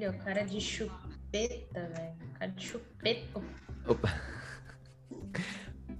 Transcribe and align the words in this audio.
Olha, 0.00 0.12
o 0.12 0.14
cara 0.14 0.42
de 0.44 0.58
chupeta, 0.58 1.90
velho. 1.94 2.14
O 2.24 2.38
cara 2.38 2.50
de 2.52 2.66
chupeta. 2.66 3.42
Opa. 3.86 4.18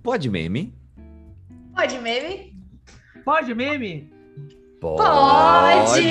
Pode 0.03 0.31
meme? 0.31 0.75
Pode 1.75 1.99
meme? 1.99 2.57
Pode 3.23 3.55
meme? 3.55 4.11
Pode! 4.81 6.07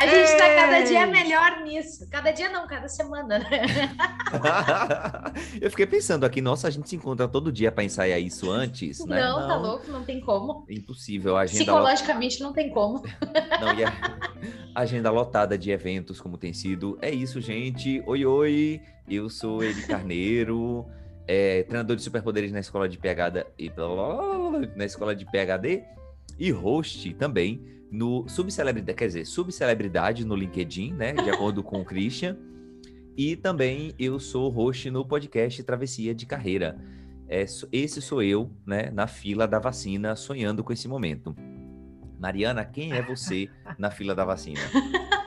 A 0.00 0.06
gente 0.06 0.36
tá 0.36 0.54
cada 0.54 0.80
dia 0.82 1.06
melhor 1.06 1.60
nisso. 1.62 2.08
Cada 2.08 2.30
dia 2.30 2.48
não, 2.48 2.66
cada 2.66 2.88
semana, 2.88 3.40
né? 3.40 3.50
eu 5.60 5.68
fiquei 5.70 5.86
pensando 5.86 6.24
aqui, 6.24 6.40
nossa, 6.40 6.68
a 6.68 6.70
gente 6.70 6.88
se 6.88 6.94
encontra 6.94 7.26
todo 7.26 7.50
dia 7.50 7.72
para 7.72 7.82
ensaiar 7.82 8.20
isso 8.20 8.50
antes, 8.50 9.04
né? 9.04 9.20
Não, 9.20 9.48
tá 9.48 9.56
louco, 9.56 9.90
não 9.90 10.04
tem 10.04 10.20
como. 10.20 10.64
Impossível. 10.68 11.36
A 11.36 11.40
agenda 11.40 11.64
Psicologicamente 11.64 12.40
não 12.40 12.52
tem 12.52 12.70
como. 12.70 12.98
Não, 13.60 13.74
e 13.74 13.84
a 13.84 13.92
agenda 14.74 15.10
lotada 15.10 15.58
de 15.58 15.70
eventos, 15.70 16.20
como 16.20 16.38
tem 16.38 16.52
sido. 16.52 16.96
É 17.02 17.10
isso, 17.10 17.40
gente. 17.40 18.02
Oi, 18.06 18.24
oi. 18.24 18.80
Eu 19.08 19.28
sou 19.28 19.64
Eli 19.64 19.82
Carneiro, 19.82 20.86
é, 21.26 21.64
treinador 21.64 21.96
de 21.96 22.02
superpoderes 22.02 22.52
na 22.52 22.60
escola 22.60 22.88
de 22.88 22.98
PHD 22.98 23.46
e 23.58 23.72
na 24.76 24.84
escola 24.84 25.16
de 25.16 25.24
PHD 25.24 25.82
e 26.38 26.50
host 26.50 27.14
também 27.14 27.77
no 27.90 28.28
subcelebridade, 28.28 28.96
quer 28.96 29.06
dizer, 29.06 29.26
subcelebridade 29.26 30.24
no 30.24 30.34
LinkedIn, 30.34 30.92
né, 30.92 31.12
de 31.12 31.30
acordo 31.30 31.62
com 31.62 31.80
o 31.80 31.84
Christian. 31.84 32.36
E 33.16 33.34
também 33.34 33.94
eu 33.98 34.20
sou 34.20 34.48
host 34.50 34.90
no 34.90 35.04
podcast 35.04 35.62
Travessia 35.62 36.14
de 36.14 36.26
Carreira. 36.26 36.78
É, 37.28 37.44
esse 37.72 38.00
sou 38.00 38.22
eu, 38.22 38.50
né, 38.66 38.90
na 38.90 39.06
fila 39.06 39.46
da 39.46 39.58
vacina, 39.58 40.14
sonhando 40.16 40.62
com 40.62 40.72
esse 40.72 40.86
momento. 40.88 41.34
Mariana, 42.18 42.64
quem 42.64 42.92
é 42.92 43.02
você 43.02 43.48
na 43.78 43.90
fila 43.90 44.14
da 44.14 44.24
vacina? 44.24 44.60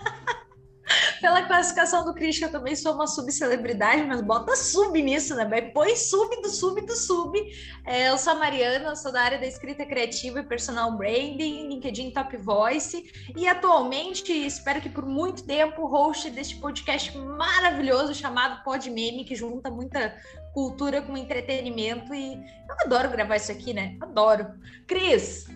Pela 1.22 1.44
classificação 1.44 2.04
do 2.04 2.16
Christian, 2.16 2.48
eu 2.48 2.52
também 2.52 2.76
sou 2.76 2.96
uma 2.96 3.06
subcelebridade, 3.06 4.04
mas 4.08 4.22
bota 4.22 4.56
sub 4.56 5.00
nisso, 5.00 5.36
né? 5.36 5.46
Põe 5.72 5.96
sub 5.96 6.42
do 6.42 6.50
sub 6.50 6.82
do 6.82 6.96
sub. 6.96 7.40
É, 7.86 8.10
eu 8.10 8.18
sou 8.18 8.34
a 8.34 8.36
Mariana, 8.38 8.96
sou 8.96 9.12
da 9.12 9.22
área 9.22 9.38
da 9.38 9.46
escrita 9.46 9.86
criativa 9.86 10.40
e 10.40 10.44
personal 10.44 10.98
branding, 10.98 11.68
LinkedIn 11.68 12.10
Top 12.10 12.36
Voice, 12.38 13.12
e 13.38 13.48
atualmente, 13.48 14.34
espero 14.34 14.82
que 14.82 14.90
por 14.90 15.06
muito 15.06 15.44
tempo, 15.44 15.86
host 15.86 16.32
deste 16.32 16.56
podcast 16.56 17.16
maravilhoso 17.16 18.16
chamado 18.16 18.64
Pod 18.64 18.90
Meme, 18.90 19.24
que 19.24 19.36
junta 19.36 19.70
muita 19.70 20.18
cultura 20.56 21.04
com 21.04 21.16
entretenimento, 21.16 22.16
e 22.16 22.34
eu 22.34 22.76
adoro 22.84 23.12
gravar 23.12 23.36
isso 23.36 23.52
aqui, 23.52 23.74
né? 23.76 23.96
Adoro. 24.02 24.48
Cris, 24.88 25.48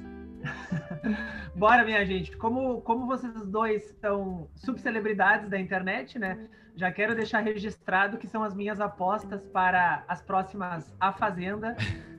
Bora, 1.56 1.84
minha 1.84 2.06
gente. 2.06 2.36
Como, 2.38 2.82
como 2.82 3.06
vocês 3.06 3.46
dois 3.46 3.96
são 4.00 4.48
subcelebridades 4.56 5.50
da 5.50 5.60
internet, 5.60 6.18
né? 6.20 6.48
Já 6.76 6.92
quero 6.92 7.16
deixar 7.16 7.40
registrado 7.40 8.18
que 8.18 8.28
são 8.28 8.44
as 8.44 8.54
minhas 8.54 8.82
apostas 8.82 9.46
para 9.48 10.04
as 10.08 10.22
próximas 10.22 10.94
A 11.00 11.14
Fazenda, 11.14 11.76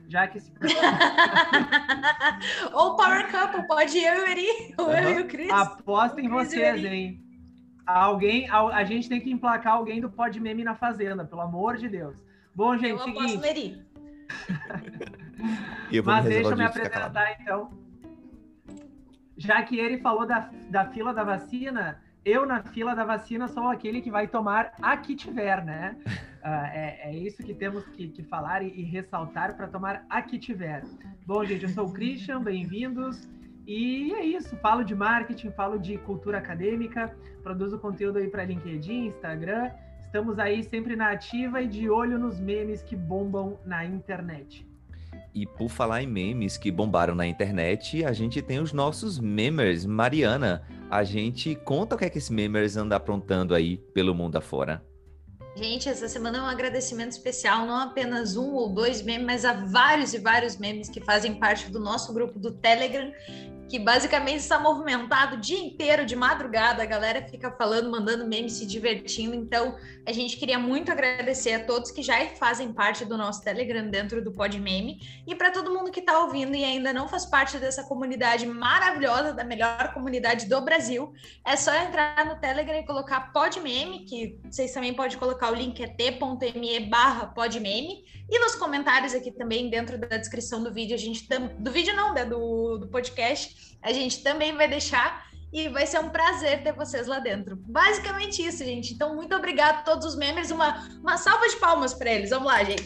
já 0.07 0.27
que 0.27 0.39
se. 0.39 0.51
Ou 2.73 2.95
Power 2.95 3.31
Couple, 3.31 3.67
pode 3.67 3.99
eu 3.99 4.15
e 4.15 4.19
o 4.19 4.27
Eri, 4.27 4.73
ou 4.77 4.91
eu 4.91 5.19
e 5.19 5.21
o 5.21 5.27
Cris. 5.27 5.51
Aposta 5.51 6.19
em 6.19 6.27
vocês, 6.27 6.83
hein? 6.83 7.23
Alguém, 7.85 8.49
a, 8.49 8.63
a, 8.63 8.83
gente 8.83 9.07
tem 9.07 9.21
que 9.21 9.31
emplacar 9.31 9.73
alguém 9.73 10.01
do 10.01 10.09
Pod 10.09 10.37
Meme 10.39 10.63
na 10.63 10.73
Fazenda, 10.75 11.23
pelo 11.23 11.41
amor 11.41 11.77
de 11.77 11.87
Deus. 11.87 12.17
Bom, 12.53 12.75
gente, 12.75 12.89
eu 12.89 12.99
seguinte. 12.99 13.19
Aposto 13.19 13.39
no 13.39 13.45
Eri. 13.45 13.85
Mas 16.03 16.25
deixa 16.25 16.49
eu 16.49 16.57
me 16.57 16.65
apresentar, 16.65 17.37
então 17.39 17.86
já 19.37 19.61
que 19.61 19.79
ele 19.79 19.99
falou 19.99 20.25
da, 20.25 20.49
da 20.69 20.85
fila 20.85 21.13
da 21.13 21.23
vacina, 21.23 22.01
eu 22.25 22.45
na 22.45 22.63
fila 22.63 22.95
da 22.95 23.05
vacina 23.05 23.47
sou 23.47 23.67
aquele 23.67 24.01
que 24.01 24.11
vai 24.11 24.27
tomar 24.27 24.73
a 24.81 24.97
que 24.97 25.15
tiver, 25.15 25.63
né? 25.63 25.95
Uh, 26.05 26.47
é, 26.73 26.99
é, 27.03 27.15
isso 27.15 27.43
que 27.43 27.53
temos 27.53 27.85
que, 27.89 28.09
que 28.09 28.23
falar 28.23 28.61
e, 28.63 28.67
e 28.67 28.83
ressaltar 28.83 29.55
para 29.55 29.67
tomar 29.67 30.05
a 30.09 30.21
que 30.21 30.37
tiver. 30.37 30.83
Bom, 31.25 31.45
gente, 31.45 31.63
eu 31.63 31.69
sou 31.69 31.87
o 31.87 31.93
Christian, 31.93 32.41
bem-vindos. 32.41 33.29
E 33.65 34.13
é 34.13 34.25
isso, 34.25 34.55
falo 34.57 34.83
de 34.83 34.95
marketing, 34.95 35.51
falo 35.51 35.77
de 35.77 35.97
cultura 35.99 36.37
acadêmica, 36.37 37.15
produzo 37.43 37.77
conteúdo 37.77 38.17
aí 38.17 38.29
para 38.29 38.45
LinkedIn, 38.45 39.07
Instagram. 39.07 39.71
Estamos 39.99 40.39
aí 40.39 40.63
sempre 40.63 40.95
na 40.95 41.11
ativa 41.11 41.61
e 41.61 41.67
de 41.67 41.89
olho 41.89 42.17
nos 42.17 42.39
memes 42.39 42.81
que 42.81 42.95
bombam 42.95 43.59
na 43.65 43.85
internet. 43.85 44.66
E 45.33 45.45
por 45.45 45.69
falar 45.69 46.03
em 46.03 46.07
memes 46.07 46.57
que 46.57 46.71
bombaram 46.71 47.15
na 47.15 47.25
internet, 47.25 48.03
a 48.03 48.13
gente 48.13 48.41
tem 48.41 48.59
os 48.59 48.73
nossos 48.73 49.19
memers. 49.19 49.85
Mariana, 49.85 50.63
a 50.89 51.03
gente 51.03 51.55
conta 51.55 51.95
o 51.95 51.97
que 51.97 52.05
é 52.05 52.09
que 52.09 52.17
esses 52.17 52.29
memers 52.29 52.77
andam 52.77 52.95
aprontando 52.95 53.53
aí 53.53 53.77
pelo 53.93 54.13
mundo 54.15 54.37
afora. 54.37 54.83
Gente, 55.55 55.89
essa 55.89 56.07
semana 56.07 56.37
é 56.37 56.41
um 56.41 56.45
agradecimento 56.45 57.13
especial, 57.13 57.65
não 57.65 57.77
apenas 57.77 58.37
um 58.37 58.53
ou 58.53 58.69
dois 58.69 59.01
memes, 59.01 59.25
mas 59.25 59.43
a 59.43 59.53
vários 59.53 60.13
e 60.13 60.19
vários 60.19 60.57
memes 60.57 60.87
que 60.87 61.01
fazem 61.01 61.33
parte 61.33 61.71
do 61.71 61.79
nosso 61.79 62.13
grupo 62.13 62.37
do 62.37 62.51
Telegram 62.51 63.11
que 63.69 63.77
basicamente 63.77 64.39
está 64.39 64.57
movimentado 64.57 65.35
o 65.35 65.39
dia 65.39 65.59
inteiro, 65.59 66.05
de 66.05 66.15
madrugada, 66.15 66.81
a 66.81 66.85
galera 66.85 67.27
fica 67.27 67.51
falando, 67.51 67.91
mandando 67.91 68.25
memes, 68.25 68.53
se 68.53 68.65
divertindo. 68.65 69.35
Então, 69.35 69.75
a 70.05 70.11
gente 70.11 70.37
queria 70.37 70.57
muito 70.57 70.91
agradecer 70.91 71.53
a 71.53 71.65
todos 71.65 71.91
que 71.91 72.01
já 72.01 72.17
fazem 72.35 72.71
parte 72.71 73.03
do 73.03 73.17
nosso 73.17 73.43
Telegram 73.43 73.89
dentro 73.89 74.23
do 74.23 74.31
Pod 74.31 74.57
Meme 74.59 74.99
e 75.27 75.35
para 75.35 75.51
todo 75.51 75.73
mundo 75.73 75.91
que 75.91 75.99
está 75.99 76.19
ouvindo 76.19 76.55
e 76.55 76.63
ainda 76.63 76.93
não 76.93 77.07
faz 77.07 77.25
parte 77.25 77.57
dessa 77.57 77.83
comunidade 77.83 78.45
maravilhosa, 78.45 79.33
da 79.33 79.43
melhor 79.43 79.93
comunidade 79.93 80.47
do 80.47 80.61
Brasil, 80.61 81.13
é 81.45 81.55
só 81.55 81.73
entrar 81.75 82.25
no 82.25 82.39
Telegram 82.39 82.79
e 82.79 82.85
colocar 82.85 83.31
Pod 83.33 83.59
Meme, 83.59 84.05
que 84.05 84.39
vocês 84.49 84.71
também 84.71 84.93
podem 84.93 85.17
colocar 85.17 85.51
o 85.51 85.55
link 85.55 85.81
é 85.83 85.87
t.me 85.87 86.79
barra 86.81 87.27
podmeme 87.27 88.05
e 88.29 88.39
nos 88.39 88.55
comentários 88.55 89.13
aqui 89.13 89.31
também 89.31 89.69
dentro 89.69 89.97
da 89.97 90.17
descrição 90.17 90.61
do 90.61 90.73
vídeo, 90.73 90.93
a 90.93 90.99
gente 90.99 91.27
tam... 91.27 91.47
do 91.57 91.71
vídeo 91.71 91.95
não, 91.95 92.13
né, 92.13 92.25
do, 92.25 92.77
do 92.77 92.87
podcast, 92.87 93.56
a 93.81 93.93
gente 93.93 94.23
também 94.23 94.55
vai 94.55 94.67
deixar 94.67 95.27
e 95.51 95.69
vai 95.69 95.85
ser 95.85 95.99
um 95.99 96.09
prazer 96.09 96.61
ter 96.63 96.73
vocês 96.73 97.07
lá 97.07 97.19
dentro. 97.19 97.55
Basicamente 97.55 98.45
isso, 98.45 98.63
gente. 98.63 98.93
Então, 98.93 99.15
muito 99.15 99.35
obrigado 99.35 99.79
a 99.79 99.81
todos 99.81 100.05
os 100.05 100.15
membros. 100.17 100.51
Uma, 100.51 100.87
uma 100.99 101.17
salva 101.17 101.47
de 101.47 101.55
palmas 101.55 101.93
para 101.93 102.11
eles. 102.11 102.29
Vamos 102.29 102.47
lá, 102.47 102.63
gente. 102.63 102.83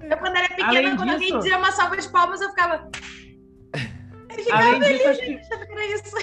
eu, 0.00 0.16
quando 0.18 0.36
era 0.36 0.48
pequena, 0.48 0.68
Além 0.68 0.96
quando 0.96 1.10
disso... 1.10 1.12
alguém 1.12 1.38
dizia 1.38 1.58
uma 1.58 1.70
salva 1.72 1.96
de 1.96 2.08
palmas, 2.08 2.40
eu 2.40 2.50
ficava. 2.50 2.90
Eu 4.28 4.44
ficava 4.44 4.64
Além 4.64 4.82
feliz, 4.82 4.98
disso, 4.98 5.08
acho 5.08 5.20
que... 5.20 5.32
isso. 5.94 6.16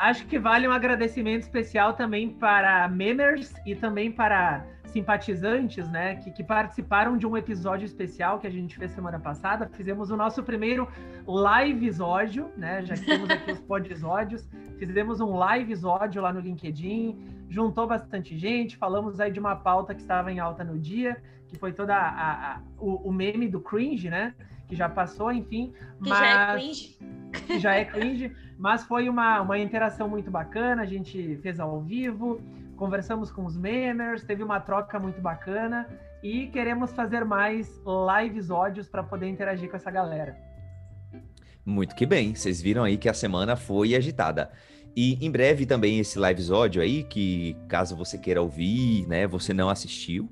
acho 0.00 0.26
que 0.26 0.38
vale 0.38 0.68
um 0.68 0.72
agradecimento 0.72 1.42
especial 1.42 1.94
também 1.94 2.30
para 2.34 2.86
members 2.88 3.52
e 3.64 3.74
também 3.74 4.12
para 4.12 4.64
simpatizantes, 4.92 5.88
né, 5.88 6.16
que, 6.16 6.30
que, 6.30 6.44
participaram 6.44 7.16
de 7.16 7.26
um 7.26 7.36
episódio 7.36 7.86
especial 7.86 8.38
que 8.38 8.46
a 8.46 8.50
gente 8.50 8.76
fez 8.76 8.90
semana 8.90 9.18
passada. 9.18 9.68
Fizemos 9.72 10.10
o 10.10 10.16
nosso 10.16 10.42
primeiro 10.42 10.86
live 11.26 11.86
episódio, 11.86 12.50
né, 12.56 12.84
já 12.84 12.94
que 12.94 13.06
temos 13.06 13.30
aqui 13.30 13.52
os 13.52 13.60
podisódios. 13.66 14.46
Fizemos 14.78 15.20
um 15.20 15.34
live 15.36 15.72
episódio 15.72 16.20
lá 16.20 16.32
no 16.32 16.40
LinkedIn, 16.40 17.18
juntou 17.48 17.86
bastante 17.86 18.36
gente, 18.36 18.76
falamos 18.76 19.18
aí 19.18 19.32
de 19.32 19.40
uma 19.40 19.56
pauta 19.56 19.94
que 19.94 20.02
estava 20.02 20.30
em 20.30 20.38
alta 20.38 20.62
no 20.62 20.78
dia, 20.78 21.22
que 21.48 21.56
foi 21.56 21.72
toda 21.72 21.94
a, 21.94 22.54
a, 22.54 22.60
o, 22.78 23.08
o, 23.08 23.12
meme 23.12 23.48
do 23.48 23.60
cringe, 23.60 24.10
né, 24.10 24.34
que 24.68 24.76
já 24.76 24.88
passou, 24.88 25.32
enfim. 25.32 25.72
Que 26.02 26.10
mas... 26.10 26.18
já 26.18 26.26
é 26.26 26.54
cringe. 26.54 26.98
Que 27.46 27.58
já 27.58 27.74
é 27.74 27.84
cringe, 27.84 28.36
mas 28.58 28.84
foi 28.84 29.08
uma, 29.08 29.40
uma 29.40 29.58
interação 29.58 30.06
muito 30.06 30.30
bacana, 30.30 30.82
a 30.82 30.86
gente 30.86 31.38
fez 31.42 31.58
ao 31.58 31.80
vivo, 31.80 32.40
conversamos 32.76 33.30
com 33.30 33.44
os 33.44 33.56
memers, 33.56 34.22
teve 34.22 34.42
uma 34.42 34.60
troca 34.60 34.98
muito 34.98 35.20
bacana 35.20 35.88
e 36.22 36.46
queremos 36.48 36.92
fazer 36.92 37.24
mais 37.24 37.80
lives 38.20 38.50
ódios 38.50 38.88
para 38.88 39.02
poder 39.02 39.28
interagir 39.28 39.70
com 39.70 39.76
essa 39.76 39.90
galera. 39.90 40.36
Muito 41.64 41.94
que 41.94 42.04
bem, 42.04 42.34
vocês 42.34 42.60
viram 42.60 42.82
aí 42.82 42.96
que 42.96 43.08
a 43.08 43.14
semana 43.14 43.54
foi 43.56 43.94
agitada. 43.94 44.50
E 44.94 45.24
em 45.24 45.30
breve 45.30 45.64
também 45.64 45.98
esse 45.98 46.18
live 46.18 46.52
ódio 46.52 46.82
aí, 46.82 47.02
que 47.04 47.56
caso 47.68 47.96
você 47.96 48.18
queira 48.18 48.42
ouvir, 48.42 49.06
né, 49.06 49.26
você 49.26 49.54
não 49.54 49.70
assistiu, 49.70 50.28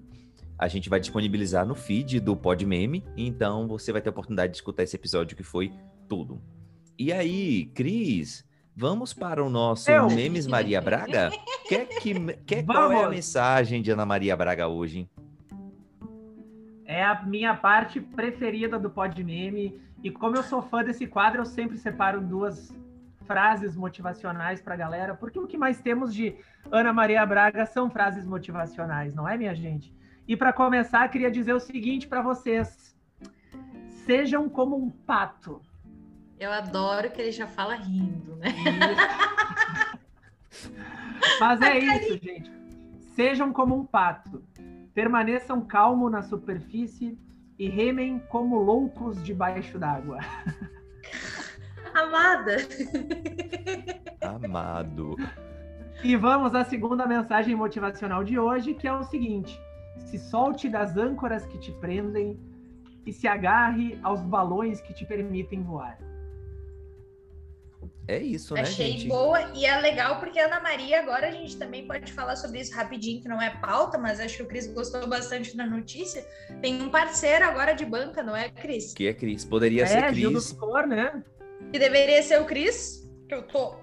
a 0.58 0.68
gente 0.68 0.90
vai 0.90 1.00
disponibilizar 1.00 1.64
no 1.64 1.74
feed 1.74 2.20
do 2.20 2.36
Podmeme, 2.36 3.02
então 3.16 3.66
você 3.66 3.92
vai 3.92 4.02
ter 4.02 4.10
a 4.10 4.12
oportunidade 4.12 4.52
de 4.52 4.58
escutar 4.58 4.82
esse 4.82 4.94
episódio 4.94 5.34
que 5.34 5.42
foi 5.42 5.72
tudo. 6.06 6.42
E 6.98 7.10
aí, 7.10 7.64
Cris, 7.74 8.44
Vamos 8.76 9.12
para 9.12 9.44
o 9.44 9.50
nosso 9.50 9.90
Eu. 9.90 10.08
Memes 10.08 10.46
Maria 10.46 10.80
Braga? 10.80 11.30
quer 11.68 11.86
que, 11.86 12.14
quer 12.46 12.64
qual 12.64 12.90
é 12.92 13.04
a 13.04 13.08
mensagem 13.08 13.82
de 13.82 13.90
Ana 13.90 14.06
Maria 14.06 14.36
Braga 14.36 14.68
hoje? 14.68 15.08
É 16.84 17.04
a 17.04 17.22
minha 17.22 17.54
parte 17.54 18.00
preferida 18.00 18.78
do 18.78 18.90
Pod 18.90 19.22
Meme. 19.22 19.80
E 20.02 20.10
como 20.10 20.36
eu 20.36 20.42
sou 20.42 20.62
fã 20.62 20.82
desse 20.82 21.06
quadro, 21.06 21.42
eu 21.42 21.46
sempre 21.46 21.76
separo 21.76 22.20
duas 22.20 22.74
frases 23.26 23.76
motivacionais 23.76 24.60
para 24.60 24.74
a 24.74 24.76
galera, 24.76 25.14
porque 25.14 25.38
o 25.38 25.46
que 25.46 25.56
mais 25.56 25.80
temos 25.80 26.12
de 26.12 26.34
Ana 26.68 26.92
Maria 26.92 27.24
Braga 27.24 27.64
são 27.64 27.88
frases 27.88 28.26
motivacionais, 28.26 29.14
não 29.14 29.28
é, 29.28 29.36
minha 29.36 29.54
gente? 29.54 29.94
E 30.26 30.36
para 30.36 30.52
começar, 30.52 31.08
queria 31.08 31.30
dizer 31.30 31.52
o 31.52 31.60
seguinte 31.60 32.08
para 32.08 32.22
vocês: 32.22 32.96
sejam 34.04 34.48
como 34.48 34.76
um 34.76 34.90
pato. 34.90 35.60
Eu 36.40 36.50
adoro 36.50 37.10
que 37.10 37.20
ele 37.20 37.32
já 37.32 37.46
fala 37.46 37.74
rindo, 37.74 38.34
né? 38.36 38.48
Mas 41.38 41.60
é 41.60 41.78
isso, 41.78 42.18
gente. 42.24 42.50
Sejam 43.14 43.52
como 43.52 43.76
um 43.76 43.84
pato. 43.84 44.42
Permaneçam 44.94 45.60
calmo 45.60 46.08
na 46.08 46.22
superfície 46.22 47.18
e 47.58 47.68
remem 47.68 48.18
como 48.30 48.56
loucos 48.56 49.22
debaixo 49.22 49.78
d'água. 49.78 50.20
Amada. 51.92 52.56
Amado. 54.22 55.16
E 56.02 56.16
vamos 56.16 56.54
à 56.54 56.64
segunda 56.64 57.06
mensagem 57.06 57.54
motivacional 57.54 58.24
de 58.24 58.38
hoje, 58.38 58.72
que 58.72 58.88
é 58.88 58.92
o 58.94 59.02
seguinte: 59.02 59.60
se 60.06 60.18
solte 60.18 60.70
das 60.70 60.96
âncoras 60.96 61.44
que 61.44 61.58
te 61.58 61.70
prendem 61.72 62.40
e 63.04 63.12
se 63.12 63.28
agarre 63.28 63.98
aos 64.02 64.22
balões 64.22 64.80
que 64.80 64.94
te 64.94 65.04
permitem 65.04 65.62
voar. 65.62 65.98
É 68.06 68.18
isso, 68.18 68.54
né, 68.54 68.62
Achei 68.62 68.92
gente? 68.92 69.08
boa 69.08 69.52
e 69.54 69.64
é 69.64 69.80
legal 69.80 70.18
porque 70.18 70.38
a 70.38 70.46
Ana 70.46 70.60
Maria 70.60 71.00
agora 71.00 71.28
a 71.28 71.30
gente 71.30 71.56
também 71.56 71.86
pode 71.86 72.12
falar 72.12 72.36
sobre 72.36 72.60
isso 72.60 72.74
rapidinho, 72.74 73.22
que 73.22 73.28
não 73.28 73.40
é 73.40 73.50
pauta, 73.50 73.96
mas 73.96 74.18
acho 74.18 74.38
que 74.38 74.42
o 74.42 74.46
Cris 74.46 74.66
gostou 74.66 75.06
bastante 75.06 75.56
da 75.56 75.64
notícia. 75.64 76.26
Tem 76.60 76.82
um 76.82 76.90
parceiro 76.90 77.44
agora 77.44 77.72
de 77.72 77.84
banca, 77.84 78.22
não 78.22 78.36
é, 78.36 78.48
Cris? 78.50 78.92
Que 78.92 79.06
é 79.06 79.14
Cris. 79.14 79.44
Poderia 79.44 79.84
é, 79.84 79.86
ser 79.86 80.14
Gil 80.14 80.32
do 80.32 80.40
Cris. 80.40 80.88
Né? 80.88 81.22
Que 81.72 81.78
deveria 81.78 82.22
ser 82.22 82.40
o 82.40 82.44
Cris, 82.46 83.08
que 83.28 83.34
eu 83.34 83.42
tô 83.42 83.79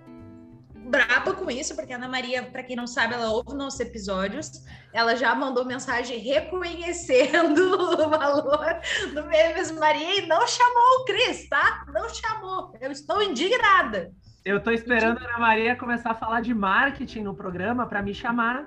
braba 0.87 1.33
com 1.33 1.51
isso, 1.51 1.75
porque 1.75 1.93
a 1.93 1.97
Ana 1.97 2.07
Maria, 2.07 2.43
para 2.43 2.63
quem 2.63 2.75
não 2.75 2.87
sabe, 2.87 3.13
ela 3.13 3.29
ouve 3.29 3.53
nossos 3.53 3.79
episódios. 3.79 4.63
Ela 4.93 5.15
já 5.15 5.33
mandou 5.35 5.65
mensagem 5.65 6.17
reconhecendo 6.19 7.59
o 8.05 8.09
valor 8.09 8.79
do 9.13 9.25
Memes 9.25 9.71
Maria 9.71 10.19
e 10.19 10.27
não 10.27 10.47
chamou 10.47 11.01
o 11.01 11.05
Cris, 11.05 11.47
tá? 11.49 11.85
Não 11.93 12.07
chamou. 12.09 12.73
Eu 12.79 12.91
estou 12.91 13.21
indignada. 13.21 14.11
Eu 14.45 14.63
tô 14.63 14.71
esperando 14.71 15.17
a 15.17 15.29
Ana 15.29 15.39
Maria 15.39 15.75
começar 15.75 16.11
a 16.11 16.15
falar 16.15 16.41
de 16.41 16.53
marketing 16.53 17.21
no 17.21 17.35
programa 17.35 17.85
para 17.85 18.01
me 18.01 18.13
chamar. 18.13 18.65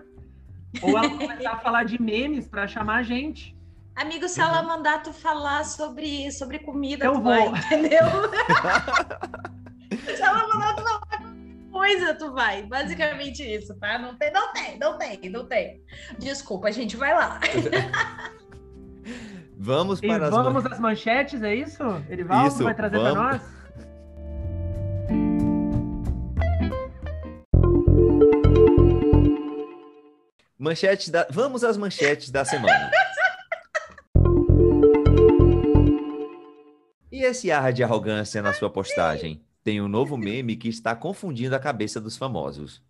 Ou 0.82 0.96
ela 0.96 1.08
começar 1.08 1.52
a 1.52 1.58
falar 1.58 1.84
de 1.84 2.00
memes 2.00 2.46
para 2.46 2.68
chamar 2.68 2.98
a 2.98 3.02
gente. 3.02 3.56
Amigo, 3.96 4.28
se 4.28 4.40
ela 4.40 4.62
mandar 4.62 5.02
tu 5.02 5.12
falar 5.12 5.64
sobre, 5.64 6.30
sobre 6.32 6.58
comida, 6.60 7.04
Eu 7.04 7.14
tu 7.14 7.22
vou. 7.22 7.50
vai, 7.50 7.60
entendeu? 7.60 8.00
se 10.16 10.22
ela 10.22 10.46
mandar 10.48 10.74
tu 10.76 10.82
falar 10.82 11.09
coisa, 11.70 12.14
tu 12.14 12.32
vai. 12.32 12.62
Basicamente 12.64 13.42
isso, 13.42 13.74
tá? 13.78 13.98
Não 13.98 14.16
tem, 14.16 14.32
não 14.32 14.52
tem, 14.52 14.78
não 14.78 14.98
tem, 14.98 15.30
não 15.30 15.46
tem. 15.46 15.82
Desculpa, 16.18 16.68
a 16.68 16.70
gente 16.70 16.96
vai 16.96 17.14
lá. 17.14 17.40
Vamos 19.62 20.02
E 20.02 20.06
para 20.06 20.24
as 20.28 20.30
vamos 20.30 20.64
às 20.64 20.80
manchetes, 20.80 21.42
é 21.42 21.54
isso? 21.54 21.82
Erivaldo 22.08 22.48
Isso, 22.48 22.64
vai 22.64 22.74
trazer 22.74 22.98
para 22.98 23.14
nós? 23.14 23.42
manchetes 30.58 31.08
da... 31.08 31.26
Vamos 31.30 31.64
às 31.64 31.76
manchetes 31.76 32.30
da 32.30 32.44
semana. 32.44 32.90
E 37.10 37.22
esse 37.22 37.50
ar 37.50 37.72
de 37.72 37.82
arrogância 37.82 38.40
na 38.40 38.54
sua 38.54 38.70
postagem? 38.70 39.44
Tem 39.62 39.78
um 39.78 39.88
novo 39.88 40.16
meme 40.16 40.56
que 40.56 40.68
está 40.68 40.96
confundindo 40.96 41.54
a 41.54 41.58
cabeça 41.58 42.00
dos 42.00 42.16
famosos. 42.16 42.82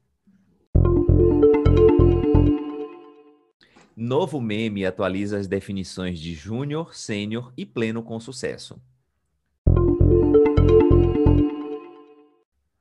Novo 3.96 4.40
meme 4.40 4.87
atualiza 4.87 5.37
as 5.37 5.49
definições 5.49 6.20
de 6.20 6.32
júnior, 6.32 6.94
sênior 6.94 7.52
e 7.56 7.67
pleno 7.67 8.05
com 8.05 8.20
sucesso. 8.20 8.81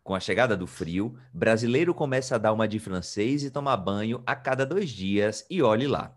Com 0.03 0.13
a 0.13 0.19
chegada 0.19 0.55
do 0.55 0.67
frio, 0.67 1.17
brasileiro 1.33 1.93
começa 1.93 2.35
a 2.35 2.37
dar 2.37 2.53
uma 2.53 2.67
de 2.67 2.79
francês 2.79 3.43
e 3.43 3.49
tomar 3.49 3.77
banho 3.77 4.21
a 4.25 4.35
cada 4.35 4.67
dois 4.67 4.91
dias 4.91 5.45
e 5.49 5.63
olhe 5.63 5.87
lá. 5.87 6.15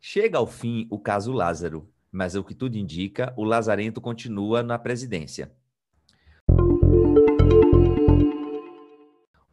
Chega 0.00 0.38
ao 0.38 0.46
fim 0.46 0.86
o 0.90 0.98
caso 0.98 1.30
Lázaro, 1.30 1.88
mas 2.10 2.34
o 2.34 2.44
que 2.44 2.54
tudo 2.54 2.76
indica, 2.76 3.32
o 3.36 3.44
Lazarento 3.44 4.00
continua 4.00 4.62
na 4.62 4.78
presidência. 4.78 5.50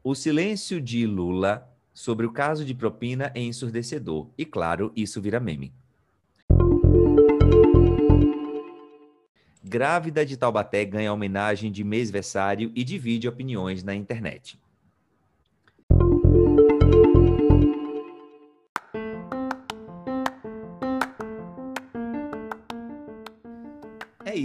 O 0.03 0.13
silêncio 0.15 0.81
de 0.81 1.05
Lula 1.05 1.69
sobre 1.93 2.25
o 2.25 2.31
caso 2.31 2.65
de 2.65 2.73
propina 2.73 3.31
é 3.35 3.41
ensurdecedor, 3.41 4.29
e 4.37 4.45
claro, 4.45 4.91
isso 4.95 5.21
vira 5.21 5.39
meme. 5.39 5.71
Grávida 9.63 10.25
de 10.25 10.35
Taubaté 10.35 10.83
ganha 10.85 11.13
homenagem 11.13 11.71
de 11.71 11.83
mêsversário 11.83 12.71
e 12.75 12.83
divide 12.83 13.27
opiniões 13.27 13.83
na 13.83 13.95
internet. 13.95 14.59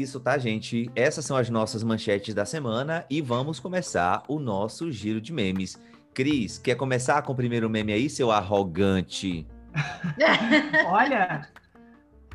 Isso, 0.00 0.20
tá, 0.20 0.38
gente? 0.38 0.90
Essas 0.94 1.24
são 1.24 1.36
as 1.36 1.50
nossas 1.50 1.82
manchetes 1.82 2.34
da 2.34 2.44
semana 2.44 3.04
e 3.10 3.20
vamos 3.20 3.58
começar 3.58 4.22
o 4.28 4.38
nosso 4.38 4.90
giro 4.90 5.20
de 5.20 5.32
memes. 5.32 5.80
Cris, 6.14 6.58
quer 6.58 6.74
começar 6.74 7.22
com 7.22 7.32
o 7.32 7.36
primeiro 7.36 7.68
meme 7.68 7.92
aí, 7.92 8.08
seu 8.10 8.30
arrogante? 8.30 9.46
Olha, 10.86 11.48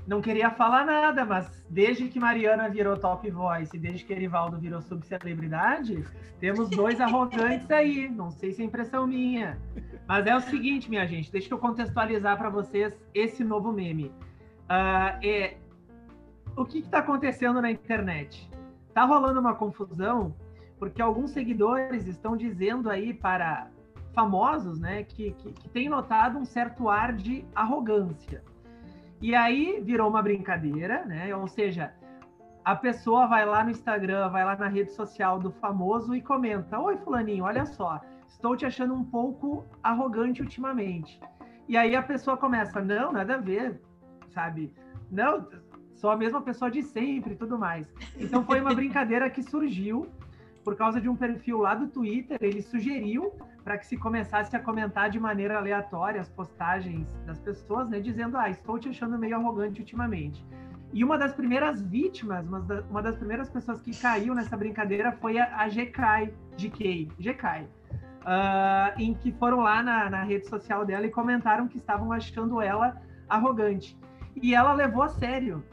não 0.05 0.21
queria 0.21 0.51
falar 0.51 0.85
nada, 0.85 1.25
mas 1.25 1.65
desde 1.69 2.09
que 2.09 2.19
Mariana 2.19 2.69
virou 2.69 2.97
top 2.97 3.29
voice 3.31 3.77
desde 3.77 4.03
que 4.03 4.11
Erivaldo 4.11 4.57
virou 4.57 4.81
subcelebridade, 4.81 6.03
temos 6.39 6.69
dois 6.69 6.99
arrogantes 6.99 7.69
aí. 7.71 8.09
Não 8.09 8.29
sei 8.29 8.51
se 8.51 8.61
é 8.61 8.65
impressão 8.65 9.07
minha. 9.07 9.57
Mas 10.07 10.25
é 10.27 10.35
o 10.35 10.41
seguinte, 10.41 10.89
minha 10.89 11.07
gente, 11.07 11.31
deixa 11.31 11.53
eu 11.53 11.57
contextualizar 11.57 12.37
para 12.37 12.49
vocês 12.49 12.93
esse 13.13 13.43
novo 13.43 13.71
meme. 13.71 14.11
Ah, 14.67 15.17
é, 15.23 15.55
o 16.55 16.65
que 16.65 16.79
está 16.79 16.99
acontecendo 16.99 17.61
na 17.61 17.71
internet? 17.71 18.49
Tá 18.93 19.05
rolando 19.05 19.39
uma 19.39 19.55
confusão 19.55 20.35
porque 20.77 21.01
alguns 21.01 21.31
seguidores 21.31 22.07
estão 22.07 22.35
dizendo 22.35 22.89
aí 22.89 23.13
para 23.13 23.67
famosos, 24.13 24.79
né, 24.79 25.03
que, 25.03 25.31
que, 25.31 25.51
que 25.53 25.69
tem 25.69 25.89
notado 25.89 26.37
um 26.37 26.45
certo 26.45 26.89
ar 26.89 27.13
de 27.13 27.45
arrogância. 27.55 28.43
E 29.21 29.33
aí 29.33 29.79
virou 29.81 30.09
uma 30.09 30.21
brincadeira, 30.21 31.05
né? 31.05 31.33
Ou 31.33 31.47
seja, 31.47 31.93
a 32.65 32.75
pessoa 32.75 33.25
vai 33.27 33.45
lá 33.45 33.63
no 33.63 33.71
Instagram, 33.71 34.29
vai 34.29 34.43
lá 34.43 34.55
na 34.55 34.67
rede 34.67 34.91
social 34.91 35.39
do 35.39 35.51
famoso 35.51 36.13
e 36.13 36.21
comenta: 36.21 36.77
Oi, 36.77 36.97
Fulaninho, 36.97 37.45
olha 37.45 37.65
só, 37.65 38.01
estou 38.27 38.55
te 38.57 38.65
achando 38.65 38.93
um 38.93 39.03
pouco 39.03 39.65
arrogante 39.81 40.41
ultimamente. 40.41 41.19
E 41.67 41.77
aí 41.77 41.95
a 41.95 42.03
pessoa 42.03 42.35
começa: 42.35 42.81
Não, 42.81 43.13
nada 43.13 43.35
a 43.35 43.37
ver, 43.37 43.81
sabe? 44.27 44.73
Não, 45.09 45.47
sou 46.03 46.11
a 46.11 46.17
mesma 46.17 46.41
pessoa 46.41 46.69
de 46.69 46.83
sempre 46.83 47.31
e 47.31 47.37
tudo 47.37 47.57
mais. 47.57 47.87
Então 48.19 48.43
foi 48.43 48.59
uma 48.59 48.73
brincadeira 48.75 49.29
que 49.29 49.41
surgiu 49.41 50.09
por 50.61 50.75
causa 50.75 50.99
de 50.99 51.07
um 51.07 51.15
perfil 51.15 51.59
lá 51.59 51.75
do 51.75 51.87
Twitter. 51.87 52.37
Ele 52.41 52.61
sugeriu 52.61 53.31
para 53.63 53.77
que 53.77 53.85
se 53.85 53.95
começasse 53.95 54.53
a 54.53 54.59
comentar 54.59 55.09
de 55.09 55.17
maneira 55.17 55.57
aleatória 55.57 56.19
as 56.19 56.27
postagens 56.27 57.07
das 57.25 57.39
pessoas, 57.39 57.87
né, 57.87 58.01
dizendo: 58.01 58.35
"Ah, 58.35 58.49
estou 58.49 58.77
te 58.77 58.89
achando 58.89 59.17
meio 59.17 59.37
arrogante 59.37 59.79
ultimamente". 59.79 60.45
E 60.91 61.05
uma 61.05 61.17
das 61.17 61.33
primeiras 61.33 61.81
vítimas, 61.81 62.45
uma, 62.45 62.59
da, 62.59 62.81
uma 62.89 63.01
das 63.01 63.15
primeiras 63.15 63.49
pessoas 63.49 63.79
que 63.79 63.95
caiu 63.97 64.35
nessa 64.35 64.57
brincadeira 64.57 65.13
foi 65.13 65.39
a, 65.39 65.69
GK, 65.69 66.33
GK, 66.57 67.09
GK, 67.17 67.45
uh, 67.61 68.99
em 68.99 69.13
que 69.13 69.31
foram 69.31 69.61
lá 69.61 69.81
na, 69.81 70.09
na 70.09 70.23
rede 70.23 70.49
social 70.49 70.85
dela 70.85 71.05
e 71.05 71.09
comentaram 71.09 71.65
que 71.65 71.77
estavam 71.77 72.11
achando 72.11 72.59
ela 72.59 73.01
arrogante. 73.29 73.97
E 74.35 74.53
ela 74.53 74.73
levou 74.73 75.03
a 75.03 75.07
sério. 75.07 75.63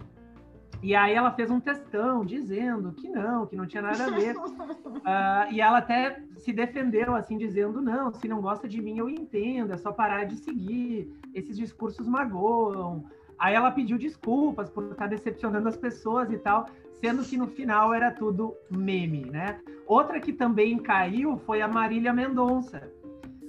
E 0.83 0.95
aí 0.95 1.15
ela 1.15 1.31
fez 1.33 1.51
um 1.51 1.61
textão 1.61 2.25
dizendo 2.25 2.93
que 2.93 3.09
não, 3.09 3.47
que 3.47 3.55
não 3.55 3.67
tinha 3.67 3.83
nada 3.83 4.07
a 4.07 4.11
ver. 4.11 4.37
Uh, 4.37 5.53
e 5.53 5.61
ela 5.61 5.79
até 5.79 6.23
se 6.39 6.53
defendeu, 6.53 7.15
assim, 7.15 7.37
dizendo, 7.37 7.83
não, 7.83 8.13
se 8.15 8.27
não 8.27 8.41
gosta 8.41 8.67
de 8.67 8.81
mim, 8.81 8.99
eu 8.99 9.09
entendo, 9.09 9.73
é 9.73 9.77
só 9.77 9.93
parar 9.93 10.25
de 10.25 10.37
seguir, 10.37 11.13
esses 11.35 11.57
discursos 11.57 12.09
magoam. 12.09 13.05
Aí 13.39 13.55
ela 13.55 13.71
pediu 13.71 13.99
desculpas 13.99 14.71
por 14.71 14.91
estar 14.91 15.07
decepcionando 15.07 15.69
as 15.69 15.77
pessoas 15.77 16.31
e 16.31 16.39
tal, 16.39 16.67
sendo 17.01 17.25
que 17.25 17.37
no 17.37 17.47
final 17.47 17.93
era 17.93 18.11
tudo 18.11 18.55
meme, 18.71 19.25
né? 19.27 19.61
Outra 19.87 20.21
que 20.21 20.33
também 20.33 20.79
caiu 20.79 21.37
foi 21.39 21.61
a 21.61 21.69
Marília 21.69 22.13
Mendonça. 22.13 22.91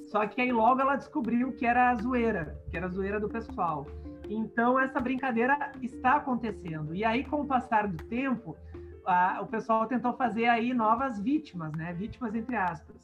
Só 0.04 0.26
que 0.28 0.42
aí 0.42 0.52
logo 0.52 0.82
ela 0.82 0.96
descobriu 0.98 1.54
que 1.54 1.66
era 1.66 1.92
a 1.92 1.96
zoeira, 1.96 2.58
que 2.70 2.76
era 2.76 2.88
a 2.88 2.90
zoeira 2.90 3.20
do 3.20 3.30
pessoal. 3.30 3.86
Então, 4.34 4.80
essa 4.80 5.00
brincadeira 5.00 5.74
está 5.82 6.16
acontecendo. 6.16 6.96
E 6.96 7.04
aí, 7.04 7.26
com 7.26 7.42
o 7.42 7.46
passar 7.46 7.86
do 7.86 8.02
tempo, 8.06 8.56
a, 9.06 9.42
o 9.42 9.46
pessoal 9.46 9.86
tentou 9.88 10.14
fazer 10.14 10.46
aí 10.46 10.74
novas 10.74 11.20
vítimas, 11.20 11.74
né? 11.74 11.92
Vítimas 11.94 12.34
entre 12.34 12.56
aspas. 12.56 12.96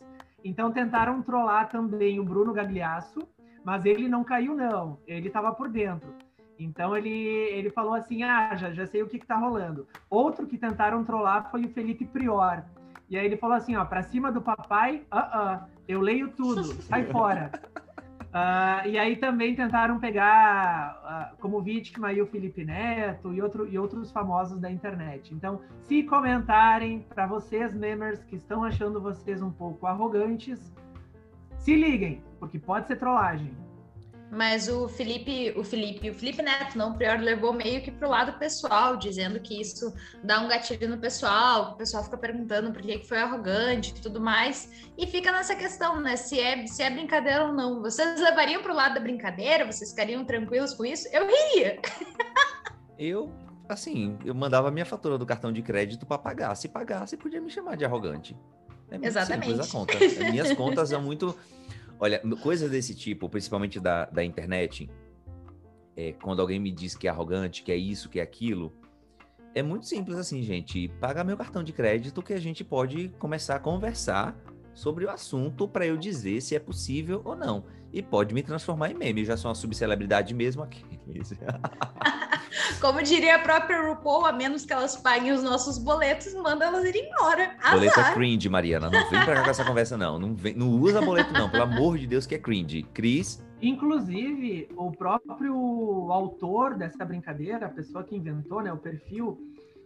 Então, 0.41 0.71
tentaram 0.71 1.21
trollar 1.21 1.67
também 1.67 2.17
o 2.17 2.23
Bruno 2.23 2.53
Gagliasso, 2.53 3.19
mas 3.61 3.85
ele 3.85 4.07
não 4.07 4.23
caiu, 4.23 4.55
não. 4.55 4.99
Ele 5.05 5.27
estava 5.27 5.51
por 5.51 5.67
dentro. 5.67 6.13
Então, 6.57 6.95
ele, 6.95 7.09
ele 7.09 7.69
falou 7.71 7.93
assim, 7.93 8.23
ah, 8.23 8.55
já, 8.55 8.71
já 8.71 8.85
sei 8.85 9.03
o 9.03 9.07
que 9.07 9.17
está 9.17 9.35
rolando. 9.35 9.85
Outro 10.09 10.47
que 10.47 10.57
tentaram 10.57 11.03
trollar 11.03 11.51
foi 11.51 11.65
o 11.65 11.69
Felipe 11.69 12.05
Prior, 12.05 12.63
E 13.09 13.17
aí 13.17 13.25
ele 13.25 13.35
falou 13.35 13.57
assim, 13.57 13.75
ó, 13.75 13.83
pra 13.83 14.01
cima 14.01 14.31
do 14.31 14.41
papai, 14.41 15.05
uh 15.11 15.17
-uh, 15.17 15.65
eu 15.87 15.99
leio 15.99 16.29
tudo, 16.29 16.63
sai 16.83 17.05
fora. 17.05 17.51
Uh, 18.37 18.87
e 18.87 18.99
aí 18.99 19.15
também 19.15 19.55
tentaram 19.55 19.99
pegar 19.99 21.33
uh, 21.33 21.41
como 21.41 21.59
vítima 21.59 22.09
aí 22.09 22.21
o 22.21 22.27
Felipe 22.27 22.63
Neto 22.63 23.33
e, 23.33 23.41
outro, 23.41 23.67
e 23.67 23.79
outros 23.79 24.11
famosos 24.11 24.59
da 24.59 24.69
internet. 24.69 25.33
Então, 25.33 25.61
se 25.81 26.03
comentarem 26.03 26.99
para 27.09 27.25
vocês, 27.25 27.73
memers, 27.73 28.23
que 28.25 28.35
estão 28.35 28.63
achando 28.63 29.01
vocês 29.01 29.41
um 29.41 29.49
pouco 29.49 29.87
arrogantes, 29.87 30.71
se 31.57 31.75
liguem, 31.75 32.21
porque 32.39 32.59
pode 32.59 32.85
ser 32.85 32.97
trollagem. 32.97 33.51
Mas 34.29 34.67
o 34.67 34.89
Felipe, 34.89 35.53
o 35.55 35.63
Felipe, 35.63 36.09
o 36.09 36.13
Felipe 36.13 36.41
Neto, 36.41 36.77
não, 36.77 36.91
o 36.91 36.97
Prior 36.97 37.19
levou 37.19 37.53
meio 37.53 37.81
que 37.81 37.89
pro 37.89 38.09
lado 38.09 38.37
pessoal, 38.37 38.97
dizendo 38.97 39.39
que 39.39 39.59
isso 39.59 39.93
dá 40.21 40.41
um 40.41 40.49
gatilho 40.49 40.89
no 40.89 40.97
pessoal, 40.97 41.71
o 41.71 41.75
pessoal 41.75 42.03
fica 42.03 42.17
perguntando 42.17 42.71
por 42.71 42.81
que, 42.81 42.99
foi 43.05 43.19
arrogante 43.19 43.91
e 43.91 44.01
tudo 44.01 44.19
mais, 44.19 44.69
e 44.97 45.07
fica 45.07 45.31
nessa 45.31 45.55
questão, 45.55 46.01
né? 46.01 46.17
Se 46.17 46.39
é, 46.39 46.67
se 46.67 46.83
é 46.83 46.89
brincadeira 46.89 47.45
ou 47.45 47.53
não. 47.53 47.81
Vocês 47.81 48.19
levariam 48.19 48.61
pro 48.61 48.73
lado 48.73 48.95
da 48.95 48.99
brincadeira? 48.99 49.65
Vocês 49.65 49.91
ficariam 49.91 50.25
tranquilos 50.25 50.73
com 50.73 50.85
isso? 50.85 51.07
Eu 51.13 51.25
riria. 51.25 51.79
Eu, 52.99 53.31
assim, 53.69 54.17
eu 54.25 54.33
mandava 54.33 54.71
minha 54.71 54.85
fatura 54.85 55.17
do 55.17 55.25
cartão 55.25 55.53
de 55.53 55.61
crédito 55.61 56.05
para 56.05 56.17
pagar. 56.17 56.55
Se 56.55 56.67
pagasse, 56.67 57.15
podia 57.15 57.39
me 57.39 57.49
chamar 57.49 57.77
de 57.77 57.85
arrogante. 57.85 58.35
É 58.89 58.97
Exatamente. 59.05 59.61
a 59.61 59.67
conta. 59.67 59.93
Minhas 60.31 60.53
contas 60.53 60.89
são 60.89 61.01
muito 61.01 61.37
Olha, 61.99 62.21
coisas 62.41 62.69
desse 62.69 62.93
tipo, 62.93 63.27
principalmente 63.27 63.79
da, 63.79 64.05
da 64.05 64.23
internet, 64.23 64.89
é, 65.95 66.13
quando 66.13 66.41
alguém 66.41 66.59
me 66.59 66.71
diz 66.71 66.95
que 66.95 67.07
é 67.07 67.09
arrogante, 67.09 67.63
que 67.63 67.71
é 67.71 67.75
isso, 67.75 68.09
que 68.09 68.19
é 68.19 68.23
aquilo, 68.23 68.71
é 69.55 69.63
muito 69.63 69.87
simples 69.87 70.17
assim, 70.17 70.43
gente. 70.43 70.87
Paga 70.99 71.23
meu 71.23 71.35
cartão 71.35 71.63
de 71.63 71.73
crédito 71.73 72.21
que 72.21 72.33
a 72.33 72.39
gente 72.39 72.63
pode 72.63 73.09
começar 73.17 73.55
a 73.55 73.59
conversar 73.59 74.39
sobre 74.73 75.05
o 75.05 75.09
assunto 75.09 75.67
para 75.67 75.87
eu 75.87 75.97
dizer 75.97 76.39
se 76.41 76.55
é 76.55 76.59
possível 76.59 77.21
ou 77.25 77.35
não. 77.35 77.65
E 77.91 78.03
pode 78.03 78.35
me 78.35 78.43
transformar 78.43 78.91
em 78.91 78.93
meme. 78.93 79.21
Eu 79.21 79.25
já 79.25 79.37
sou 79.37 79.49
uma 79.49 79.55
subcelebridade 79.55 80.33
mesmo 80.35 80.61
aqui. 80.61 80.85
Como 82.79 83.01
diria 83.01 83.35
a 83.35 83.39
própria 83.39 83.81
RuPaul, 83.81 84.25
a 84.25 84.31
menos 84.31 84.65
que 84.65 84.73
elas 84.73 84.95
paguem 84.95 85.31
os 85.31 85.43
nossos 85.43 85.77
boletos, 85.77 86.33
manda 86.33 86.65
elas 86.65 86.85
ir 86.85 86.95
embora. 86.95 87.55
Azar. 87.59 87.73
Boleto 87.73 87.99
é 87.99 88.13
cringe, 88.13 88.49
Mariana. 88.49 88.89
Não 88.89 89.09
vem 89.09 89.23
pra 89.23 89.35
cá 89.35 89.43
com 89.43 89.49
essa 89.49 89.65
conversa, 89.65 89.97
não. 89.97 90.19
Não, 90.19 90.35
vem, 90.35 90.53
não 90.53 90.69
usa 90.69 91.01
boleto, 91.01 91.33
não. 91.33 91.49
Pelo 91.49 91.63
amor 91.63 91.97
de 91.97 92.07
Deus, 92.07 92.25
que 92.25 92.35
é 92.35 92.39
cringe. 92.39 92.83
Cris? 92.93 93.43
Inclusive, 93.61 94.69
o 94.75 94.91
próprio 94.91 95.55
autor 96.11 96.75
dessa 96.75 97.03
brincadeira, 97.03 97.65
a 97.65 97.69
pessoa 97.69 98.03
que 98.03 98.15
inventou 98.15 98.61
né, 98.61 98.71
o 98.71 98.77
perfil, 98.77 99.37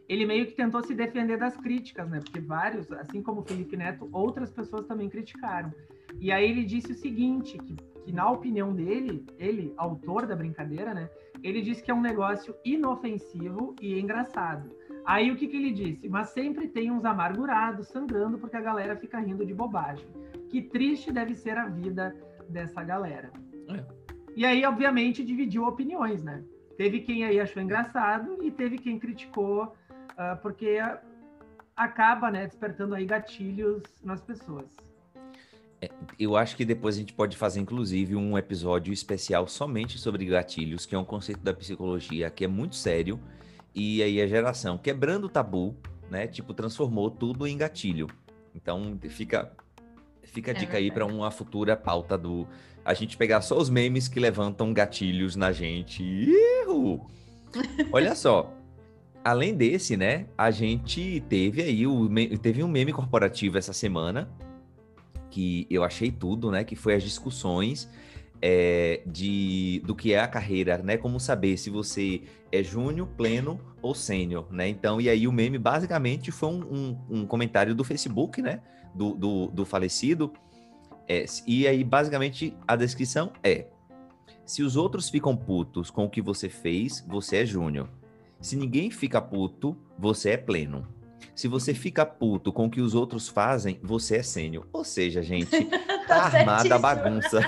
ele 0.10 0.25
meio 0.25 0.46
que 0.46 0.53
tentou 0.53 0.84
se 0.84 0.94
defender 0.94 1.38
das 1.38 1.56
críticas, 1.56 2.10
né? 2.10 2.20
Porque 2.20 2.41
vários, 2.41 2.91
assim 2.91 3.22
como 3.22 3.39
o 3.39 3.44
Felipe 3.46 3.77
Neto, 3.77 4.10
outras 4.12 4.51
pessoas 4.51 4.86
também 4.86 5.10
criticaram. 5.10 5.74
E 6.20 6.34
aí 6.34 6.50
ele 6.50 6.65
disse 6.65 6.91
o 6.91 6.96
seguinte, 6.96 7.58
que, 7.58 7.75
que 8.03 8.12
na 8.12 8.30
opinião 8.30 8.74
dele, 8.74 9.25
ele, 9.39 9.74
autor 9.77 10.27
da 10.27 10.36
brincadeira, 10.36 10.94
né? 10.94 11.10
Ele 11.43 11.62
disse 11.62 11.81
que 11.81 11.89
é 11.89 11.93
um 11.93 12.01
negócio 12.01 12.55
inofensivo 12.63 13.75
e 13.81 14.00
engraçado. 14.00 14.69
Aí 15.05 15.31
o 15.31 15.36
que, 15.36 15.48
que 15.48 15.57
ele 15.57 15.71
disse? 15.71 16.07
Mas 16.07 16.29
sempre 16.29 16.67
tem 16.67 16.91
uns 16.91 17.03
amargurados 17.03 17.88
sangrando 17.88 18.38
porque 18.38 18.57
a 18.57 18.62
galera 18.62 18.95
fica 18.95 19.19
rindo 19.19 19.45
de 19.45 19.53
bobagem. 19.53 20.07
Que 20.50 20.62
triste 20.62 21.12
deve 21.12 21.33
ser 21.33 21.57
a 21.57 21.67
vida 21.67 22.15
dessa 22.48 22.83
galera. 22.83 23.31
É. 23.69 23.83
E 24.36 24.45
aí, 24.45 24.63
obviamente, 24.65 25.24
dividiu 25.24 25.65
opiniões, 25.65 26.24
né? 26.24 26.43
Teve 26.77 27.01
quem 27.01 27.25
aí 27.25 27.39
achou 27.39 27.62
engraçado 27.62 28.38
e 28.43 28.51
teve 28.51 28.77
quem 28.77 28.98
criticou, 29.00 29.63
uh, 29.65 30.41
porque 30.41 30.77
acaba, 31.75 32.31
né, 32.31 32.45
despertando 32.48 32.95
aí 32.95 33.05
gatilhos 33.05 33.83
nas 34.03 34.21
pessoas. 34.21 34.75
É, 35.82 35.90
eu 36.20 36.38
acho 36.38 36.56
que 36.56 36.64
depois 36.64 36.96
a 36.96 37.00
gente 37.00 37.12
pode 37.12 37.36
fazer, 37.36 37.60
inclusive, 37.60 38.16
um 38.16 38.38
episódio 38.38 38.94
especial 38.94 39.48
somente 39.48 39.98
sobre 39.98 40.26
gatilhos, 40.26 40.86
que 40.86 40.94
é 40.94 40.98
um 40.98 41.04
conceito 41.04 41.42
da 41.42 41.54
psicologia 41.54 42.30
que 42.30 42.46
é 42.46 42.48
muito 42.48 42.76
sério. 42.76 43.20
E 43.74 44.04
aí 44.04 44.22
a 44.22 44.28
geração, 44.28 44.78
quebrando 44.78 45.26
o 45.26 45.30
tabu, 45.30 45.76
né? 46.10 46.28
Tipo, 46.28 46.54
transformou 46.54 47.10
tudo 47.10 47.48
em 47.48 47.58
gatilho. 47.58 48.08
Então 48.54 48.96
fica, 49.10 49.52
fica 50.22 50.52
a 50.52 50.54
é 50.54 50.58
dica 50.58 50.78
aí 50.78 50.92
para 50.92 51.06
uma 51.06 51.32
futura 51.32 51.76
pauta 51.76 52.16
do. 52.18 52.48
A 52.86 52.94
gente 52.94 53.18
pegar 53.18 53.42
só 53.42 53.58
os 53.58 53.70
memes 53.70 54.08
que 54.08 54.20
levantam 54.20 54.74
gatilhos 54.74 55.36
na 55.36 55.52
gente. 55.52 56.04
Ihu! 56.04 57.10
Olha 57.92 58.14
só. 58.14 58.54
Além 59.24 59.56
desse, 59.56 59.96
né? 59.96 60.28
A 60.38 60.52
gente 60.52 61.24
teve 61.30 61.62
aí 61.62 61.88
o 61.88 62.10
teve 62.40 62.64
um 62.64 62.68
meme 62.68 62.92
corporativo 62.92 63.58
essa 63.58 63.72
semana 63.72 64.30
que 65.32 65.66
eu 65.70 65.84
achei 65.84 66.12
tudo, 66.12 66.52
né? 66.52 66.64
Que 66.64 66.76
foi 66.76 66.94
as 66.94 67.02
discussões 67.02 67.90
é, 68.42 69.02
de 69.06 69.82
do 69.86 69.96
que 69.96 70.14
é 70.14 70.20
a 70.20 70.28
carreira, 70.28 70.78
né? 70.80 70.98
Como 70.98 71.20
saber 71.20 71.58
se 71.58 71.70
você 71.70 72.22
é 72.52 72.62
júnior, 72.62 73.08
pleno 73.18 73.60
ou 73.82 73.96
sênior, 73.96 74.46
né? 74.52 74.68
Então, 74.68 75.02
e 75.02 75.10
aí 75.10 75.28
o 75.28 75.32
meme 75.32 75.58
basicamente 75.58 76.32
foi 76.32 76.50
um, 76.50 76.62
um, 76.62 76.98
um 77.22 77.26
comentário 77.26 77.74
do 77.74 77.84
Facebook, 77.84 78.42
né? 78.42 78.62
Do, 78.94 79.16
do, 79.16 79.48
do 79.48 79.66
falecido. 79.66 80.32
É, 81.08 81.26
e 81.48 81.68
aí, 81.68 81.84
basicamente, 81.84 82.56
a 82.68 82.76
descrição 82.76 83.32
é: 83.44 83.68
se 84.46 84.62
os 84.62 84.76
outros 84.76 85.10
ficam 85.10 85.36
putos 85.36 85.90
com 85.90 86.06
o 86.06 86.10
que 86.10 86.22
você 86.22 86.50
fez, 86.50 87.04
você 87.08 87.38
é 87.38 87.46
júnior. 87.46 87.90
Se 88.40 88.56
ninguém 88.56 88.92
fica 88.92 89.22
puto, 89.22 89.78
você 89.98 90.32
é 90.32 90.38
pleno. 90.38 90.88
Se 91.36 91.48
você 91.48 91.74
fica 91.74 92.06
puto 92.06 92.51
com 92.51 92.66
o 92.66 92.70
que 92.70 92.82
os 92.82 92.96
outros 92.96 93.28
fazem, 93.28 93.80
você 93.82 94.18
é 94.18 94.24
sênior. 94.24 94.68
Ou 94.72 94.84
seja, 94.84 95.22
gente, 95.22 95.66
tá, 96.08 96.30
tá 96.30 96.38
armada 96.38 96.75
a 96.75 96.80
bagunça. 96.80 97.40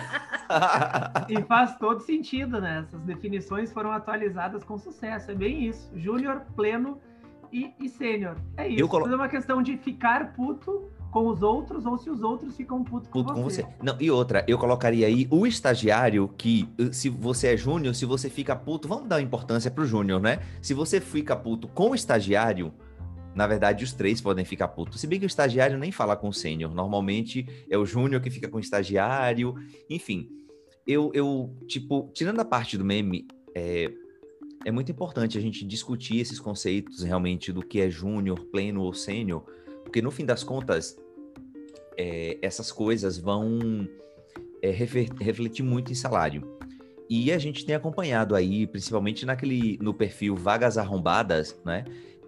e 1.30 1.42
faz 1.44 1.78
todo 1.78 2.02
sentido, 2.02 2.60
né? 2.60 2.86
Essas 2.88 3.02
definições 3.02 3.72
foram 3.72 3.92
atualizadas 3.92 4.64
com 4.64 4.78
sucesso. 4.78 5.32
É 5.32 5.36
bem 5.36 5.68
isso. 5.68 5.90
Júnior, 5.96 6.42
pleno 6.56 7.00
e, 7.52 7.72
e 7.80 7.88
sênior. 7.88 8.36
É 8.58 8.68
isso. 8.68 8.88
Colo... 8.88 9.08
É 9.08 9.16
uma 9.16 9.30
questão 9.30 9.62
de 9.62 9.78
ficar 9.78 10.34
puto 10.34 10.90
com 11.12 11.28
os 11.28 11.44
outros 11.44 11.86
ou 11.86 11.96
se 11.96 12.10
os 12.10 12.24
outros 12.24 12.58
ficam 12.58 12.84
puto 12.84 13.08
com, 13.10 13.24
puto 13.24 13.40
você. 13.40 13.62
com 13.62 13.70
você. 13.70 13.76
Não, 13.84 13.96
e 14.00 14.10
outra, 14.10 14.44
eu 14.48 14.58
colocaria 14.58 15.06
aí 15.06 15.28
o 15.30 15.46
estagiário 15.46 16.28
que, 16.36 16.68
eh, 16.80 16.92
se 16.92 17.08
você 17.08 17.54
é 17.54 17.58
júnior, 17.58 17.94
se 17.94 18.04
você 18.04 18.32
fica 18.32 18.56
puto, 18.56 18.88
vamos 18.88 19.08
dar 19.08 19.22
importância 19.22 19.70
pro 19.70 19.86
júnior, 19.86 20.20
né? 20.20 20.40
Se 20.60 20.74
você 20.74 21.00
fica 21.00 21.36
puto 21.36 21.68
com 21.68 21.92
o 21.92 21.96
estagiário, 21.96 22.74
na 23.36 23.48
verdade, 23.48 23.84
os 23.84 23.94
três 23.94 24.22
podem 24.22 24.46
ficar 24.46 24.68
putos. 24.70 25.02
Se 25.02 25.08
bem 25.08 25.20
que 25.20 25.26
o 25.26 25.28
estagiário 25.28 25.78
nem 25.78 25.92
fala 25.92 26.16
com 26.16 26.30
o 26.30 26.34
sênior. 26.34 26.74
Normalmente 26.74 27.46
é 27.70 27.78
o 27.78 27.86
júnior 27.86 28.22
que 28.22 28.30
fica 28.30 28.48
com 28.48 28.58
o 28.58 28.60
estagiário. 28.60 29.56
Enfim, 29.90 30.30
eu, 30.86 31.12
eu 31.14 31.56
tipo, 31.68 32.12
tirando 32.14 32.40
a 32.40 32.46
parte 32.46 32.78
do 32.78 32.86
meme, 32.86 33.28
é, 33.56 33.92
é 34.66 34.72
muito 34.72 34.92
importante 34.92 35.38
a 35.38 35.42
gente 35.42 35.66
discutir 35.66 36.20
esses 36.20 36.40
conceitos 36.40 37.04
realmente 37.04 37.52
do 37.52 37.62
que 37.62 37.82
é 37.82 37.90
júnior, 37.90 38.46
pleno 38.46 38.82
ou 38.82 38.94
sênior, 38.94 39.44
porque 39.84 40.02
no 40.02 40.12
fim 40.12 40.26
das 40.26 40.44
contas, 40.44 40.98
é, 41.98 42.38
essas 42.42 42.72
coisas 42.72 43.18
vão 43.18 43.88
é, 44.62 44.72
refletir 44.72 45.64
muito 45.64 45.92
em 45.92 45.96
salário. 45.96 46.58
E 47.10 47.32
a 47.32 47.38
gente 47.38 47.66
tem 47.66 47.76
acompanhado 47.76 48.34
aí, 48.34 48.66
principalmente 48.66 49.26
naquele 49.26 49.78
no 49.82 49.94
perfil 49.94 50.36
Vagas 50.36 50.78
Arrombadas, 50.78 51.60
né? 51.66 51.84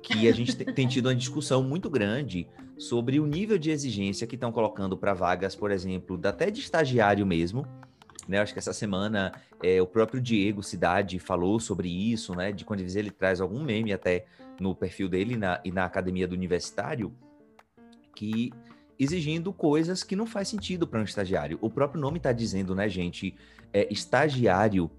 Que 0.06 0.30
a 0.30 0.32
gente 0.32 0.56
tem 0.56 0.88
tido 0.88 1.08
uma 1.08 1.16
discussão 1.16 1.64
muito 1.64 1.90
grande 1.90 2.48
sobre 2.78 3.20
o 3.20 3.26
nível 3.26 3.58
de 3.58 3.72
exigência 3.72 4.28
que 4.28 4.36
estão 4.36 4.52
colocando 4.52 4.96
para 4.96 5.16
vagas, 5.16 5.56
por 5.56 5.72
exemplo, 5.72 6.20
até 6.24 6.52
de 6.52 6.60
estagiário 6.60 7.26
mesmo. 7.26 7.66
Né, 8.28 8.40
acho 8.40 8.54
que 8.54 8.60
essa 8.60 8.74
semana 8.74 9.32
é, 9.64 9.82
o 9.82 9.88
próprio 9.88 10.22
Diego 10.22 10.64
Cidade 10.64 11.20
falou 11.20 11.60
sobre 11.60 11.90
isso, 11.90 12.34
né? 12.34 12.52
De 12.52 12.66
quando 12.66 12.80
ele 12.82 13.12
traz 13.12 13.40
algum 13.40 13.64
meme 13.64 13.94
até 13.94 14.26
no 14.60 14.74
perfil 14.74 15.08
dele 15.08 15.38
na, 15.38 15.62
e 15.64 15.72
na 15.72 15.86
academia 15.86 16.28
do 16.28 16.34
universitário, 16.34 17.14
que 18.16 18.52
exigindo 18.98 19.54
coisas 19.54 20.04
que 20.04 20.16
não 20.16 20.26
faz 20.26 20.48
sentido 20.48 20.88
para 20.88 21.00
um 21.00 21.04
estagiário. 21.04 21.60
O 21.62 21.70
próprio 21.70 22.02
nome 22.02 22.18
está 22.18 22.32
dizendo, 22.32 22.74
né, 22.74 22.90
gente? 22.90 23.36
É, 23.72 23.92
estagiário 23.92 24.90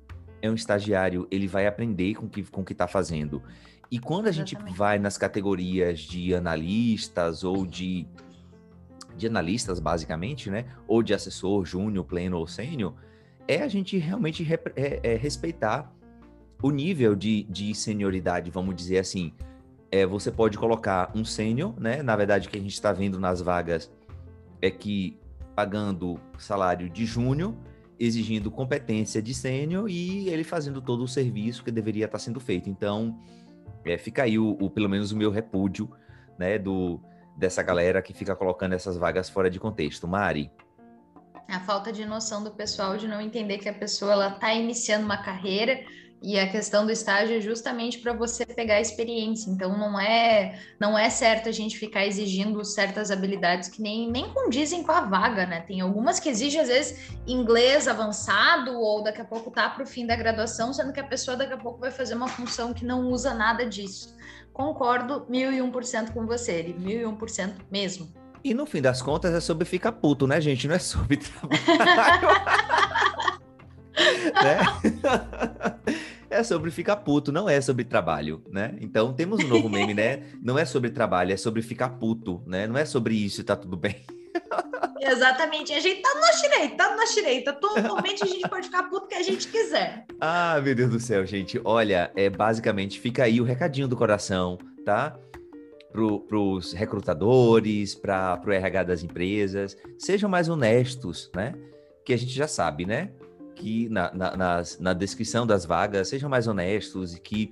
é 0.41 0.51
um 0.51 0.55
estagiário, 0.55 1.27
ele 1.31 1.47
vai 1.47 1.67
aprender 1.67 2.15
com 2.15 2.29
que, 2.29 2.43
com 2.45 2.61
o 2.61 2.65
que 2.65 2.73
está 2.73 2.87
fazendo. 2.87 3.43
E 3.91 3.99
quando 3.99 4.27
a 4.27 4.33
gente 4.33 4.57
vai 4.75 4.99
nas 4.99 5.17
categorias 5.17 6.01
de 6.01 6.35
analistas 6.35 7.45
ou 7.45 7.65
de, 7.65 8.07
de 9.17 9.27
analistas, 9.27 9.79
basicamente, 9.79 10.51
né? 10.51 10.67
Ou 10.89 11.03
de 11.03 11.15
assessor, 11.15 11.65
júnior, 11.65 12.05
pleno 12.05 12.39
ou 12.39 12.47
sênior, 12.47 12.95
é 13.47 13.63
a 13.63 13.69
gente 13.69 13.97
realmente 13.97 14.47
é, 14.75 15.01
é 15.03 15.17
respeitar 15.17 15.93
o 16.63 16.71
nível 16.71 17.15
de, 17.15 17.45
de 17.45 17.75
senioridade, 17.75 18.51
vamos 18.51 18.75
dizer 18.75 18.99
assim. 18.99 19.33
É, 19.91 20.05
você 20.05 20.33
pode 20.33 20.59
colocar 20.59 21.13
um 21.15 21.25
sênior, 21.25 21.79
né? 21.81 22.03
Na 22.03 22.17
verdade, 22.17 22.49
o 22.49 22.51
que 22.51 22.59
a 22.59 22.61
gente 22.61 22.73
está 22.73 22.93
vendo 22.93 23.21
nas 23.21 23.41
vagas 23.41 23.91
é 24.61 24.71
que 24.71 25.17
pagando 25.55 26.19
salário 26.39 26.91
de 26.91 27.07
júnior, 27.07 27.55
exigindo 27.99 28.51
competência 28.51 29.23
de 29.23 29.33
sênior 29.33 29.89
e 29.89 30.29
ele 30.29 30.45
fazendo 30.45 30.83
todo 30.83 31.03
o 31.03 31.09
serviço 31.09 31.65
que 31.65 31.71
deveria 31.71 32.05
estar 32.05 32.19
tá 32.19 32.25
sendo 32.25 32.41
feito. 32.41 32.69
Então, 32.69 33.19
é, 33.87 33.99
fica 33.99 34.25
aí 34.25 34.39
o, 34.39 34.57
o, 34.61 34.69
pelo 34.71 34.89
menos 34.89 35.13
o 35.13 35.17
meu 35.17 35.31
repúdio, 35.31 35.91
né, 36.39 36.59
do, 36.59 37.01
dessa 37.37 37.63
galera 37.63 38.03
que 38.03 38.13
fica 38.13 38.35
colocando 38.35 38.75
essas 38.75 38.97
vagas 38.97 39.29
fora 39.29 39.51
de 39.51 39.61
contexto. 39.61 40.07
Mari. 40.09 40.51
A 41.49 41.61
falta 41.61 41.93
de 41.93 42.05
noção 42.05 42.43
do 42.43 42.51
pessoal 42.51 42.97
de 42.97 43.07
não 43.07 43.21
entender 43.21 43.59
que 43.59 43.69
a 43.69 43.75
pessoa 43.75 44.13
ela 44.13 44.29
está 44.29 44.53
iniciando 44.53 45.05
uma 45.05 45.19
carreira 45.19 45.81
e 46.27 46.41
a 46.41 46.51
questão 46.51 46.85
do 46.85 46.91
estágio 46.91 47.37
é 47.37 47.41
justamente 47.41 48.01
para 48.01 48.13
você 48.13 48.45
pegar 48.45 48.75
a 48.75 48.81
experiência. 48.81 49.49
Então 49.49 49.79
não 49.79 49.97
é 49.97 50.59
não 50.81 50.99
é 50.99 51.09
certo 51.09 51.49
a 51.49 51.53
gente 51.53 51.79
ficar 51.79 52.05
exigindo 52.05 52.65
certas 52.65 53.13
habilidades 53.13 53.69
que 53.69 53.81
nem, 53.81 54.11
nem 54.11 54.29
condizem 54.35 54.83
com 54.83 54.91
a 54.91 55.03
vaga, 55.03 55.47
né? 55.47 55.61
Tem 55.61 55.81
algumas 55.81 56.19
que 56.19 56.29
exigem 56.29 56.61
às 56.61 56.67
vezes 56.67 57.13
inglês 57.29 57.87
avançado 57.87 58.73
ou 58.73 59.05
daqui 59.05 59.21
a 59.21 59.25
pouco 59.25 59.53
tá 59.53 59.71
para 59.71 59.85
o 59.85 59.87
fim 59.87 60.05
da 60.05 60.17
graduação, 60.17 60.73
sendo 60.73 60.93
que 60.93 60.99
a 60.99 61.05
pessoa 61.05 61.37
daqui 61.37 61.53
a 61.53 61.59
pouco 61.59 61.79
vai 61.79 61.93
fazer 61.93 62.17
uma 62.17 62.27
função 62.27 62.75
que 62.75 62.85
não 62.85 63.07
usa 63.07 63.33
nada 63.33 63.65
disso. 63.65 64.17
Concordo 64.53 65.25
mil 65.29 65.53
e 65.53 65.63
um 65.63 65.71
por 65.71 65.85
cento 65.85 66.13
com 66.13 66.27
você, 66.27 66.75
mil 66.77 67.03
e 67.03 67.07
um 67.07 67.15
por 67.15 67.31
cento 67.31 67.65
mesmo. 67.71 68.13
E 68.43 68.53
no 68.53 68.67
fim 68.67 68.83
das 68.83 69.01
contas 69.01 69.33
é 69.33 69.39
sobre 69.39 69.65
ficar 69.65 69.93
puto, 69.93 70.27
né, 70.27 70.41
gente? 70.41 70.67
Não 70.67 70.75
é 70.75 70.81
sobre 70.81 71.19
trabalho. 71.23 72.29
né? 74.43 74.59
é 76.31 76.43
sobre 76.43 76.71
ficar 76.71 76.97
puto, 76.97 77.33
não 77.33 77.49
é 77.49 77.61
sobre 77.61 77.85
trabalho, 77.85 78.43
né? 78.51 78.77
Então 78.81 79.13
temos 79.13 79.43
um 79.45 79.49
novo 79.49 79.69
meme, 79.69 79.95
né? 79.95 80.25
Não 80.43 80.59
é 80.59 80.65
sobre 80.65 80.91
trabalho, 80.91 81.33
é 81.33 81.37
sobre 81.37 81.63
ficar 81.63 81.91
puto, 81.91 82.43
né? 82.47 82.67
Não 82.67 82.77
é 82.77 82.85
sobre 82.85 83.15
isso 83.15 83.41
e 83.41 83.45
tá 83.45 83.57
tudo 83.57 83.77
bem. 83.77 83.97
Exatamente, 85.01 85.73
a 85.73 85.81
gente 85.81 86.03
tá 86.03 86.15
no 86.15 86.21
nosso 86.21 86.43
direito, 86.43 86.77
tá 86.77 86.91
no 86.91 86.97
nosso 86.97 87.15
direito. 87.15 87.53
Totalmente 87.55 88.25
a 88.25 88.27
gente 88.27 88.49
pode 88.49 88.67
ficar 88.67 88.85
puto 88.85 89.07
que 89.07 89.15
a 89.15 89.23
gente 89.23 89.49
quiser. 89.49 90.07
Ah, 90.21 90.61
meu 90.63 90.75
Deus 90.75 90.91
do 90.91 91.01
céu, 91.01 91.25
gente. 91.25 91.61
Olha, 91.65 92.11
é 92.17 92.29
basicamente 92.29 93.01
fica 93.01 93.25
aí 93.25 93.41
o 93.41 93.45
recadinho 93.45 93.89
do 93.89 93.97
coração, 93.97 94.59
tá? 94.85 95.17
Para 95.93 96.39
os 96.39 96.73
recrutadores, 96.73 97.95
para 97.95 98.41
o 98.45 98.51
RH 98.51 98.83
das 98.83 99.03
empresas, 99.03 99.77
sejam 99.99 100.29
mais 100.29 100.49
honestos, 100.49 101.31
né? 101.35 101.55
Que 102.05 102.13
a 102.13 102.19
gente 102.19 102.33
já 102.33 102.47
sabe, 102.47 102.85
né? 102.85 103.11
Que 103.57 103.89
na, 103.89 104.13
na, 104.13 104.37
nas, 104.37 104.79
na 104.79 104.93
descrição 104.93 105.47
das 105.47 105.65
vagas 105.65 106.09
sejam 106.09 106.29
mais 106.29 106.47
honestos 106.47 107.15
e 107.15 107.21
que 107.21 107.51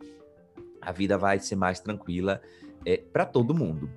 a 0.80 0.92
vida 0.92 1.18
vai 1.18 1.40
ser 1.40 1.56
mais 1.56 1.80
tranquila 1.80 2.40
é, 2.86 2.98
para 2.98 3.24
todo 3.24 3.54
mundo. 3.54 3.90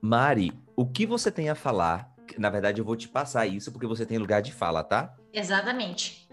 Mari, 0.00 0.52
o 0.74 0.84
que 0.84 1.06
você 1.06 1.30
tem 1.30 1.48
a 1.48 1.54
falar? 1.54 2.12
Na 2.36 2.50
verdade, 2.50 2.80
eu 2.80 2.84
vou 2.84 2.96
te 2.96 3.08
passar 3.08 3.46
isso 3.46 3.72
porque 3.72 3.86
você 3.86 4.04
tem 4.04 4.18
lugar 4.18 4.42
de 4.42 4.52
fala, 4.52 4.82
tá? 4.82 5.14
Exatamente. 5.32 6.28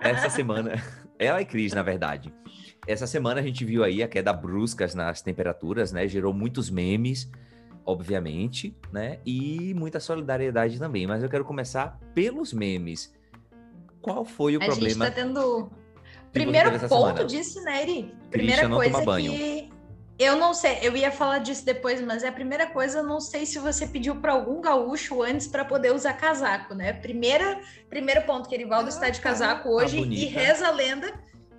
É, 0.00 0.10
essa 0.10 0.28
semana, 0.28 0.72
ela 1.18 1.40
e 1.40 1.44
Cris, 1.44 1.72
na 1.72 1.82
verdade. 1.82 2.34
Essa 2.86 3.06
semana 3.06 3.40
a 3.40 3.42
gente 3.42 3.64
viu 3.64 3.84
aí 3.84 4.02
a 4.02 4.08
queda 4.08 4.32
bruscas 4.32 4.94
nas 4.94 5.22
temperaturas, 5.22 5.92
né? 5.92 6.08
Gerou 6.08 6.34
muitos 6.34 6.68
memes 6.68 7.30
obviamente, 7.84 8.76
né? 8.92 9.18
E 9.26 9.74
muita 9.74 9.98
solidariedade 9.98 10.78
também. 10.78 11.06
Mas 11.06 11.22
eu 11.22 11.28
quero 11.28 11.44
começar 11.44 11.98
pelos 12.14 12.52
memes. 12.52 13.12
Qual 14.00 14.24
foi 14.24 14.56
o 14.56 14.62
a 14.62 14.66
problema? 14.66 15.04
A 15.04 15.08
gente 15.08 15.16
tá 15.16 15.22
tendo. 15.22 15.70
Primeiro 16.32 16.88
ponto 16.88 17.24
disso, 17.24 17.60
né, 17.62 17.82
Eri? 17.82 18.14
Primeira 18.30 18.68
coisa 18.68 19.04
que. 19.16 19.70
Eu 20.18 20.36
não 20.36 20.52
sei, 20.52 20.80
eu 20.82 20.94
ia 20.94 21.10
falar 21.10 21.38
disso 21.38 21.64
depois, 21.64 21.98
mas 22.02 22.22
é 22.22 22.28
a 22.28 22.32
primeira 22.32 22.66
coisa, 22.66 22.98
eu 22.98 23.02
não 23.02 23.20
sei 23.20 23.46
se 23.46 23.58
você 23.58 23.86
pediu 23.86 24.16
para 24.16 24.32
algum 24.32 24.60
gaúcho 24.60 25.22
antes 25.22 25.46
para 25.46 25.64
poder 25.64 25.94
usar 25.94 26.12
casaco, 26.12 26.74
né? 26.74 26.92
Primeira, 26.92 27.58
primeiro 27.88 28.20
ponto 28.26 28.46
que 28.46 28.54
Erivaldo 28.54 28.84
ah, 28.84 28.88
está 28.90 29.08
de 29.08 29.16
tá. 29.16 29.22
casaco 29.22 29.64
tá, 29.64 29.70
hoje 29.70 29.98
tá 29.98 30.06
e 30.06 30.26
reza 30.26 30.68
a 30.68 30.70
lenda 30.70 31.10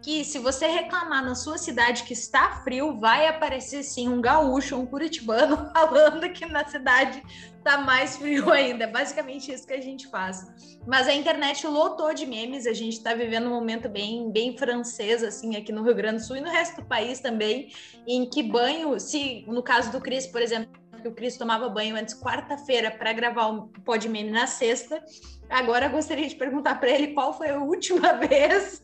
que 0.02 0.26
se 0.26 0.40
você 0.40 0.66
reclamar 0.66 1.24
na 1.24 1.36
sua 1.36 1.58
cidade 1.58 2.04
que 2.04 2.14
está 2.14 2.62
frio, 2.64 2.98
vai 2.98 3.28
aparecer 3.28 3.84
sim 3.84 4.10
um 4.10 4.20
gaúcho, 4.20 4.76
um 4.76 4.86
curitibano 4.86 5.70
falando 5.72 6.28
que 6.32 6.46
na 6.46 6.68
cidade 6.68 7.22
tá 7.64 7.78
mais 7.78 8.18
frio 8.18 8.50
ainda. 8.52 8.86
É 8.86 8.88
basicamente 8.88 9.52
isso 9.52 9.68
que 9.68 9.74
a 9.74 9.82
gente 9.82 10.08
faz. 10.08 10.48
Mas 10.88 11.08
a 11.08 11.14
internet 11.14 11.66
lotou 11.68 12.14
de 12.14 12.26
memes, 12.26 12.66
a 12.66 12.74
gente 12.74 12.94
está 12.94 13.14
vivendo 13.14 13.46
um 13.48 13.52
momento 13.52 13.88
bem, 13.88 14.32
bem 14.32 14.58
francês, 14.58 15.24
assim, 15.24 15.56
aqui 15.56 15.72
no 15.72 15.84
Rio 15.84 15.96
Grande 15.96 16.18
do 16.18 16.24
Sul 16.24 16.38
e 16.38 16.42
no 16.42 16.50
resto 16.50 16.82
do 16.82 16.88
país 16.88 17.20
também, 17.20 17.72
em 18.08 18.28
que 18.28 18.42
banho, 18.42 19.00
se 19.00 19.46
no 19.48 19.62
caso 19.62 19.92
do 19.92 20.02
Cris, 20.02 20.26
por 20.26 20.42
exemplo, 20.42 20.82
que 21.00 21.08
o 21.08 21.14
Cris 21.14 21.38
tomava 21.38 21.68
banho 21.70 21.96
antes 21.96 22.20
quarta-feira 22.20 22.92
para 22.92 23.14
gravar 23.14 23.48
o 23.48 23.54
um 23.54 23.68
pod 23.68 24.08
meme 24.08 24.32
na 24.32 24.48
sexta. 24.48 25.04
Agora 25.50 25.88
gostaria 25.88 26.28
de 26.28 26.36
perguntar 26.36 26.80
para 26.80 26.90
ele 26.90 27.14
qual 27.14 27.36
foi 27.36 27.50
a 27.50 27.60
última 27.60 28.14
vez 28.28 28.82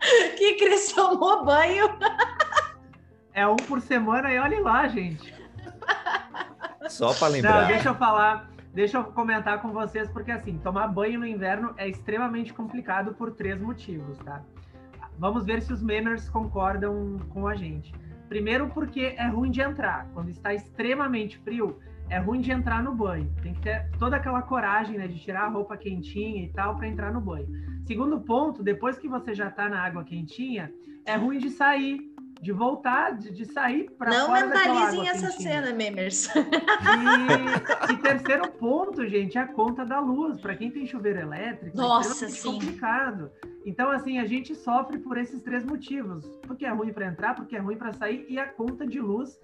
que 0.36 0.54
Cris 0.54 0.92
tomou 0.92 1.44
banho. 1.44 1.86
É 3.32 3.46
um 3.46 3.56
por 3.56 3.80
semana 3.80 4.32
e 4.32 4.38
olhe 4.38 4.60
lá, 4.60 4.88
gente. 4.88 5.34
Só 6.88 7.14
para 7.14 7.28
lembrar. 7.28 7.62
Não, 7.62 7.68
deixa 7.68 7.88
eu 7.90 7.94
falar, 7.94 8.50
deixa 8.72 8.98
eu 8.98 9.04
comentar 9.04 9.60
com 9.62 9.70
vocês, 9.72 10.10
porque 10.10 10.32
assim, 10.32 10.58
tomar 10.58 10.88
banho 10.88 11.20
no 11.20 11.26
inverno 11.26 11.74
é 11.76 11.88
extremamente 11.88 12.52
complicado 12.52 13.14
por 13.14 13.30
três 13.32 13.60
motivos, 13.60 14.18
tá? 14.18 14.42
Vamos 15.18 15.44
ver 15.44 15.60
se 15.62 15.72
os 15.72 15.82
memers 15.82 16.28
concordam 16.28 17.18
com 17.28 17.46
a 17.46 17.54
gente. 17.54 17.94
Primeiro, 18.28 18.68
porque 18.70 19.14
é 19.18 19.26
ruim 19.28 19.50
de 19.50 19.60
entrar. 19.60 20.06
Quando 20.14 20.30
está 20.30 20.54
extremamente 20.54 21.38
frio, 21.38 21.78
é 22.10 22.18
ruim 22.18 22.40
de 22.40 22.50
entrar 22.50 22.82
no 22.82 22.92
banho. 22.92 23.32
Tem 23.42 23.54
que 23.54 23.60
ter 23.60 23.88
toda 23.98 24.16
aquela 24.16 24.42
coragem 24.42 24.98
né, 24.98 25.06
de 25.06 25.18
tirar 25.18 25.44
a 25.44 25.48
roupa 25.48 25.76
quentinha 25.76 26.44
e 26.44 26.48
tal 26.48 26.76
para 26.76 26.88
entrar 26.88 27.12
no 27.12 27.20
banho. 27.20 27.46
Segundo 27.86 28.20
ponto, 28.20 28.62
depois 28.62 28.98
que 28.98 29.08
você 29.08 29.32
já 29.32 29.48
está 29.48 29.68
na 29.68 29.80
água 29.80 30.04
quentinha, 30.04 30.72
é 31.06 31.14
ruim 31.16 31.38
de 31.38 31.50
sair, 31.50 32.00
de 32.40 32.52
voltar, 32.52 33.16
de, 33.16 33.30
de 33.32 33.44
sair 33.46 33.90
para 33.96 34.10
Não 34.10 34.32
mentalizem 34.32 35.08
essa 35.08 35.30
quentinha. 35.30 35.62
cena, 35.62 35.72
memers. 35.72 36.28
E, 36.34 37.92
e, 37.92 37.96
terceiro 37.98 38.50
ponto, 38.52 39.06
gente, 39.06 39.38
é 39.38 39.42
a 39.42 39.46
conta 39.46 39.84
da 39.84 40.00
luz. 40.00 40.40
Para 40.40 40.56
quem 40.56 40.70
tem 40.70 40.86
chuveiro 40.86 41.20
elétrico, 41.20 41.78
é 41.78 41.80
Nossa, 41.80 42.26
é 42.26 42.28
sim. 42.28 42.52
complicado. 42.52 43.30
Então, 43.64 43.90
assim, 43.90 44.18
a 44.18 44.26
gente 44.26 44.54
sofre 44.54 44.98
por 44.98 45.16
esses 45.16 45.42
três 45.42 45.64
motivos. 45.64 46.26
Porque 46.42 46.64
é 46.64 46.70
ruim 46.70 46.92
para 46.92 47.06
entrar, 47.06 47.34
porque 47.34 47.54
é 47.54 47.60
ruim 47.60 47.76
para 47.76 47.92
sair 47.92 48.26
e 48.28 48.38
a 48.38 48.46
conta 48.46 48.86
de 48.86 49.00
luz 49.00 49.38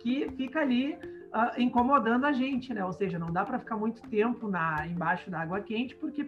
que 0.00 0.28
fica 0.36 0.60
ali 0.60 0.98
uh, 1.34 1.60
incomodando 1.60 2.24
a 2.24 2.32
gente, 2.32 2.72
né? 2.74 2.84
Ou 2.84 2.92
seja, 2.92 3.18
não 3.18 3.32
dá 3.32 3.44
para 3.44 3.58
ficar 3.58 3.76
muito 3.76 4.02
tempo 4.08 4.48
na 4.48 4.86
embaixo 4.86 5.30
da 5.30 5.40
água 5.40 5.60
quente, 5.60 5.94
porque 5.96 6.26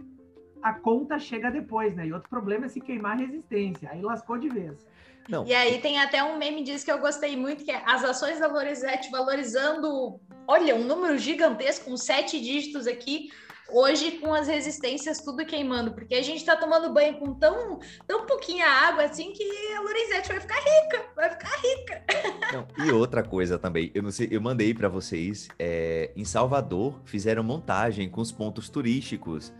a 0.62 0.72
conta 0.72 1.18
chega 1.18 1.50
depois, 1.50 1.94
né? 1.94 2.06
E 2.06 2.12
outro 2.12 2.28
problema 2.28 2.66
é 2.66 2.68
se 2.68 2.80
queimar 2.80 3.18
resistência. 3.18 3.90
Aí 3.90 4.00
lascou 4.00 4.38
de 4.38 4.48
vez. 4.48 4.86
Não. 5.28 5.46
E 5.46 5.54
aí 5.54 5.80
tem 5.80 6.00
até 6.00 6.22
um 6.22 6.36
meme 6.36 6.62
disso 6.62 6.84
que 6.84 6.90
eu 6.90 6.98
gostei 6.98 7.36
muito, 7.36 7.64
que 7.64 7.70
é 7.70 7.82
as 7.86 8.04
ações 8.04 8.40
da 8.40 8.46
Lorenzetti 8.46 9.10
valorizando, 9.10 10.20
olha, 10.46 10.74
um 10.74 10.84
número 10.84 11.16
gigantesco, 11.16 11.90
com 11.90 11.96
sete 11.96 12.40
dígitos 12.40 12.86
aqui, 12.86 13.30
hoje 13.72 14.12
com 14.12 14.32
as 14.32 14.46
resistências 14.46 15.20
tudo 15.20 15.44
queimando, 15.44 15.92
porque 15.92 16.14
a 16.14 16.22
gente 16.22 16.38
está 16.38 16.56
tomando 16.56 16.92
banho 16.92 17.18
com 17.18 17.34
tão, 17.34 17.80
tão 18.06 18.26
pouquinha 18.26 18.66
água 18.66 19.04
assim 19.04 19.32
que 19.32 19.42
a 19.74 19.80
Lorenzetti 19.80 20.28
vai 20.28 20.40
ficar 20.40 20.58
rica, 20.58 21.04
vai 21.16 21.30
ficar 21.30 21.60
rica. 21.60 22.04
Não, 22.52 22.86
e 22.86 22.90
outra 22.92 23.22
coisa 23.22 23.58
também, 23.58 23.90
eu 23.94 24.02
não 24.02 24.10
sei, 24.10 24.28
eu 24.30 24.40
mandei 24.40 24.74
para 24.74 24.88
vocês, 24.88 25.48
é, 25.58 26.10
em 26.14 26.24
Salvador 26.24 27.00
fizeram 27.04 27.42
montagem 27.42 28.08
com 28.08 28.20
os 28.20 28.30
pontos 28.30 28.68
turísticos. 28.68 29.52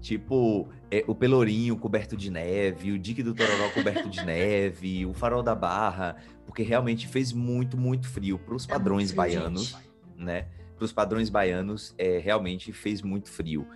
Tipo, 0.00 0.68
é, 0.90 1.04
o 1.06 1.14
Pelourinho 1.14 1.76
coberto 1.76 2.16
de 2.16 2.28
neve, 2.28 2.90
o 2.90 2.98
Dique 2.98 3.22
do 3.22 3.32
Tororó 3.32 3.70
coberto 3.70 4.10
de 4.10 4.24
neve, 4.26 5.06
o 5.06 5.14
Farol 5.14 5.44
da 5.44 5.54
Barra, 5.54 6.16
porque 6.44 6.64
realmente 6.64 7.06
fez 7.06 7.32
muito, 7.32 7.76
muito 7.76 8.08
frio 8.08 8.36
para 8.36 8.56
os 8.56 8.66
padrões 8.66 9.12
é 9.12 9.14
baianos, 9.14 9.68
gente. 9.68 9.82
né? 10.16 10.46
Para 10.82 10.86
os 10.86 10.92
padrões 10.92 11.30
baianos, 11.30 11.94
é, 11.96 12.18
realmente 12.18 12.72
fez 12.72 13.02
muito 13.02 13.30
frio. 13.30 13.68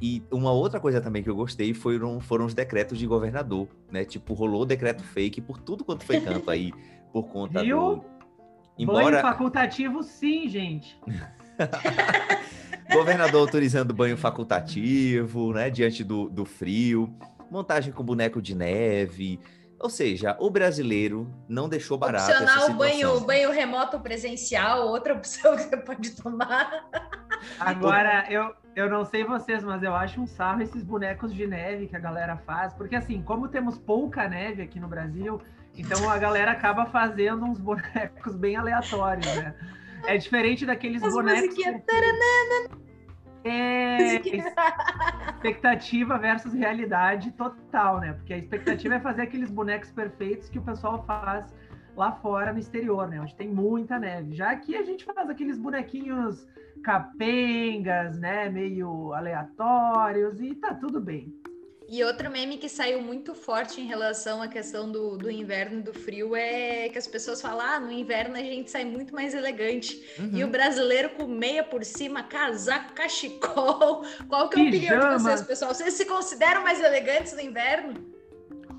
E 0.00 0.22
uma 0.30 0.52
outra 0.52 0.78
coisa 0.78 1.00
também 1.00 1.20
que 1.20 1.28
eu 1.28 1.34
gostei 1.34 1.74
foram, 1.74 2.20
foram 2.20 2.44
os 2.46 2.54
decretos 2.54 3.00
de 3.00 3.04
governador, 3.04 3.66
né? 3.90 4.04
Tipo, 4.04 4.32
rolou 4.32 4.64
decreto 4.64 5.02
fake 5.02 5.40
por 5.40 5.58
tudo 5.58 5.84
quanto 5.84 6.04
foi 6.04 6.20
canto 6.20 6.48
aí, 6.48 6.72
por 7.12 7.24
conta 7.24 7.64
Viu? 7.64 7.96
do... 7.96 8.04
Embora... 8.78 9.10
Banho 9.10 9.22
facultativo, 9.22 10.04
sim, 10.04 10.48
gente. 10.48 10.96
Governador 12.94 13.40
autorizando 13.40 13.92
banho 13.92 14.16
facultativo, 14.16 15.52
né? 15.52 15.68
Diante 15.68 16.04
do, 16.04 16.28
do 16.28 16.44
frio, 16.44 17.12
montagem 17.50 17.92
com 17.92 18.04
boneco 18.04 18.40
de 18.40 18.54
neve. 18.54 19.40
Ou 19.82 19.90
seja, 19.90 20.36
o 20.38 20.48
brasileiro 20.48 21.28
não 21.48 21.68
deixou 21.68 21.98
barato. 21.98 22.30
Opcional 22.30 22.72
banho, 22.74 23.20
banho 23.20 23.50
remoto 23.50 23.98
presencial, 23.98 24.86
outra 24.86 25.12
opção 25.12 25.54
que 25.58 25.64
você 25.64 25.76
pode 25.76 26.10
tomar. 26.12 26.88
Agora, 27.58 28.24
eu, 28.30 28.54
eu 28.76 28.88
não 28.88 29.04
sei 29.04 29.24
vocês, 29.24 29.64
mas 29.64 29.82
eu 29.82 29.92
acho 29.92 30.20
um 30.20 30.26
sarro 30.26 30.62
esses 30.62 30.84
bonecos 30.84 31.34
de 31.34 31.48
neve 31.48 31.88
que 31.88 31.96
a 31.96 31.98
galera 31.98 32.36
faz, 32.36 32.72
porque 32.74 32.94
assim, 32.94 33.20
como 33.22 33.48
temos 33.48 33.76
pouca 33.76 34.28
neve 34.28 34.62
aqui 34.62 34.78
no 34.78 34.86
Brasil, 34.86 35.40
então 35.76 36.08
a 36.08 36.16
galera 36.16 36.52
acaba 36.52 36.86
fazendo 36.86 37.44
uns 37.44 37.58
bonecos 37.58 38.36
bem 38.36 38.54
aleatórios, 38.54 39.26
né? 39.34 39.52
É 40.06 40.16
diferente 40.16 40.64
daqueles 40.64 41.02
As 41.02 41.12
bonecos. 41.12 41.56
É 43.44 44.20
expectativa 45.30 46.18
versus 46.18 46.52
realidade 46.52 47.32
total, 47.32 48.00
né? 48.00 48.12
Porque 48.12 48.32
a 48.32 48.38
expectativa 48.38 48.94
é 48.94 49.00
fazer 49.00 49.22
aqueles 49.22 49.50
bonecos 49.50 49.90
perfeitos 49.90 50.48
que 50.48 50.58
o 50.58 50.62
pessoal 50.62 51.04
faz 51.04 51.52
lá 51.96 52.12
fora 52.12 52.52
no 52.52 52.58
exterior, 52.58 53.08
né? 53.08 53.20
Onde 53.20 53.34
tem 53.34 53.48
muita 53.48 53.98
neve. 53.98 54.34
Já 54.34 54.54
que 54.56 54.76
a 54.76 54.82
gente 54.82 55.04
faz 55.04 55.28
aqueles 55.28 55.58
bonequinhos 55.58 56.46
capengas, 56.82 58.18
né? 58.18 58.48
Meio 58.48 59.12
aleatórios 59.12 60.40
e 60.40 60.54
tá 60.54 60.74
tudo 60.74 61.00
bem. 61.00 61.34
E 61.92 62.02
outro 62.02 62.30
meme 62.30 62.56
que 62.56 62.70
saiu 62.70 63.02
muito 63.02 63.34
forte 63.34 63.78
em 63.78 63.84
relação 63.84 64.40
à 64.40 64.48
questão 64.48 64.90
do, 64.90 65.18
do 65.18 65.30
inverno 65.30 65.80
e 65.80 65.82
do 65.82 65.92
frio 65.92 66.34
é 66.34 66.88
que 66.88 66.96
as 66.96 67.06
pessoas 67.06 67.42
falam: 67.42 67.60
ah, 67.60 67.78
no 67.78 67.92
inverno 67.92 68.34
a 68.34 68.40
gente 68.40 68.70
sai 68.70 68.82
muito 68.82 69.14
mais 69.14 69.34
elegante. 69.34 70.02
Uhum. 70.18 70.30
E 70.32 70.42
o 70.42 70.48
brasileiro 70.48 71.10
com 71.10 71.26
meia 71.26 71.62
por 71.62 71.84
cima, 71.84 72.22
casaco, 72.22 72.94
cachecol. 72.94 74.06
Qual 74.26 74.48
que 74.48 74.58
é 74.58 74.64
a 74.64 74.68
opinião 74.68 75.16
de 75.18 75.22
vocês, 75.22 75.42
pessoal? 75.42 75.74
Vocês 75.74 75.92
se 75.92 76.06
consideram 76.06 76.62
mais 76.62 76.80
elegantes 76.80 77.34
no 77.34 77.42
inverno? 77.42 77.92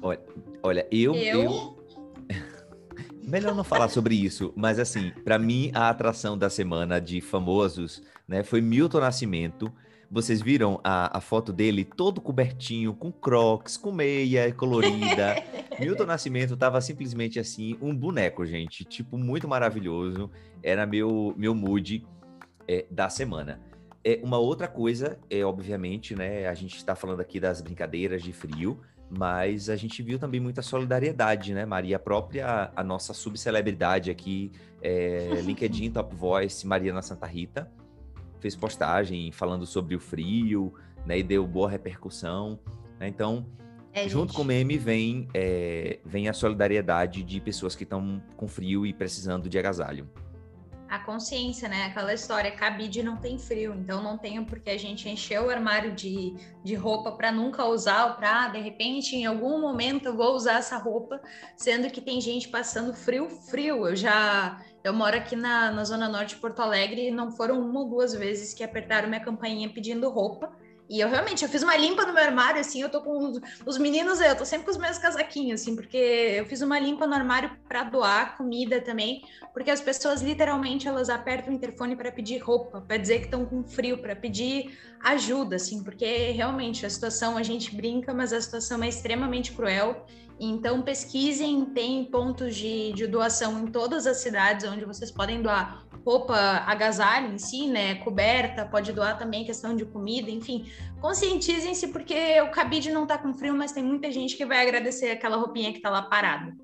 Olha, 0.02 0.21
olha 0.63 0.88
eu, 0.89 1.13
eu... 1.13 1.43
eu... 1.43 1.86
Melhor 3.21 3.54
não 3.54 3.63
falar 3.63 3.89
sobre 3.89 4.15
isso, 4.15 4.52
mas 4.56 4.80
assim, 4.80 5.12
para 5.23 5.38
mim 5.38 5.69
a 5.76 5.88
atração 5.88 6.36
da 6.36 6.49
semana 6.49 6.99
de 6.99 7.21
famosos, 7.21 8.02
né, 8.28 8.41
foi 8.41 8.60
Milton 8.60 9.02
Nascimento 9.02 9.71
vocês 10.13 10.43
viram 10.43 10.80
a, 10.84 11.17
a 11.17 11.19
foto 11.19 11.52
dele 11.52 11.84
todo 11.84 12.21
cobertinho, 12.21 12.93
com 12.93 13.12
crocs, 13.12 13.76
com 13.76 13.91
meia 13.91 14.54
colorida. 14.54 15.43
Milton 15.80 16.06
Nascimento 16.06 16.56
tava 16.56 16.80
simplesmente 16.82 17.39
assim, 17.39 17.76
um 17.82 17.95
boneco, 17.95 18.45
gente. 18.45 18.86
Tipo, 18.86 19.17
muito 19.17 19.47
maravilhoso. 19.47 20.30
Era 20.62 20.86
meu, 20.86 21.34
meu 21.36 21.56
mood 21.56 22.06
é, 22.67 22.86
da 22.91 23.10
semana. 23.10 23.60
É, 24.06 24.19
uma 24.21 24.38
outra 24.38 24.67
coisa, 24.67 25.17
é 25.32 25.43
obviamente, 25.43 26.15
né? 26.15 26.47
A 26.47 26.54
gente 26.54 26.78
está 26.78 26.93
falando 26.93 27.19
aqui 27.19 27.39
das 27.39 27.60
brincadeiras 27.60 28.21
de 28.21 28.32
frio, 28.32 28.80
mas 29.10 29.67
a 29.67 29.76
gente 29.76 30.04
viu 30.04 30.19
também 30.19 30.39
muita 30.39 30.62
solidariedade, 30.62 31.56
né, 31.56 31.65
Maria? 31.65 31.95
A 31.95 31.99
própria, 31.99 32.71
a 32.76 32.84
nossa 32.84 33.15
subcelebridade 33.15 34.12
aqui, 34.12 34.52
é, 34.80 35.30
LinkedIn 35.43 35.89
Top 35.89 36.15
Voice, 36.15 36.67
Mariana 36.67 37.02
Santa 37.02 37.26
Rita, 37.26 37.67
fez 38.43 38.56
postagem 38.56 39.32
falando 39.32 39.65
sobre 39.65 39.95
o 39.95 39.99
frio, 39.99 40.73
né? 41.06 41.17
E 41.19 41.23
deu 41.23 41.47
boa 41.47 41.69
repercussão. 41.69 42.60
Né? 42.99 43.08
Então, 43.08 43.45
é, 43.93 44.08
junto 44.08 44.27
gente. 44.27 44.36
com 44.36 44.41
o 44.41 44.45
meme 44.45 44.77
vem, 44.77 45.27
é, 45.34 45.99
vem 46.06 46.27
a 46.27 46.34
solidariedade 46.34 47.23
de 47.23 47.39
pessoas 47.39 47.75
que 47.75 47.84
estão 47.84 48.21
com 48.36 48.47
frio 48.47 48.86
e 48.86 48.93
precisando 48.93 49.49
de 49.49 49.58
agasalho 49.58 50.08
a 50.93 50.99
consciência, 50.99 51.67
né? 51.67 51.86
Aquela 51.86 52.13
história, 52.13 52.51
cabide 52.51 53.01
não 53.01 53.17
tem 53.17 53.39
frio, 53.39 53.73
então 53.73 54.03
não 54.03 54.15
tenho 54.15 54.45
porque 54.45 54.69
a 54.69 54.77
gente 54.77 55.10
encheu 55.10 55.47
o 55.47 55.49
armário 55.49 55.91
de, 55.95 56.36
de 56.63 56.75
roupa 56.75 57.13
para 57.13 57.32
nunca 57.32 57.65
usar, 57.65 58.06
ou 58.06 58.13
para 58.13 58.49
de 58.49 58.60
repente 58.60 59.15
em 59.15 59.25
algum 59.25 59.60
momento 59.60 60.06
eu 60.06 60.15
vou 60.15 60.36
usar 60.36 60.60
essa 60.60 60.77
roupa, 60.77 61.19
sendo 61.58 61.89
que 61.89 61.99
tem 61.99 62.21
gente 62.21 62.47
passando 62.47 62.93
frio, 62.93 63.27
frio. 63.27 63.88
Eu 63.88 63.95
já 63.95 64.62
eu 64.84 64.93
moro 64.93 65.15
aqui 65.15 65.36
na, 65.36 65.72
na 65.72 65.84
zona 65.84 66.10
norte 66.10 66.36
de 66.36 66.41
Porto 66.41 66.62
Alegre 66.62 67.08
e 67.08 67.12
não 67.12 67.32
foram 67.32 67.62
uma 67.62 67.80
ou 67.82 67.89
duas 67.89 68.13
vezes 68.13 68.54
que 68.54 68.63
apertaram 68.63 69.08
minha 69.08 69.24
campainha 69.24 69.69
pedindo 69.69 70.10
roupa. 70.10 70.52
E 70.89 71.00
eu 71.00 71.08
realmente, 71.08 71.43
eu 71.43 71.50
fiz 71.50 71.63
uma 71.63 71.76
limpa 71.78 72.06
no 72.06 72.13
meu 72.13 72.22
armário, 72.22 72.60
assim, 72.60 72.82
eu 72.82 72.89
tô 72.89 73.02
com 73.02 73.17
os, 73.17 73.39
os 73.65 73.78
meninos, 73.78 74.19
eu 74.19 74.36
tô 74.36 74.46
sempre 74.46 74.65
com 74.65 74.72
os 74.72 74.78
meus 74.78 74.98
casaquinhos, 74.98 75.62
assim, 75.62 75.76
porque 75.76 75.98
eu 75.98 76.46
fiz 76.46 76.62
uma 76.62 76.78
limpa 76.78 77.08
no 77.08 77.15
armário 77.15 77.50
para 77.67 77.86
doar 77.86 78.38
comida 78.38 78.82
também, 78.82 79.24
porque 79.54 79.72
as 79.72 79.80
pessoas 79.80 80.22
literalmente 80.22 80.88
elas 80.88 81.10
apertam 81.10 81.54
o 81.54 81.56
interfone 81.56 81.96
para 81.96 82.12
pedir 82.12 82.38
roupa, 82.39 82.82
para 82.82 82.98
dizer 82.98 83.19
que 83.19 83.26
estão 83.26 83.46
com 83.46 83.63
frio, 83.63 84.00
para 84.00 84.15
pedir 84.15 84.78
ajuda, 85.02 85.56
assim, 85.56 85.82
porque 85.84 86.32
realmente 86.32 86.86
a 86.86 86.89
situação 86.89 87.38
a 87.38 87.43
gente 87.43 87.74
brinca, 87.74 88.13
mas 88.13 88.34
a 88.34 88.41
situação 88.41 88.84
é 88.84 88.89
extremamente 88.89 89.54
cruel. 89.54 90.06
Então 90.39 90.82
pesquisem, 90.82 91.65
tem 91.65 92.06
pontos 92.06 92.56
de, 92.56 92.91
de 92.93 93.08
doação 93.08 93.60
em 93.60 93.67
todas 93.67 94.08
as 94.08 94.17
cidades 94.17 94.65
onde 94.67 94.84
vocês 94.86 95.12
podem 95.12 95.41
doar 95.41 95.86
roupa, 96.06 96.36
agasalho 96.65 97.34
em 97.34 97.38
si, 97.38 97.67
né? 97.67 97.96
Coberta, 97.96 98.65
pode 98.65 98.91
doar 98.91 99.17
também 99.17 99.46
questão 99.46 99.76
de 99.76 99.86
comida, 99.86 100.30
enfim. 100.30 100.65
Conscientizem-se 101.00 101.88
porque 101.89 102.41
o 102.41 102.52
cabide 102.52 102.91
não 102.91 103.08
tá 103.08 103.17
com 103.17 103.34
frio, 103.34 103.56
mas 103.56 103.72
tem 103.72 103.84
muita 103.84 104.12
gente 104.12 104.36
que 104.36 104.46
vai 104.46 104.62
agradecer 104.62 105.12
aquela 105.12 105.38
roupinha 105.38 105.72
que 105.72 105.80
tá 105.80 105.89
lá 105.89 106.02
parada. 106.02 106.56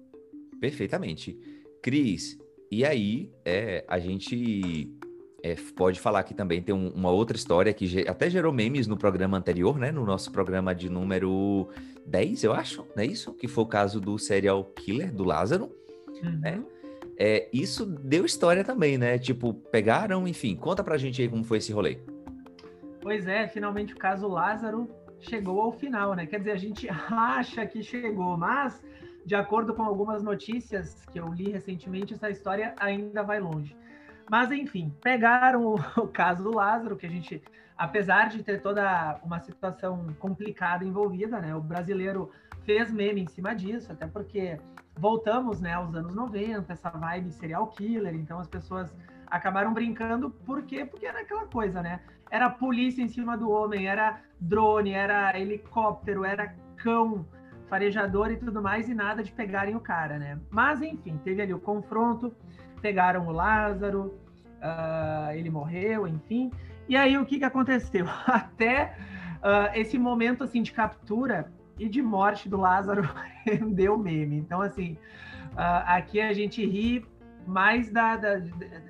Perfeitamente. 0.60 1.38
Cris, 1.82 2.38
e 2.70 2.84
aí 2.84 3.32
é, 3.46 3.86
a 3.88 3.98
gente 3.98 4.94
é, 5.44 5.56
pode 5.76 6.00
falar 6.00 6.24
que 6.24 6.34
também 6.34 6.62
tem 6.62 6.74
um, 6.74 6.90
uma 6.90 7.10
outra 7.10 7.36
história 7.36 7.74
que 7.74 8.08
até 8.08 8.30
gerou 8.30 8.52
memes 8.52 8.88
no 8.88 8.98
programa 8.98 9.38
anterior, 9.38 9.78
né? 9.78 9.92
No 9.92 10.06
nosso 10.06 10.32
programa 10.32 10.74
de 10.74 10.90
número 10.90 11.70
10, 12.06 12.44
eu 12.44 12.54
acho, 12.54 12.86
não 12.96 13.04
é 13.04 13.06
isso? 13.06 13.34
Que 13.34 13.48
foi 13.48 13.64
o 13.64 13.68
caso 13.68 14.00
do 14.00 14.18
serial 14.18 14.64
killer, 14.64 15.14
do 15.14 15.24
Lázaro, 15.24 15.72
né? 16.22 16.30
uhum. 16.30 16.40
né? 16.40 16.64
É, 17.22 17.50
isso 17.52 17.86
deu 17.86 18.26
história 18.26 18.64
também, 18.64 18.98
né? 18.98 19.18
Tipo, 19.20 19.54
pegaram, 19.54 20.26
enfim, 20.26 20.56
conta 20.56 20.82
pra 20.82 20.98
gente 20.98 21.22
aí 21.22 21.28
como 21.28 21.44
foi 21.44 21.58
esse 21.58 21.74
rolê. 21.74 22.00
Pois 23.02 23.28
é, 23.28 23.46
finalmente 23.48 23.94
o 23.94 23.98
caso 23.98 24.26
Lázaro 24.26 24.90
chegou 25.20 25.60
ao 25.62 25.74
final, 25.74 26.14
né? 26.14 26.26
Quer 26.26 26.40
dizer, 26.40 26.52
a 26.52 26.58
gente 26.58 26.88
acha 27.12 27.66
que 27.66 27.84
chegou, 27.84 28.38
mas 28.38 28.82
de 29.26 29.36
acordo 29.36 29.74
com 29.74 29.84
algumas 29.84 30.24
notícias 30.24 31.06
que 31.12 31.20
eu 31.20 31.28
li 31.28 31.52
recentemente, 31.52 32.14
essa 32.14 32.30
história 32.30 32.74
ainda 32.78 33.22
vai 33.22 33.40
longe. 33.40 33.76
Mas 34.30 34.52
enfim, 34.52 34.94
pegaram 35.02 35.66
o, 35.66 35.76
o 36.02 36.08
caso 36.08 36.44
do 36.44 36.54
Lázaro, 36.54 36.96
que 36.96 37.06
a 37.06 37.10
gente, 37.10 37.42
apesar 37.78 38.30
de 38.30 38.44
ter 38.44 38.62
toda 38.62 39.20
uma 39.24 39.40
situação 39.40 40.06
complicada 40.20 40.86
envolvida, 40.86 41.40
né? 41.40 41.56
O 41.56 41.62
brasileiro 41.62 42.32
fez 42.64 42.92
meme 42.92 43.22
em 43.22 43.28
cima 43.28 43.56
disso, 43.56 43.92
até 43.92 44.06
porque 44.06 44.60
voltamos 44.96 45.60
né, 45.60 45.74
aos 45.74 45.96
anos 45.96 46.14
90, 46.14 46.72
essa 46.72 46.90
vibe 46.90 47.32
serial 47.32 47.68
killer, 47.68 48.14
então 48.14 48.38
as 48.40 48.48
pessoas 48.48 48.94
acabaram 49.26 49.74
brincando, 49.74 50.30
por 50.30 50.64
quê? 50.64 50.86
Porque 50.86 51.06
era 51.06 51.22
aquela 51.22 51.46
coisa, 51.46 51.82
né? 51.82 52.00
Era 52.30 52.50
polícia 52.50 53.02
em 53.02 53.08
cima 53.08 53.38
do 53.38 53.50
homem, 53.50 53.88
era 53.88 54.22
drone, 54.40 54.92
era 54.92 55.40
helicóptero, 55.40 56.24
era 56.24 56.54
cão 56.78 57.26
farejador 57.68 58.32
e 58.32 58.38
tudo 58.38 58.62
mais, 58.62 58.90
e 58.90 58.94
nada 58.94 59.24
de 59.24 59.32
pegarem 59.32 59.76
o 59.76 59.80
cara, 59.80 60.18
né? 60.18 60.40
Mas, 60.50 60.82
enfim, 60.82 61.20
teve 61.24 61.42
ali 61.42 61.54
o 61.54 61.60
confronto, 61.60 62.34
pegaram 62.80 63.28
o 63.28 63.32
Lázaro, 63.32 64.20
uh, 64.62 65.32
ele 65.34 65.50
morreu, 65.50 66.08
enfim. 66.08 66.52
E 66.88 66.96
aí, 66.96 67.18
o 67.18 67.26
que, 67.26 67.40
que 67.40 67.46
aconteceu? 67.46 68.06
Até 68.26 68.96
uh, 69.38 69.76
esse 69.76 69.98
momento, 69.98 70.44
assim, 70.44 70.62
de 70.62 70.72
captura, 70.72 71.52
e 71.80 71.88
de 71.88 72.02
morte 72.02 72.50
do 72.50 72.58
Lázaro 72.58 73.10
rendeu 73.48 73.98
meme. 73.98 74.38
Então, 74.38 74.62
assim, 74.62 74.98
uh, 75.54 75.82
aqui 75.86 76.20
a 76.20 76.34
gente 76.34 76.64
ri 76.64 77.06
mais 77.48 77.90
da, 77.90 78.18
da, 78.18 78.36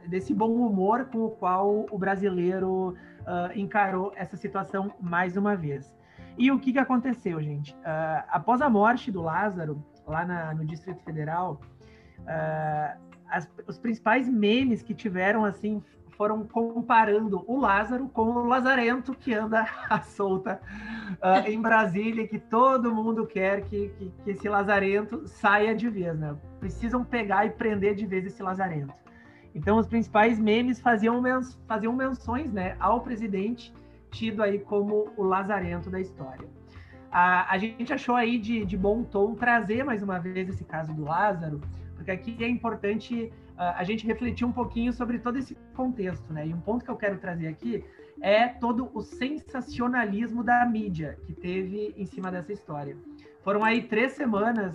desse 0.08 0.34
bom 0.34 0.52
humor 0.52 1.06
com 1.06 1.26
o 1.26 1.30
qual 1.30 1.86
o 1.90 1.98
brasileiro 1.98 2.96
uh, 3.22 3.56
encarou 3.56 4.12
essa 4.16 4.36
situação 4.36 4.92
mais 5.00 5.38
uma 5.38 5.56
vez. 5.56 5.96
E 6.38 6.52
o 6.52 6.60
que, 6.60 6.74
que 6.74 6.80
aconteceu, 6.80 7.42
gente? 7.42 7.74
Uh, 7.74 8.24
após 8.30 8.62
a 8.62 8.70
morte 8.70 9.12
do 9.12 9.22
Lázaro, 9.22 9.84
lá 10.08 10.26
na, 10.26 10.54
no 10.54 10.66
Distrito 10.66 11.04
Federal, 11.04 11.62
as, 13.30 13.50
os 13.68 13.78
principais 13.78 14.28
memes 14.28 14.82
que 14.82 14.94
tiveram, 14.94 15.46
assim, 15.46 15.82
foram 16.20 16.46
comparando 16.46 17.46
o 17.48 17.58
Lázaro 17.58 18.10
com 18.10 18.24
o 18.24 18.46
Lazarento 18.46 19.14
que 19.14 19.34
anda 19.34 19.66
à 19.90 20.02
solta 20.02 20.60
uh, 21.14 21.50
em 21.50 21.62
Brasília, 21.62 22.28
que 22.28 22.38
todo 22.38 22.94
mundo 22.94 23.26
quer 23.26 23.62
que, 23.62 23.88
que, 23.98 24.12
que, 24.24 24.32
esse 24.32 24.50
Lazarento 24.50 25.26
saia 25.26 25.74
de 25.74 25.90
vez, 25.90 26.20
né? 26.20 26.36
Precisam 26.60 27.06
pegar 27.06 27.46
e 27.46 27.52
prender 27.52 27.96
de 27.96 28.06
vez 28.06 28.26
esse 28.26 28.44
Lazarento. 28.44 28.94
Então, 29.56 29.78
os 29.78 29.88
principais 29.88 30.38
memes 30.38 30.82
faziam, 30.82 31.22
mens 31.22 31.58
faziam 31.66 31.94
menções 31.94 32.52
né, 32.52 32.76
ao 32.82 33.00
presidente, 33.00 33.74
tido 34.12 34.44
aí 34.44 34.60
como 34.60 35.08
o 35.16 35.24
Lazarento 35.24 35.90
da 35.90 36.02
história. 36.02 36.48
A, 37.10 37.52
a 37.52 37.58
gente 37.58 37.94
achou 37.94 38.16
aí 38.16 38.38
de, 38.38 38.66
de 38.66 38.78
bom 38.78 39.04
tom 39.04 39.36
trazer 39.36 39.84
mais 39.84 40.04
uma 40.04 40.20
vez 40.20 40.50
esse 40.50 40.66
caso 40.66 40.94
do 40.94 41.04
Lázaro, 41.04 41.62
porque 42.00 42.12
aqui 42.12 42.38
é 42.42 42.48
importante 42.48 43.30
a 43.58 43.84
gente 43.84 44.08
refletir 44.08 44.46
um 44.46 44.54
pouquinho 44.54 44.94
sobre 44.94 45.20
todo 45.20 45.38
esse 45.38 45.54
contexto, 45.76 46.32
né? 46.32 46.48
E 46.48 46.54
um 46.54 46.62
ponto 46.62 46.86
que 46.86 46.90
eu 46.90 46.96
quero 46.96 47.18
trazer 47.18 47.48
aqui 47.48 47.84
é 48.22 48.48
todo 48.48 48.90
o 48.94 49.02
sensacionalismo 49.02 50.42
da 50.42 50.66
mídia 50.66 51.20
que 51.26 51.34
teve 51.34 51.94
em 51.98 52.06
cima 52.06 52.32
dessa 52.32 52.54
história. 52.54 52.96
Foram 53.44 53.62
aí 53.66 53.84
três 53.84 54.14
semanas, 54.14 54.74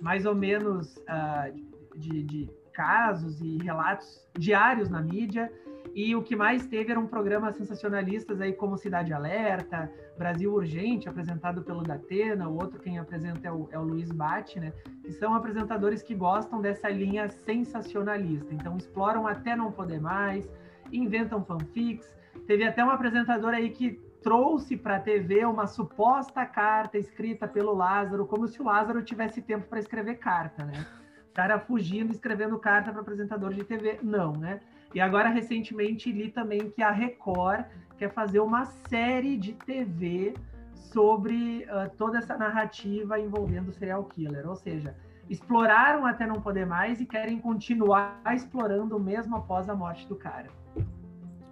mais 0.00 0.24
ou 0.24 0.34
menos, 0.34 0.96
uh, 0.96 1.54
de, 1.94 2.22
de 2.22 2.50
casos 2.72 3.38
e 3.42 3.58
relatos 3.58 4.26
diários 4.38 4.88
na 4.88 5.02
mídia, 5.02 5.52
e 5.94 6.16
o 6.16 6.22
que 6.22 6.34
mais 6.34 6.66
teve 6.66 6.90
eram 6.90 7.06
programas 7.06 7.56
sensacionalistas 7.56 8.40
aí 8.40 8.52
como 8.52 8.78
Cidade 8.78 9.12
Alerta, 9.12 9.92
Brasil 10.16 10.52
Urgente, 10.52 11.08
apresentado 11.08 11.62
pelo 11.62 11.82
Datena, 11.82 12.48
o 12.48 12.54
outro 12.54 12.80
quem 12.80 12.98
apresenta 12.98 13.48
é 13.48 13.52
o, 13.52 13.68
é 13.70 13.78
o 13.78 13.82
Luiz 13.82 14.10
Bate, 14.10 14.58
né? 14.58 14.72
Que 15.02 15.12
são 15.12 15.34
apresentadores 15.34 16.02
que 16.02 16.14
gostam 16.14 16.60
dessa 16.62 16.88
linha 16.88 17.28
sensacionalista. 17.28 18.54
Então 18.54 18.76
exploram 18.76 19.26
até 19.26 19.54
não 19.54 19.70
poder 19.70 20.00
mais, 20.00 20.48
inventam 20.90 21.44
fanfics. 21.44 22.14
Teve 22.46 22.64
até 22.64 22.82
um 22.82 22.90
apresentador 22.90 23.52
aí 23.52 23.70
que 23.70 24.00
trouxe 24.22 24.76
para 24.76 24.96
a 24.96 25.00
TV 25.00 25.44
uma 25.44 25.66
suposta 25.66 26.46
carta 26.46 26.96
escrita 26.96 27.46
pelo 27.46 27.74
Lázaro, 27.74 28.26
como 28.26 28.48
se 28.48 28.62
o 28.62 28.64
Lázaro 28.64 29.02
tivesse 29.02 29.42
tempo 29.42 29.66
para 29.68 29.80
escrever 29.80 30.14
carta, 30.14 30.64
né? 30.64 30.86
cara 31.34 31.58
fugindo, 31.58 32.12
escrevendo 32.12 32.58
carta 32.58 32.92
para 32.92 33.00
apresentador 33.00 33.52
de 33.52 33.64
TV. 33.64 33.98
Não, 34.02 34.32
né? 34.32 34.60
E 34.94 35.00
agora, 35.00 35.28
recentemente, 35.28 36.12
li 36.12 36.30
também 36.30 36.70
que 36.70 36.82
a 36.82 36.90
Record 36.90 37.64
quer 37.98 38.12
fazer 38.12 38.40
uma 38.40 38.64
série 38.64 39.36
de 39.36 39.52
TV 39.52 40.34
sobre 40.74 41.64
uh, 41.64 41.90
toda 41.96 42.18
essa 42.18 42.36
narrativa 42.36 43.18
envolvendo 43.18 43.68
o 43.68 43.72
serial 43.72 44.04
killer. 44.04 44.48
Ou 44.48 44.56
seja, 44.56 44.94
exploraram 45.30 46.04
até 46.04 46.26
não 46.26 46.40
poder 46.40 46.66
mais 46.66 47.00
e 47.00 47.06
querem 47.06 47.38
continuar 47.38 48.20
explorando 48.34 48.98
mesmo 49.00 49.36
após 49.36 49.68
a 49.68 49.74
morte 49.74 50.06
do 50.06 50.16
cara. 50.16 50.48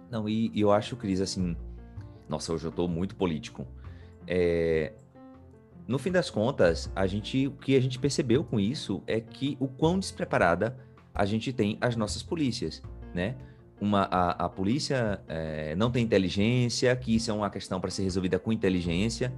Não, 0.09 0.27
e, 0.27 0.51
e 0.53 0.61
eu 0.61 0.71
acho, 0.71 0.95
Cris, 0.95 1.21
assim. 1.21 1.55
Nossa, 2.29 2.53
hoje 2.53 2.65
eu 2.65 2.71
tô 2.71 2.87
muito 2.87 3.15
político. 3.15 3.65
É, 4.27 4.93
no 5.87 5.97
fim 5.97 6.11
das 6.11 6.29
contas, 6.29 6.91
a 6.95 7.07
gente, 7.07 7.47
o 7.47 7.51
que 7.51 7.75
a 7.75 7.81
gente 7.81 7.97
percebeu 7.97 8.43
com 8.43 8.59
isso 8.59 9.01
é 9.07 9.19
que 9.19 9.57
o 9.59 9.67
quão 9.67 9.97
despreparada 9.99 10.77
a 11.13 11.25
gente 11.25 11.51
tem 11.51 11.77
as 11.81 11.95
nossas 11.95 12.23
polícias, 12.23 12.81
né? 13.13 13.35
Uma, 13.79 14.03
a, 14.03 14.45
a 14.45 14.49
polícia 14.49 15.19
é, 15.27 15.75
não 15.75 15.89
tem 15.91 16.03
inteligência, 16.03 16.95
que 16.95 17.15
isso 17.15 17.31
é 17.31 17.33
uma 17.33 17.49
questão 17.49 17.79
para 17.81 17.89
ser 17.89 18.03
resolvida 18.03 18.37
com 18.37 18.51
inteligência. 18.51 19.33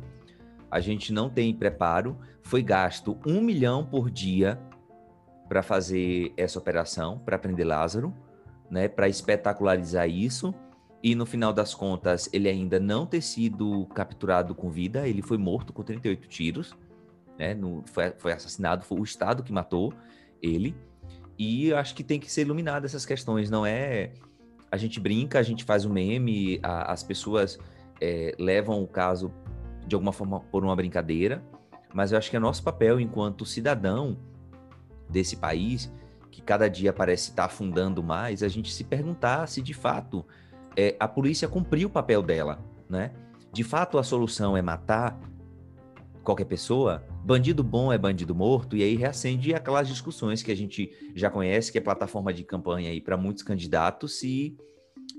A 0.70 0.80
gente 0.80 1.14
não 1.14 1.30
tem 1.30 1.54
preparo. 1.54 2.18
Foi 2.42 2.62
gasto 2.62 3.18
um 3.26 3.40
milhão 3.40 3.86
por 3.86 4.10
dia 4.10 4.60
para 5.48 5.64
fazer 5.64 6.34
essa 6.36 6.60
operação, 6.60 7.20
para 7.20 7.38
prender 7.38 7.66
Lázaro, 7.66 8.14
né? 8.70 8.88
Para 8.88 9.08
espetacularizar 9.08 10.10
isso 10.10 10.54
e 11.04 11.16
no 11.16 11.26
final 11.26 11.52
das 11.52 11.76
contas 11.76 12.30
ele 12.32 12.48
ainda 12.48 12.80
não 12.80 13.06
ter 13.06 13.22
sido 13.22 13.86
capturado 13.88 14.56
com 14.56 14.70
vida, 14.70 15.06
ele 15.06 15.22
foi 15.22 15.38
morto 15.38 15.74
com 15.74 15.84
38 15.84 16.28
tiros, 16.30 16.74
né? 17.38 17.54
No, 17.54 17.84
foi, 17.86 18.14
foi 18.18 18.32
assassinado, 18.32 18.86
foi 18.86 18.98
o 19.00 19.04
Estado 19.04 19.44
que 19.44 19.52
matou 19.52 19.94
ele. 20.42 20.74
E 21.38 21.74
acho 21.74 21.96
que 21.96 22.04
tem 22.04 22.20
que 22.20 22.32
ser 22.32 22.42
iluminado 22.42 22.86
essas 22.86 23.06
questões, 23.06 23.50
não 23.50 23.66
é. 23.66 24.12
A 24.72 24.78
gente 24.78 25.00
brinca, 25.00 25.40
a 25.40 25.44
gente 25.44 25.64
faz 25.64 25.86
um 25.86 25.92
meme, 25.92 26.60
a, 26.64 26.92
as 26.92 27.04
pessoas 27.04 27.60
é, 28.02 28.36
levam 28.40 28.82
o 28.82 28.88
caso 28.88 29.32
de 29.86 29.96
alguma 29.96 30.14
forma 30.14 30.40
por 30.40 30.64
uma 30.64 30.76
brincadeira, 30.76 31.44
mas 31.94 32.12
eu 32.12 32.18
acho 32.18 32.30
que 32.30 32.36
é 32.36 32.40
nosso 32.40 32.64
papel 32.64 33.00
enquanto 33.00 33.46
cidadão 33.46 34.18
desse 35.10 35.36
país, 35.36 35.92
que 36.32 36.42
cada 36.42 36.68
dia 36.68 36.92
parece 36.92 37.30
estar 37.30 37.46
afundando 37.46 38.02
mais, 38.02 38.42
a 38.42 38.48
gente 38.48 38.74
se 38.74 38.84
perguntar 38.84 39.48
se 39.48 39.62
de 39.62 39.74
fato 39.74 40.26
é, 40.76 40.96
a 41.00 41.08
polícia 41.08 41.48
cumpriu 41.48 41.88
o 41.88 41.92
papel 41.92 42.24
dela, 42.24 42.60
né? 42.90 43.12
De 43.52 43.64
fato, 43.64 44.00
a 44.00 44.04
solução 44.04 44.58
é 44.58 44.62
matar 44.62 45.20
qualquer 46.24 46.46
pessoa, 46.46 47.04
bandido 47.24 47.64
bom 47.64 47.92
é 47.92 47.98
bandido 47.98 48.36
morto, 48.36 48.76
e 48.76 48.84
aí 48.84 48.96
reacende 48.96 49.54
aquelas 49.54 49.88
discussões 49.88 50.44
que 50.44 50.52
a 50.52 50.56
gente 50.56 50.92
já 51.16 51.30
conhece, 51.30 51.72
que 51.72 51.78
é 51.78 51.82
plataforma 51.82 52.34
de 52.34 52.44
campanha 52.44 52.90
aí 52.90 53.00
para 53.00 53.18
muitos 53.18 53.44
candidatos, 53.44 54.20
se 54.20 54.58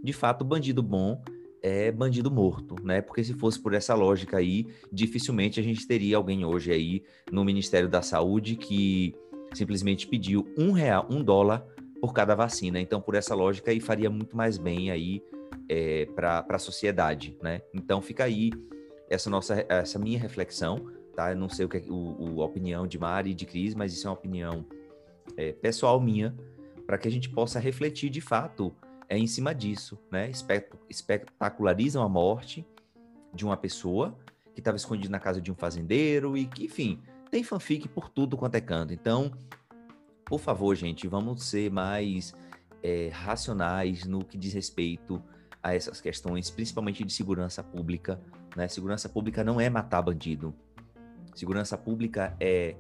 de 0.03 0.13
fato 0.13 0.45
bandido 0.45 0.83
bom 0.83 1.23
é 1.63 1.91
bandido 1.91 2.31
morto, 2.31 2.77
né? 2.83 3.01
Porque 3.01 3.25
se 3.25 3.33
fosse 3.33 3.59
por 3.59 3.73
essa 3.73 3.95
lógica 3.95 4.37
aí, 4.37 4.67
dificilmente 4.93 5.59
a 5.59 5.63
gente 5.63 5.87
teria 5.87 6.19
alguém 6.19 6.45
hoje 6.45 6.71
aí 6.71 7.03
no 7.33 7.43
Ministério 7.43 7.89
da 7.89 8.03
Saúde 8.03 8.55
que 8.55 9.15
simplesmente 9.55 10.07
pediu 10.07 10.47
um 10.59 10.73
real, 10.73 11.07
um 11.09 11.25
dólar 11.25 11.67
por 12.03 12.13
cada 12.13 12.35
vacina. 12.35 12.79
Então, 12.79 13.01
por 13.01 13.15
essa 13.15 13.35
lógica 13.35 13.71
aí, 13.71 13.81
faria 13.81 14.11
muito 14.11 14.37
mais 14.37 14.59
bem 14.59 14.91
aí 14.91 15.23
é, 15.67 16.07
para 16.15 16.45
a 16.47 16.59
sociedade, 16.59 17.37
né? 17.43 17.63
Então 17.73 18.03
fica 18.03 18.25
aí 18.25 18.51
essa 19.09 19.31
nossa, 19.31 19.65
essa 19.69 19.99
minha 19.99 20.19
reflexão, 20.19 20.85
tá? 21.15 21.33
Eu 21.33 21.37
não 21.37 21.49
sei 21.49 21.65
o 21.65 21.69
que 21.69 21.79
é 21.79 21.83
o, 21.89 22.37
o 22.37 22.43
a 22.43 22.45
opinião 22.45 22.87
de 22.87 22.99
Mari 22.99 23.31
e 23.31 23.35
de 23.35 23.47
Cris, 23.47 23.75
mas 23.75 23.93
isso 23.93 24.07
é 24.07 24.11
uma 24.11 24.17
opinião 24.17 24.65
é, 25.37 25.53
pessoal 25.53 26.01
minha, 26.01 26.35
para 26.87 26.99
que 26.99 27.09
a 27.09 27.11
gente 27.11 27.31
possa 27.31 27.59
refletir 27.59 28.11
de 28.11 28.21
fato 28.21 28.75
é 29.09 29.19
em 29.19 29.27
cima 29.27 29.55
disso, 29.55 29.99
né? 30.11 30.31
Espetacularizam 30.89 32.03
a 32.03 32.09
morte 32.09 32.67
de 33.33 33.45
uma 33.45 33.57
pessoa 33.57 34.17
que 34.55 34.61
estava 34.61 34.77
escondida 34.77 35.11
na 35.11 35.19
casa 35.19 35.41
de 35.41 35.51
um 35.53 35.55
fazendeiro 35.55 36.37
e 36.37 36.47
que, 36.47 36.65
enfim, 36.65 37.01
tem 37.31 37.43
fanfic 37.43 37.89
por 37.89 38.09
tudo 38.09 38.37
quanto 38.37 38.55
é 38.55 38.61
canto. 38.61 38.93
Então, 38.95 39.33
por 40.25 40.41
favor, 40.41 40.75
gente, 40.75 41.07
vamos 41.07 41.45
ser 41.45 41.71
mais 41.71 42.35
é, 42.83 43.09
racionais 43.13 44.05
no 44.05 44.25
que 44.25 44.39
diz 44.39 44.53
respeito 44.53 45.23
a 45.63 45.75
essas 45.75 46.01
questões, 46.01 46.51
principalmente 46.51 47.05
de 47.05 47.13
segurança 47.13 47.63
pública. 47.63 48.21
Né? 48.57 48.69
Segurança 48.69 49.09
pública 49.09 49.43
não 49.43 49.61
é 49.61 49.69
matar 49.69 50.03
bandido. 50.03 50.55
Segurança 51.35 51.77
pública 51.77 52.37
é 52.39 52.77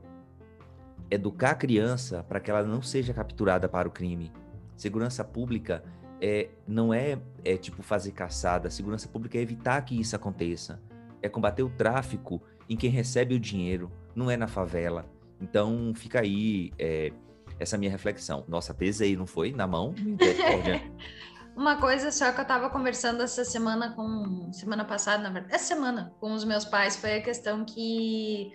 educar 1.10 1.50
a 1.50 1.54
criança 1.54 2.22
para 2.22 2.40
que 2.40 2.50
ela 2.50 2.62
não 2.62 2.80
seja 2.80 3.12
capturada 3.12 3.68
para 3.68 3.88
o 3.88 3.90
crime. 3.90 4.32
Segurança 4.76 5.24
pública 5.24 5.84
é, 6.20 6.48
não 6.66 6.92
é, 6.92 7.18
é 7.44 7.56
tipo 7.56 7.82
fazer 7.82 8.12
caçada. 8.12 8.70
Segurança 8.70 9.08
pública 9.08 9.38
é 9.38 9.40
evitar 9.40 9.82
que 9.84 9.98
isso 9.98 10.16
aconteça. 10.16 10.80
É 11.20 11.28
combater 11.28 11.62
o 11.62 11.70
tráfico 11.70 12.42
em 12.68 12.76
quem 12.76 12.90
recebe 12.90 13.34
o 13.34 13.40
dinheiro, 13.40 13.90
não 14.14 14.30
é 14.30 14.36
na 14.36 14.46
favela. 14.46 15.04
Então 15.40 15.92
fica 15.94 16.20
aí 16.20 16.72
é, 16.78 17.12
essa 17.58 17.76
minha 17.76 17.90
reflexão. 17.90 18.44
Nossa, 18.48 18.72
pesei, 18.72 19.16
não 19.16 19.26
foi? 19.26 19.52
Na 19.52 19.66
mão? 19.66 19.94
Uma 21.56 21.76
coisa 21.76 22.10
só 22.10 22.32
que 22.32 22.40
eu 22.40 22.42
estava 22.42 22.68
conversando 22.68 23.22
essa 23.22 23.44
semana 23.44 23.92
com. 23.92 24.52
Semana 24.52 24.84
passada, 24.84 25.22
na 25.22 25.30
verdade. 25.30 25.54
Essa 25.54 25.74
semana, 25.74 26.12
com 26.20 26.32
os 26.32 26.44
meus 26.44 26.64
pais, 26.64 26.96
foi 26.96 27.16
a 27.16 27.22
questão 27.22 27.64
que. 27.64 28.52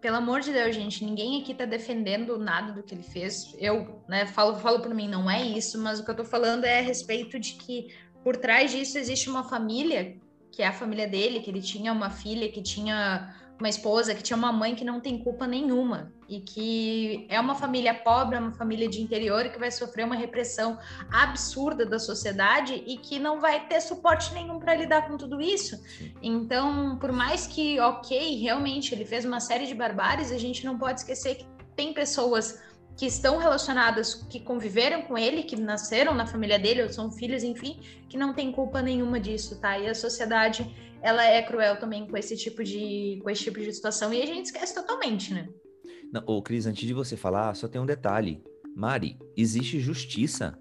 Pelo 0.00 0.16
amor 0.16 0.40
de 0.40 0.52
Deus, 0.52 0.74
gente, 0.74 1.04
ninguém 1.04 1.40
aqui 1.40 1.52
está 1.52 1.64
defendendo 1.64 2.38
nada 2.38 2.72
do 2.72 2.82
que 2.82 2.94
ele 2.94 3.02
fez. 3.02 3.54
Eu, 3.58 4.02
né, 4.08 4.26
falo, 4.26 4.56
falo 4.56 4.80
por 4.80 4.94
mim, 4.94 5.08
não 5.08 5.30
é 5.30 5.42
isso, 5.42 5.78
mas 5.80 5.98
o 5.98 6.04
que 6.04 6.10
eu 6.10 6.12
estou 6.12 6.26
falando 6.26 6.64
é 6.64 6.78
a 6.78 6.82
respeito 6.82 7.38
de 7.38 7.54
que 7.54 7.88
por 8.22 8.36
trás 8.36 8.70
disso 8.70 8.98
existe 8.98 9.28
uma 9.28 9.42
família, 9.42 10.16
que 10.52 10.62
é 10.62 10.66
a 10.66 10.72
família 10.72 11.08
dele, 11.08 11.40
que 11.40 11.50
ele 11.50 11.62
tinha 11.62 11.92
uma 11.92 12.10
filha, 12.10 12.50
que 12.50 12.62
tinha 12.62 13.34
uma 13.58 13.68
esposa 13.68 14.14
que 14.14 14.22
tinha 14.22 14.36
uma 14.36 14.52
mãe 14.52 14.74
que 14.74 14.84
não 14.84 15.00
tem 15.00 15.18
culpa 15.18 15.46
nenhuma 15.46 16.12
e 16.28 16.40
que 16.40 17.26
é 17.28 17.40
uma 17.40 17.54
família 17.54 17.94
pobre, 17.94 18.36
é 18.36 18.40
uma 18.40 18.52
família 18.52 18.88
de 18.88 19.00
interior 19.00 19.48
que 19.48 19.58
vai 19.58 19.70
sofrer 19.70 20.04
uma 20.04 20.14
repressão 20.14 20.78
absurda 21.10 21.86
da 21.86 21.98
sociedade 21.98 22.82
e 22.86 22.98
que 22.98 23.18
não 23.18 23.40
vai 23.40 23.66
ter 23.66 23.80
suporte 23.80 24.34
nenhum 24.34 24.58
para 24.58 24.74
lidar 24.74 25.08
com 25.08 25.16
tudo 25.16 25.40
isso. 25.40 25.80
Então, 26.20 26.98
por 26.98 27.12
mais 27.12 27.46
que, 27.46 27.80
ok, 27.80 28.38
realmente 28.40 28.94
ele 28.94 29.04
fez 29.04 29.24
uma 29.24 29.40
série 29.40 29.66
de 29.66 29.74
barbáries, 29.74 30.30
a 30.30 30.38
gente 30.38 30.64
não 30.64 30.78
pode 30.78 31.00
esquecer 31.00 31.36
que 31.36 31.46
tem 31.74 31.94
pessoas 31.94 32.60
que 32.96 33.06
estão 33.06 33.36
relacionadas, 33.36 34.14
que 34.14 34.40
conviveram 34.40 35.02
com 35.02 35.18
ele, 35.18 35.42
que 35.42 35.54
nasceram 35.54 36.14
na 36.14 36.26
família 36.26 36.58
dele, 36.58 36.82
ou 36.82 36.88
são 36.88 37.10
filhos, 37.10 37.44
enfim, 37.44 37.78
que 38.08 38.16
não 38.16 38.32
tem 38.32 38.50
culpa 38.50 38.80
nenhuma 38.80 39.20
disso, 39.20 39.60
tá? 39.60 39.78
E 39.78 39.86
a 39.86 39.94
sociedade 39.94 40.74
ela 41.06 41.24
é 41.24 41.40
cruel 41.40 41.78
também 41.78 42.04
com 42.04 42.16
esse 42.16 42.36
tipo 42.36 42.64
de, 42.64 43.20
com 43.22 43.30
esse 43.30 43.44
tipo 43.44 43.60
de 43.60 43.72
situação 43.72 44.12
e 44.12 44.20
a 44.20 44.26
gente 44.26 44.46
esquece 44.46 44.74
totalmente, 44.74 45.32
né? 45.32 45.48
Não, 46.12 46.20
ô, 46.26 46.42
Cris, 46.42 46.66
antes 46.66 46.84
de 46.84 46.92
você 46.92 47.16
falar, 47.16 47.54
só 47.54 47.68
tem 47.68 47.80
um 47.80 47.86
detalhe. 47.86 48.42
Mari, 48.74 49.16
existe 49.36 49.78
justiça. 49.78 50.58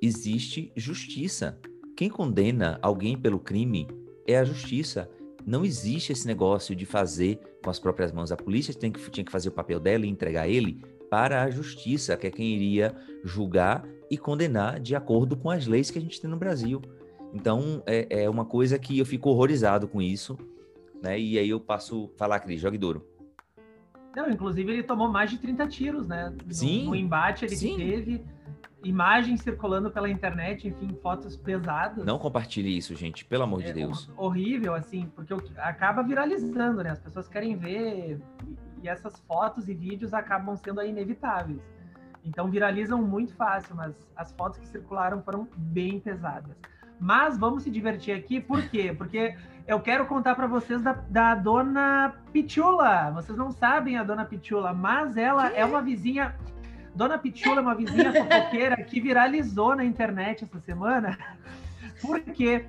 Existe 0.00 0.72
justiça. 0.74 1.60
Quem 1.94 2.08
condena 2.08 2.78
alguém 2.80 3.14
pelo 3.14 3.38
crime 3.38 3.86
é 4.26 4.38
a 4.38 4.44
justiça. 4.44 5.06
Não 5.44 5.66
existe 5.66 6.12
esse 6.12 6.26
negócio 6.26 6.74
de 6.74 6.86
fazer 6.86 7.38
com 7.62 7.68
as 7.68 7.78
próprias 7.78 8.12
mãos. 8.12 8.32
A 8.32 8.36
polícia 8.38 8.72
tem 8.72 8.90
que, 8.90 9.10
tinha 9.10 9.24
que 9.24 9.32
fazer 9.32 9.50
o 9.50 9.52
papel 9.52 9.78
dela 9.78 10.06
e 10.06 10.08
entregar 10.08 10.48
ele 10.48 10.82
para 11.10 11.42
a 11.42 11.50
justiça, 11.50 12.16
que 12.16 12.26
é 12.26 12.30
quem 12.30 12.54
iria 12.54 12.96
julgar 13.22 13.86
e 14.10 14.16
condenar 14.16 14.80
de 14.80 14.96
acordo 14.96 15.36
com 15.36 15.50
as 15.50 15.66
leis 15.66 15.90
que 15.90 15.98
a 15.98 16.02
gente 16.02 16.18
tem 16.18 16.30
no 16.30 16.38
Brasil. 16.38 16.80
Então, 17.36 17.82
é, 17.84 18.22
é 18.22 18.30
uma 18.30 18.46
coisa 18.46 18.78
que 18.78 18.98
eu 18.98 19.04
fico 19.04 19.28
horrorizado 19.28 19.86
com 19.86 20.00
isso, 20.00 20.38
né? 21.02 21.20
E 21.20 21.38
aí 21.38 21.50
eu 21.50 21.60
passo 21.60 22.10
a 22.14 22.18
falar, 22.18 22.40
Cris, 22.40 22.58
jogue 22.58 22.78
duro. 22.78 23.04
Não, 24.16 24.30
inclusive 24.30 24.72
ele 24.72 24.82
tomou 24.82 25.12
mais 25.12 25.30
de 25.30 25.36
30 25.36 25.68
tiros, 25.68 26.08
né? 26.08 26.34
No, 26.46 26.54
sim. 26.54 26.86
No 26.86 26.96
embate 26.96 27.44
ele 27.44 27.54
sim. 27.54 27.76
teve 27.76 28.24
imagens 28.82 29.42
circulando 29.42 29.90
pela 29.90 30.08
internet, 30.08 30.66
enfim, 30.66 30.96
fotos 31.02 31.36
pesadas. 31.36 32.06
Não 32.06 32.18
compartilhe 32.18 32.74
isso, 32.74 32.94
gente, 32.94 33.22
pelo 33.26 33.42
amor 33.42 33.60
é 33.60 33.66
de 33.66 33.72
Deus. 33.74 34.10
Horrível, 34.16 34.74
assim, 34.74 35.12
porque 35.14 35.34
acaba 35.58 36.02
viralizando, 36.02 36.82
né? 36.82 36.90
As 36.90 37.00
pessoas 37.00 37.28
querem 37.28 37.54
ver 37.54 38.18
e 38.82 38.88
essas 38.88 39.20
fotos 39.28 39.68
e 39.68 39.74
vídeos 39.74 40.14
acabam 40.14 40.56
sendo 40.56 40.82
inevitáveis. 40.82 41.60
Então 42.24 42.50
viralizam 42.50 43.02
muito 43.02 43.34
fácil, 43.34 43.76
mas 43.76 43.94
as 44.16 44.32
fotos 44.32 44.58
que 44.58 44.66
circularam 44.66 45.22
foram 45.22 45.46
bem 45.54 46.00
pesadas. 46.00 46.56
Mas 46.98 47.38
vamos 47.38 47.62
se 47.62 47.70
divertir 47.70 48.14
aqui, 48.14 48.40
por 48.40 48.62
quê? 48.68 48.94
Porque 48.96 49.34
eu 49.66 49.80
quero 49.80 50.06
contar 50.06 50.34
para 50.34 50.46
vocês 50.46 50.80
da, 50.80 50.92
da 50.92 51.34
dona 51.34 52.14
Pichula. 52.32 53.10
Vocês 53.10 53.36
não 53.36 53.50
sabem 53.50 53.96
a 53.98 54.02
dona 54.02 54.24
Pichula, 54.24 54.72
mas 54.72 55.16
ela 55.16 55.50
que? 55.50 55.60
é 55.60 55.64
uma 55.64 55.82
vizinha. 55.82 56.34
Dona 56.94 57.18
Pichula 57.18 57.58
é 57.58 57.60
uma 57.60 57.74
vizinha 57.74 58.12
fofoqueira 58.12 58.76
que 58.82 59.00
viralizou 59.00 59.76
na 59.76 59.84
internet 59.84 60.44
essa 60.44 60.60
semana. 60.60 61.18
Por 62.00 62.20
quê? 62.20 62.64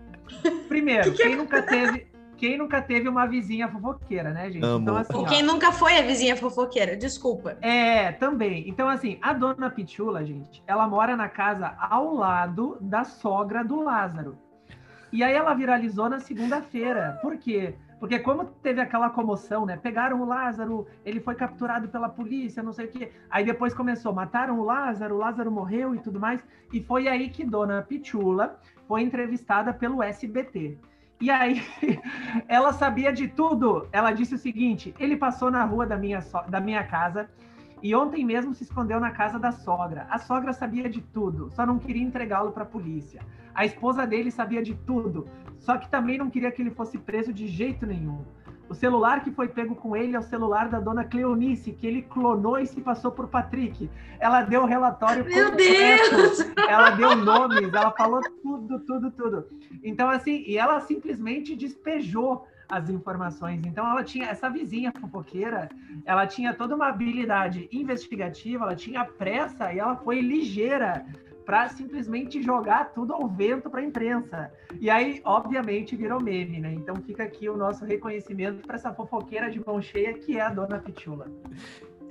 Primeiro, 0.67 1.11
que 1.11 1.17
que 1.17 1.23
quem 1.23 1.35
nunca 1.35 1.61
teve 1.61 2.07
quem 2.38 2.58
nunca 2.58 2.82
teve 2.82 3.10
uma 3.10 3.26
vizinha 3.26 3.67
fofoqueira, 3.67 4.32
né, 4.32 4.52
gente? 4.52 4.63
Amo. 4.63 4.84
Então, 4.84 4.95
assim, 4.95 5.13
ó, 5.15 5.26
quem 5.26 5.43
nunca 5.43 5.71
foi 5.71 5.97
a 5.97 6.02
vizinha 6.04 6.36
fofoqueira, 6.38 6.95
desculpa. 6.95 7.58
É, 7.62 8.12
também. 8.13 8.69
Então, 8.69 8.88
assim, 8.88 9.17
a 9.21 9.34
dona 9.34 9.69
Pitula, 9.69 10.23
gente, 10.23 10.63
ela 10.67 10.88
mora 10.88 11.15
na 11.15 11.28
casa 11.28 11.76
ao 11.80 12.13
lado 12.13 12.78
da 12.80 13.04
sogra 13.04 13.63
do 13.63 13.82
Lázaro. 13.82 14.38
E 15.12 15.23
aí 15.23 15.34
ela 15.34 15.54
viralizou 15.54 16.10
na 16.10 16.19
segunda-feira. 16.19 17.17
Por 17.21 17.38
quê? 17.38 17.73
Porque 18.00 18.19
como 18.19 18.45
teve 18.45 18.80
aquela 18.80 19.10
comoção, 19.10 19.65
né? 19.65 19.76
Pegaram 19.76 20.21
o 20.21 20.26
Lázaro, 20.26 20.86
ele 21.04 21.19
foi 21.19 21.34
capturado 21.34 21.88
pela 21.88 22.08
polícia, 22.08 22.62
não 22.62 22.71
sei 22.71 22.86
o 22.86 22.91
quê. 22.91 23.12
Aí 23.30 23.43
depois 23.43 23.73
começou, 23.73 24.13
mataram 24.13 24.60
o 24.60 24.63
Lázaro, 24.63 25.15
o 25.15 25.17
Lázaro 25.17 25.52
morreu 25.52 25.95
e 25.95 26.00
tudo 26.00 26.19
mais. 26.19 26.43
E 26.71 26.82
foi 26.84 27.08
aí 27.08 27.30
que 27.30 27.43
Dona 27.43 27.82
Pitula 27.82 28.60
foi 28.88 29.02
entrevistada 29.02 29.73
pelo 29.73 30.04
SBT. 30.04 30.78
E 31.19 31.30
aí, 31.32 31.63
ela 32.47 32.71
sabia 32.73 33.12
de 33.12 33.27
tudo. 33.27 33.88
Ela 33.91 34.12
disse 34.12 34.36
o 34.36 34.38
seguinte: 34.38 34.93
ele 34.99 35.17
passou 35.17 35.49
na 35.49 35.63
rua 35.63 35.86
da 35.86 35.97
minha, 35.97 36.21
so- 36.21 36.43
da 36.47 36.60
minha 36.60 36.84
casa 36.84 37.30
e 37.82 37.93
ontem 37.93 38.25
mesmo 38.25 38.53
se 38.56 38.63
escondeu 38.63 38.99
na 38.99 39.12
casa 39.12 39.38
da 39.39 39.51
sogra. 39.51 40.08
A 40.10 40.17
sogra 40.17 40.53
sabia 40.53 40.89
de 40.89 41.01
tudo, 41.01 41.49
só 41.51 41.65
não 41.65 41.77
queria 41.77 42.03
entregá-lo 42.03 42.51
para 42.51 42.63
a 42.63 42.65
polícia. 42.65 43.21
A 43.53 43.65
esposa 43.65 44.06
dele 44.06 44.32
sabia 44.32 44.62
de 44.63 44.73
tudo, 44.73 45.25
só 45.60 45.77
que 45.77 45.89
também 45.89 46.17
não 46.17 46.30
queria 46.30 46.51
que 46.51 46.62
ele 46.62 46.71
fosse 46.71 46.97
preso 46.97 47.34
de 47.34 47.47
jeito 47.47 47.86
nenhum. 47.86 48.23
O 48.69 48.73
celular 48.73 49.23
que 49.23 49.32
foi 49.32 49.47
pego 49.47 49.75
com 49.75 49.95
ele 49.95 50.15
é 50.15 50.19
o 50.19 50.23
celular 50.23 50.67
da 50.67 50.80
dona 50.80 51.03
Cleonice, 51.03 51.71
que 51.71 51.88
ele 51.88 52.01
clonou 52.01 52.60
e 52.60 52.65
se 52.65 52.82
passou 52.82 53.12
por 53.12 53.27
Patrick. 53.27 53.89
Ela 54.19 54.41
deu 54.41 54.63
o 54.63 54.65
relatório 54.65 55.23
Meu 55.23 55.51
completo 55.51 56.15
Deus! 56.15 56.39
ela 56.67 56.89
deu 56.91 57.15
nomes, 57.15 57.73
ela 57.73 57.91
falou 57.91 58.21
tudo, 58.41 58.80
tudo, 58.82 59.12
tudo. 59.12 59.47
Então, 59.84 60.10
assim, 60.10 60.43
e 60.45 60.58
ela 60.58 60.80
simplesmente 60.82 61.56
despejou 61.56 62.45
as 62.67 62.89
informações. 62.89 63.65
Então, 63.65 63.89
ela 63.89 64.03
tinha 64.03 64.27
essa 64.27 64.49
vizinha 64.49 64.91
fofoqueira, 64.99 65.69
ela 66.06 66.27
tinha 66.27 66.53
toda 66.53 66.75
uma 66.75 66.89
habilidade 66.89 67.69
investigativa, 67.71 68.65
ela 68.65 68.75
tinha 68.75 69.06
pressa 69.06 69.71
e 69.71 69.80
ela 69.80 69.95
foi 69.95 70.19
ligeira 70.19 71.06
para 71.47 71.69
simplesmente 71.69 72.43
jogar 72.43 72.91
tudo 72.91 73.13
ao 73.13 73.25
vento 73.25 73.69
para 73.69 73.79
a 73.79 73.83
imprensa. 73.86 74.51
E 74.81 74.89
aí, 74.89 75.21
obviamente, 75.23 75.95
virou 75.95 76.21
meme, 76.21 76.60
né? 76.60 76.73
Então 76.73 76.97
fica 76.97 77.23
aqui 77.23 77.47
o 77.47 77.55
nosso 77.55 77.86
reconhecimento 77.86 78.67
para 78.67 78.75
essa 78.75 78.93
fofoqueira 78.93 79.49
de 79.49 79.65
mão 79.65 79.81
cheia 79.81 80.13
que 80.13 80.38
é 80.38 80.41
a 80.41 80.49
dona 80.49 80.77
Pitula. 80.77 81.31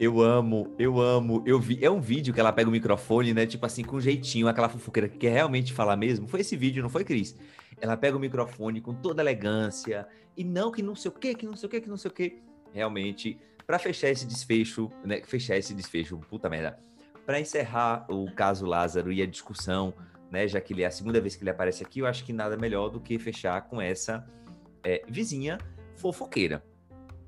Eu 0.00 0.22
amo, 0.22 0.74
eu 0.78 0.98
amo. 0.98 1.42
Eu 1.44 1.60
vi, 1.60 1.84
é 1.84 1.90
um 1.90 2.00
vídeo 2.00 2.32
que 2.32 2.40
ela 2.40 2.50
pega 2.50 2.70
o 2.70 2.72
microfone, 2.72 3.34
né? 3.34 3.44
Tipo 3.44 3.66
assim, 3.66 3.84
com 3.84 4.00
jeitinho, 4.00 4.48
aquela 4.48 4.70
fofoqueira 4.70 5.06
que 5.06 5.18
quer 5.18 5.34
realmente 5.34 5.70
falar 5.74 5.98
mesmo. 5.98 6.26
Foi 6.26 6.40
esse 6.40 6.56
vídeo, 6.56 6.82
não 6.82 6.88
foi, 6.88 7.04
Cris? 7.04 7.36
Ela 7.78 7.94
pega 7.94 8.16
o 8.16 8.20
microfone 8.20 8.80
com 8.80 8.94
toda 8.94 9.20
elegância 9.20 10.08
e 10.34 10.42
não 10.42 10.72
que 10.72 10.82
não 10.82 10.94
sei 10.94 11.10
o 11.10 11.14
que, 11.14 11.34
que 11.34 11.44
não 11.44 11.56
sei 11.56 11.66
o 11.66 11.70
que, 11.70 11.82
que 11.82 11.90
não 11.90 11.98
sei 11.98 12.10
o 12.10 12.14
que. 12.14 12.38
Realmente, 12.72 13.38
para 13.66 13.78
fechar 13.78 14.08
esse 14.08 14.26
desfecho, 14.26 14.90
né? 15.04 15.20
Fechar 15.26 15.58
esse 15.58 15.74
desfecho, 15.74 16.16
puta 16.30 16.48
merda. 16.48 16.78
Para 17.26 17.40
encerrar 17.40 18.06
o 18.08 18.30
caso 18.30 18.64
Lázaro 18.64 19.12
e 19.12 19.20
a 19.20 19.26
discussão, 19.26 19.92
né? 20.30 20.46
Já 20.46 20.60
que 20.60 20.72
ele 20.72 20.82
é 20.82 20.86
a 20.86 20.90
segunda 20.90 21.20
vez 21.20 21.34
que 21.34 21.42
ele 21.42 21.50
aparece 21.50 21.82
aqui, 21.82 21.98
eu 21.98 22.06
acho 22.06 22.24
que 22.24 22.32
nada 22.32 22.56
melhor 22.56 22.88
do 22.88 23.00
que 23.00 23.18
fechar 23.18 23.62
com 23.62 23.80
essa 23.80 24.24
é, 24.84 25.02
vizinha 25.08 25.58
fofoqueira. 25.96 26.62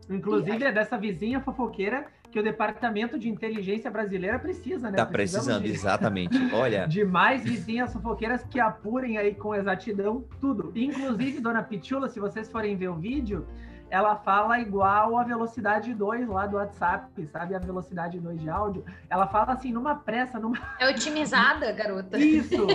Inclusive, 0.08 0.64
é 0.64 0.72
dessa 0.72 0.96
vizinha 0.96 1.40
fofoqueira 1.40 2.06
que 2.30 2.38
o 2.38 2.42
Departamento 2.42 3.18
de 3.18 3.28
Inteligência 3.28 3.90
Brasileira 3.90 4.38
precisa, 4.38 4.90
né? 4.90 4.96
Tá 4.96 5.06
Precisamos 5.06 5.46
precisando, 5.46 5.64
de- 5.64 5.72
exatamente. 5.72 6.54
Olha. 6.54 6.86
de 6.88 7.04
mais 7.04 7.42
vizinhas 7.42 7.92
fofoqueiras 7.92 8.44
que 8.44 8.60
apurem 8.60 9.18
aí 9.18 9.34
com 9.34 9.54
exatidão 9.54 10.24
tudo. 10.40 10.72
Inclusive, 10.74 11.40
Dona 11.40 11.62
Pitula, 11.62 12.08
se 12.08 12.20
vocês 12.20 12.50
forem 12.50 12.76
ver 12.76 12.88
o 12.88 12.94
vídeo, 12.94 13.46
ela 13.90 14.16
fala 14.16 14.58
igual 14.60 15.16
a 15.16 15.24
velocidade 15.24 15.94
2 15.94 16.28
lá 16.28 16.46
do 16.46 16.56
WhatsApp, 16.56 17.26
sabe? 17.26 17.54
A 17.54 17.58
velocidade 17.58 18.18
2 18.20 18.40
de 18.40 18.48
áudio. 18.50 18.84
Ela 19.08 19.26
fala 19.26 19.52
assim, 19.54 19.72
numa 19.72 19.94
pressa, 19.94 20.38
numa. 20.38 20.58
É 20.78 20.88
otimizada, 20.88 21.70
garota. 21.72 22.18
Isso! 22.18 22.66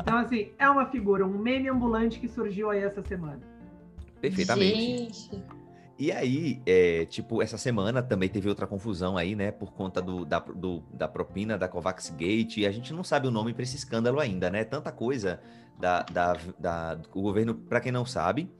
Então, 0.00 0.18
assim, 0.18 0.50
é 0.58 0.68
uma 0.68 0.86
figura, 0.86 1.24
um 1.26 1.38
meme 1.38 1.68
ambulante 1.68 2.18
que 2.18 2.28
surgiu 2.28 2.70
aí 2.70 2.82
essa 2.82 3.02
semana. 3.02 3.38
Perfeitamente. 4.20 4.76
Gente. 4.76 5.44
E 5.98 6.10
aí, 6.10 6.62
é, 6.64 7.04
tipo, 7.06 7.42
essa 7.42 7.58
semana 7.58 8.02
também 8.02 8.28
teve 8.28 8.48
outra 8.48 8.66
confusão 8.66 9.16
aí, 9.18 9.34
né? 9.36 9.50
Por 9.52 9.72
conta 9.72 10.00
do, 10.00 10.24
da, 10.24 10.38
do- 10.38 10.82
da 10.92 11.06
propina 11.06 11.58
da 11.58 11.68
Covax 11.68 12.08
Gate. 12.16 12.58
E 12.58 12.66
a 12.66 12.72
gente 12.72 12.92
não 12.92 13.04
sabe 13.04 13.28
o 13.28 13.30
nome 13.30 13.52
para 13.52 13.62
esse 13.62 13.76
escândalo 13.76 14.18
ainda, 14.18 14.48
né? 14.50 14.64
Tanta 14.64 14.90
coisa 14.90 15.40
da, 15.78 16.02
da, 16.02 16.36
da- 16.58 16.98
o 17.14 17.20
governo, 17.22 17.54
para 17.54 17.80
quem 17.80 17.92
não 17.92 18.06
sabe, 18.06 18.50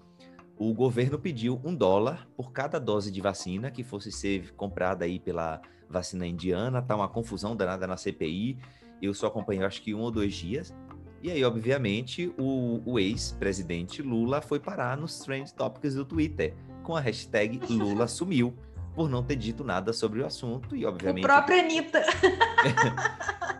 o 0.61 0.75
governo 0.75 1.19
pediu 1.19 1.59
um 1.65 1.75
dólar 1.75 2.29
por 2.37 2.53
cada 2.53 2.79
dose 2.79 3.11
de 3.11 3.19
vacina 3.19 3.71
que 3.71 3.83
fosse 3.83 4.13
ser 4.13 4.53
comprada 4.53 5.07
aí 5.07 5.19
pela 5.19 5.59
vacina 5.89 6.27
indiana. 6.27 6.83
Tá 6.83 6.95
uma 6.95 7.09
confusão 7.09 7.57
danada 7.57 7.87
na 7.87 7.97
CPI. 7.97 8.59
Eu 9.01 9.15
só 9.15 9.29
acompanhei, 9.29 9.65
acho 9.65 9.81
que 9.81 9.95
um 9.95 10.01
ou 10.01 10.11
dois 10.11 10.35
dias. 10.35 10.75
E 11.23 11.31
aí, 11.31 11.43
obviamente, 11.43 12.31
o, 12.39 12.83
o 12.85 12.99
ex-presidente 12.99 14.03
Lula 14.03 14.43
foi 14.43 14.61
parar 14.61 14.99
nos 14.99 15.21
Trend 15.21 15.51
Topics 15.51 15.95
do 15.95 16.05
Twitter 16.05 16.55
com 16.83 16.95
a 16.95 17.01
hashtag 17.01 17.59
Lula 17.71 18.07
sumiu, 18.07 18.55
por 19.01 19.09
não 19.09 19.23
ter 19.23 19.37
dito 19.37 19.65
nada 19.65 19.95
sobre 19.95 20.21
o 20.21 20.27
assunto. 20.27 20.77
E, 20.77 20.85
O 20.85 20.89
obviamente, 20.91 21.23
próprio 21.23 21.59
Anitta. 21.59 22.05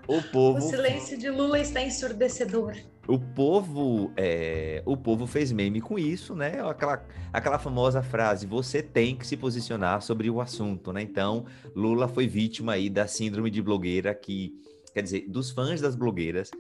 o 0.07 0.17
O 0.19 0.23
povo, 0.25 0.61
silêncio 0.61 1.17
de 1.17 1.31
Lula 1.31 1.59
está 1.59 1.81
ensurdecedor. 1.81 2.77
o 3.09 3.19
povo, 3.19 4.13
é, 4.19 4.83
o 4.85 4.99
povo 4.99 5.27
fez 5.27 5.51
meme 5.51 5.81
com 5.81 5.99
isso, 5.99 6.35
né? 6.35 6.61
Aquela, 6.69 7.03
aquela 7.33 7.59
famosa 7.59 8.03
frase: 8.03 8.47
você 8.47 8.83
tem 8.83 9.17
que 9.17 9.27
se 9.27 9.35
posicionar 9.35 10.03
sobre 10.03 10.29
o 10.29 10.43
assunto, 10.43 10.93
né? 10.93 11.01
Então, 11.01 11.47
Lula 11.75 12.07
foi 12.07 12.27
vítima 12.27 12.73
aí 12.73 12.91
da 12.91 13.07
síndrome 13.07 13.51
de 13.51 13.63
blogueira 13.63 14.15
que, 14.15 14.53
quer 14.93 15.03
dizer, 15.03 15.27
dos 15.27 15.51
fãs 15.51 15.81
das 15.81 15.97
blogueiras 15.97 16.51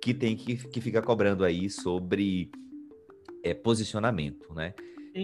que 0.00 0.14
tem 0.14 0.34
que, 0.34 0.56
que 0.56 0.80
fica 0.80 1.02
cobrando 1.02 1.44
aí 1.44 1.68
sobre 1.68 2.50
é, 3.44 3.52
posicionamento, 3.52 4.54
né? 4.54 4.72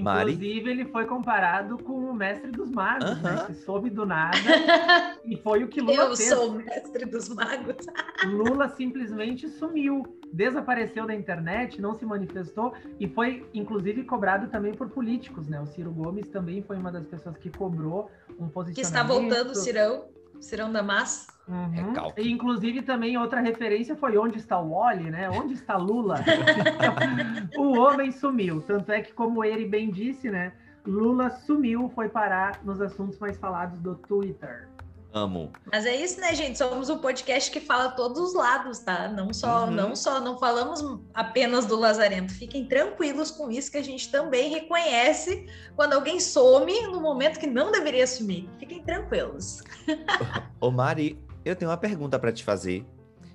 Mari? 0.03 0.33
Inclusive, 0.33 0.71
ele 0.71 0.85
foi 0.87 1.05
comparado 1.07 1.79
com 1.79 1.93
o 1.93 2.15
mestre 2.15 2.51
dos 2.51 2.71
magos, 2.71 3.23
né? 3.23 3.31
Aham. 3.31 3.47
Que 3.47 3.55
soube 3.55 3.89
do 3.89 4.05
nada 4.05 4.37
e 5.25 5.37
foi 5.37 5.63
o 5.63 5.69
que 5.69 5.81
Lula 5.81 6.05
Eu 6.05 6.17
fez. 6.17 6.29
sou 6.29 6.51
o 6.51 6.53
mestre 6.55 7.05
dos 7.07 7.29
magos. 7.29 7.77
Lula 8.27 8.69
simplesmente 8.71 9.49
sumiu, 9.49 10.03
desapareceu 10.33 11.07
da 11.07 11.15
internet, 11.15 11.81
não 11.81 11.95
se 11.95 12.05
manifestou 12.05 12.73
e 12.99 13.09
foi, 13.09 13.47
inclusive, 13.55 14.03
cobrado 14.05 14.49
também 14.49 14.75
por 14.75 14.89
políticos, 14.89 15.49
né? 15.49 15.61
O 15.61 15.67
Ciro 15.67 15.93
Gomes 15.93 16.29
também 16.29 16.63
foi 16.63 16.77
uma 16.77 16.91
das 16.91 17.07
pessoas 17.07 17.37
que 17.39 17.51
cobrou 17.51 18.11
um 18.39 18.49
posicionamento. 18.49 18.75
Que 18.75 18.81
está 18.81 19.03
voltando 19.03 19.51
o 19.51 19.55
Cirão. 19.55 20.05
Cirão 20.41 20.73
da 20.73 20.83
Massa. 20.83 21.33
Uhum. 21.49 21.71
Recalque. 21.71 22.21
E, 22.21 22.31
inclusive, 22.31 22.83
também 22.83 23.17
outra 23.17 23.41
referência 23.41 23.95
foi 23.97 24.19
onde 24.19 24.39
está 24.39 24.59
o 24.59 24.71
Wally, 24.71 25.11
né? 25.11 25.31
Onde 25.31 25.55
está 25.55 25.77
Lula? 25.77 26.17
O 27.57 27.79
homem 27.79 28.11
sumiu. 28.11 28.61
Tanto 28.61 28.91
é 28.91 29.01
que, 29.01 29.13
como 29.13 29.45
ele 29.45 29.67
bem 29.67 29.91
disse, 29.91 30.31
né? 30.31 30.53
Lula 30.85 31.31
sumiu, 31.31 31.89
foi 31.95 32.09
parar 32.09 32.61
nos 32.65 32.81
assuntos 32.81 33.19
mais 33.19 33.37
falados 33.39 33.81
do 33.81 33.95
Twitter. 33.95 34.69
Amo. 35.17 35.51
Mas 35.73 35.87
é 35.87 35.97
isso, 35.97 36.21
né, 36.21 36.35
gente? 36.35 36.59
Somos 36.59 36.91
o 36.91 36.99
podcast 36.99 37.51
que 37.51 37.59
fala 37.59 37.89
todos 37.93 38.21
os 38.21 38.35
lados, 38.35 38.81
tá? 38.81 39.09
Não 39.09 39.33
só, 39.33 39.65
Uhum. 39.65 39.71
não 39.71 39.97
só, 39.97 40.21
não 40.21 40.39
falamos 40.39 40.85
apenas 41.15 41.65
do 41.65 41.75
Lazarento. 41.75 42.35
Fiquem 42.35 42.67
tranquilos 42.67 43.31
com 43.31 43.51
isso, 43.51 43.71
que 43.71 43.79
a 43.79 43.83
gente 43.83 44.11
também 44.13 44.51
reconhece 44.51 45.47
quando 45.75 45.95
alguém 45.95 46.21
some 46.21 46.71
no 46.89 47.01
momento 47.01 47.41
que 47.41 47.47
não 47.47 47.73
deveria 47.73 48.07
sumir. 48.07 48.47
Fiquem 48.59 48.83
tranquilos. 48.83 49.63
Ô 50.61 50.71
Mari, 50.71 51.19
eu 51.47 51.57
tenho 51.57 51.71
uma 51.71 51.79
pergunta 51.79 52.19
pra 52.19 52.31
te 52.31 52.45
fazer. 52.45 52.85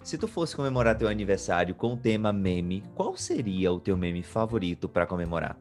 Se 0.03 0.19
tu 0.19 0.27
fosse 0.27 0.55
comemorar 0.55 0.95
teu 0.95 1.07
aniversário 1.07 1.73
com 1.73 1.93
o 1.93 1.97
tema 1.97 2.31
meme, 2.31 2.83
qual 2.93 3.17
seria 3.17 3.71
o 3.73 3.79
teu 3.79 3.97
meme 3.97 4.21
favorito 4.21 4.87
pra 4.87 5.07
comemorar? 5.07 5.57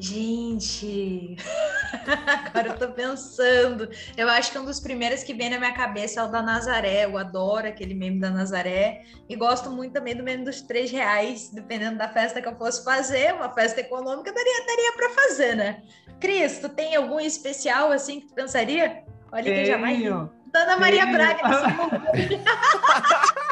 Gente, 0.00 1.36
agora 2.46 2.68
eu 2.68 2.78
tô 2.78 2.88
pensando. 2.88 3.90
Eu 4.16 4.28
acho 4.28 4.52
que 4.52 4.58
um 4.58 4.64
dos 4.64 4.78
primeiros 4.78 5.24
que 5.24 5.34
vem 5.34 5.50
na 5.50 5.58
minha 5.58 5.72
cabeça 5.72 6.20
é 6.20 6.22
o 6.22 6.28
da 6.28 6.40
Nazaré. 6.40 7.04
Eu 7.04 7.18
adoro 7.18 7.66
aquele 7.66 7.94
meme 7.94 8.20
da 8.20 8.30
Nazaré. 8.30 9.02
E 9.28 9.34
gosto 9.34 9.68
muito 9.70 9.92
também 9.92 10.14
do 10.14 10.22
meme 10.22 10.44
dos 10.44 10.62
três 10.62 10.92
reais, 10.92 11.50
dependendo 11.50 11.98
da 11.98 12.08
festa 12.08 12.40
que 12.40 12.46
eu 12.46 12.56
fosse 12.56 12.84
fazer. 12.84 13.34
Uma 13.34 13.52
festa 13.52 13.80
econômica 13.80 14.32
daria, 14.32 14.66
daria 14.66 14.92
para 14.96 15.10
fazer, 15.10 15.56
né? 15.56 15.82
Cris, 16.20 16.60
tu 16.60 16.68
tem 16.68 16.94
algum 16.94 17.18
especial 17.18 17.90
assim 17.90 18.20
que 18.20 18.28
tu 18.28 18.34
pensaria? 18.34 19.02
Olha 19.32 19.42
que 19.42 19.64
jamais. 19.64 19.98
Tenho. 19.98 20.30
Dona 20.52 20.78
Maria 20.78 21.06
Tenho. 21.06 21.16
Braga. 21.16 21.42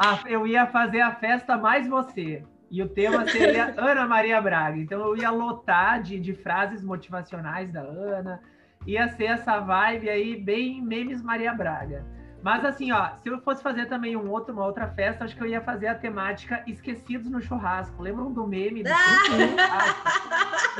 Ah, 0.00 0.22
eu 0.28 0.46
ia 0.46 0.64
fazer 0.64 1.00
a 1.00 1.16
festa 1.16 1.58
mais 1.58 1.88
você. 1.88 2.44
E 2.70 2.82
o 2.82 2.88
tema 2.88 3.26
seria 3.26 3.74
Ana 3.78 4.06
Maria 4.06 4.40
Braga. 4.40 4.78
Então 4.78 5.00
eu 5.00 5.16
ia 5.16 5.30
lotar 5.30 6.02
de, 6.02 6.18
de 6.18 6.34
frases 6.34 6.82
motivacionais 6.82 7.72
da 7.72 7.80
Ana. 7.80 8.40
Ia 8.86 9.08
ser 9.08 9.24
essa 9.24 9.58
vibe 9.60 10.08
aí, 10.08 10.36
bem 10.36 10.82
memes 10.82 11.22
Maria 11.22 11.52
Braga. 11.52 12.04
Mas 12.42 12.64
assim, 12.64 12.92
ó, 12.92 13.16
se 13.16 13.28
eu 13.28 13.40
fosse 13.40 13.62
fazer 13.62 13.86
também 13.86 14.16
um 14.16 14.30
outro, 14.30 14.52
uma 14.52 14.64
outra 14.64 14.86
festa, 14.88 15.24
acho 15.24 15.34
que 15.34 15.42
eu 15.42 15.48
ia 15.48 15.60
fazer 15.60 15.88
a 15.88 15.94
temática 15.94 16.62
Esquecidos 16.66 17.28
no 17.28 17.40
Churrasco. 17.40 18.00
Lembram 18.00 18.32
do 18.32 18.46
meme 18.46 18.82
do 18.82 18.90
Ah! 18.90 19.94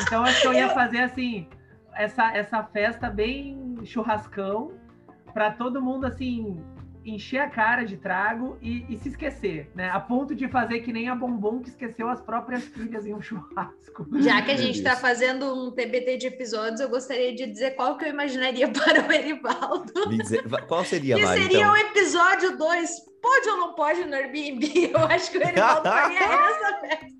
Então 0.00 0.22
acho 0.22 0.40
que 0.40 0.46
eu 0.46 0.52
ia 0.52 0.68
fazer 0.68 1.00
assim, 1.00 1.48
essa, 1.94 2.32
essa 2.36 2.62
festa 2.62 3.10
bem 3.10 3.76
churrascão, 3.84 4.72
para 5.34 5.50
todo 5.50 5.82
mundo 5.82 6.06
assim 6.06 6.62
encher 7.10 7.40
a 7.40 7.48
cara 7.48 7.84
de 7.84 7.96
trago 7.96 8.58
e, 8.60 8.84
e, 8.88 8.98
se 8.98 9.08
esquecer, 9.08 9.70
né? 9.74 9.90
A 9.90 10.00
ponto 10.00 10.34
de 10.34 10.48
fazer 10.48 10.80
que 10.80 10.92
nem 10.92 11.08
a 11.08 11.14
Bombom 11.14 11.60
que 11.60 11.68
esqueceu 11.68 12.08
as 12.08 12.20
próprias 12.20 12.64
filhas 12.64 13.06
em 13.06 13.14
um 13.14 13.20
churrasco. 13.22 14.06
Já 14.20 14.42
que 14.42 14.50
a 14.50 14.56
gente 14.56 14.78
está 14.78 14.96
fazendo 14.96 15.52
um 15.52 15.70
TBT 15.70 16.16
de 16.16 16.26
episódios, 16.26 16.80
eu 16.80 16.88
gostaria 16.88 17.34
de 17.34 17.46
dizer 17.46 17.72
qual 17.72 17.96
que 17.96 18.04
eu 18.04 18.08
imaginaria 18.08 18.68
para 18.72 19.06
o 19.06 19.12
Erivaldo. 19.12 20.08
Dizer, 20.10 20.42
qual 20.66 20.84
seria, 20.84 21.16
que 21.16 21.22
Mari, 21.22 21.42
seria 21.42 21.58
então? 21.58 21.72
o 21.72 21.76
episódio 21.76 22.56
2. 22.56 22.90
Pode 23.20 23.48
ou 23.48 23.56
não 23.56 23.74
pode 23.74 24.04
no 24.04 24.14
Airbnb? 24.14 24.90
Eu 24.94 25.00
acho 25.06 25.30
que 25.30 25.38
o 25.38 25.42
Erivaldo 25.42 25.88
faria 25.88 26.20
essa 26.20 26.80
festa. 26.80 27.18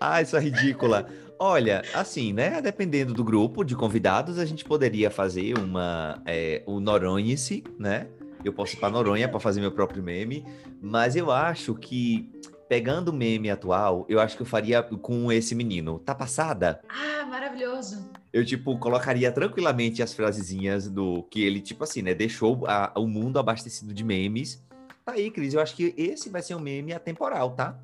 Ah, 0.00 0.20
isso 0.20 0.36
é 0.36 0.40
ridícula. 0.40 1.08
Olha, 1.44 1.82
assim, 1.92 2.32
né? 2.32 2.60
Dependendo 2.60 3.12
do 3.12 3.24
grupo 3.24 3.64
de 3.64 3.74
convidados, 3.74 4.38
a 4.38 4.44
gente 4.44 4.64
poderia 4.64 5.10
fazer 5.10 5.58
uma 5.58 6.22
é, 6.24 6.62
o 6.66 6.78
Noronha-se, 6.78 7.64
né? 7.78 8.06
Eu 8.44 8.52
posso 8.52 8.74
ir 8.74 8.78
para 8.80 8.90
Noronha 8.90 9.28
para 9.28 9.38
fazer 9.40 9.60
meu 9.60 9.72
próprio 9.72 10.02
meme, 10.02 10.44
mas 10.80 11.14
eu 11.16 11.30
acho 11.30 11.74
que 11.74 12.30
pegando 12.68 13.08
o 13.08 13.12
meme 13.12 13.50
atual, 13.50 14.06
eu 14.08 14.18
acho 14.18 14.34
que 14.36 14.42
eu 14.42 14.46
faria 14.46 14.82
com 14.82 15.30
esse 15.30 15.54
menino. 15.54 15.98
Tá 15.98 16.14
passada? 16.14 16.80
Ah, 16.88 17.24
maravilhoso. 17.26 18.10
Eu, 18.32 18.44
tipo, 18.46 18.78
colocaria 18.78 19.30
tranquilamente 19.30 20.02
as 20.02 20.14
frasezinhas 20.14 20.88
do 20.88 21.22
que 21.24 21.42
ele, 21.42 21.60
tipo 21.60 21.84
assim, 21.84 22.00
né? 22.00 22.14
Deixou 22.14 22.66
a, 22.66 22.90
o 22.96 23.06
mundo 23.06 23.38
abastecido 23.38 23.92
de 23.92 24.02
memes. 24.02 24.64
Tá 25.04 25.12
aí, 25.12 25.30
Cris. 25.30 25.52
Eu 25.52 25.60
acho 25.60 25.76
que 25.76 25.92
esse 25.98 26.30
vai 26.30 26.40
ser 26.40 26.54
um 26.54 26.60
meme 26.60 26.94
atemporal, 26.94 27.50
tá? 27.50 27.78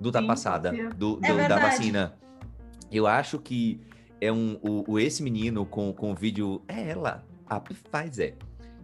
Do 0.00 0.12
tá 0.12 0.20
Sim, 0.20 0.26
passada, 0.26 0.70
ser. 0.70 0.92
do, 0.94 1.18
É 1.22 1.32
do- 1.32 1.48
da 1.48 1.58
vacina. 1.58 2.18
Eu 2.92 3.06
acho 3.06 3.38
que 3.38 3.80
é 4.20 4.30
um 4.30 4.58
o, 4.62 4.92
o- 4.92 4.98
esse 4.98 5.22
menino 5.22 5.64
com 5.64 5.92
com 5.92 6.12
o 6.12 6.14
vídeo 6.14 6.62
é 6.68 6.90
ela, 6.90 7.24
a 7.46 7.58
Pfizer. 7.60 8.36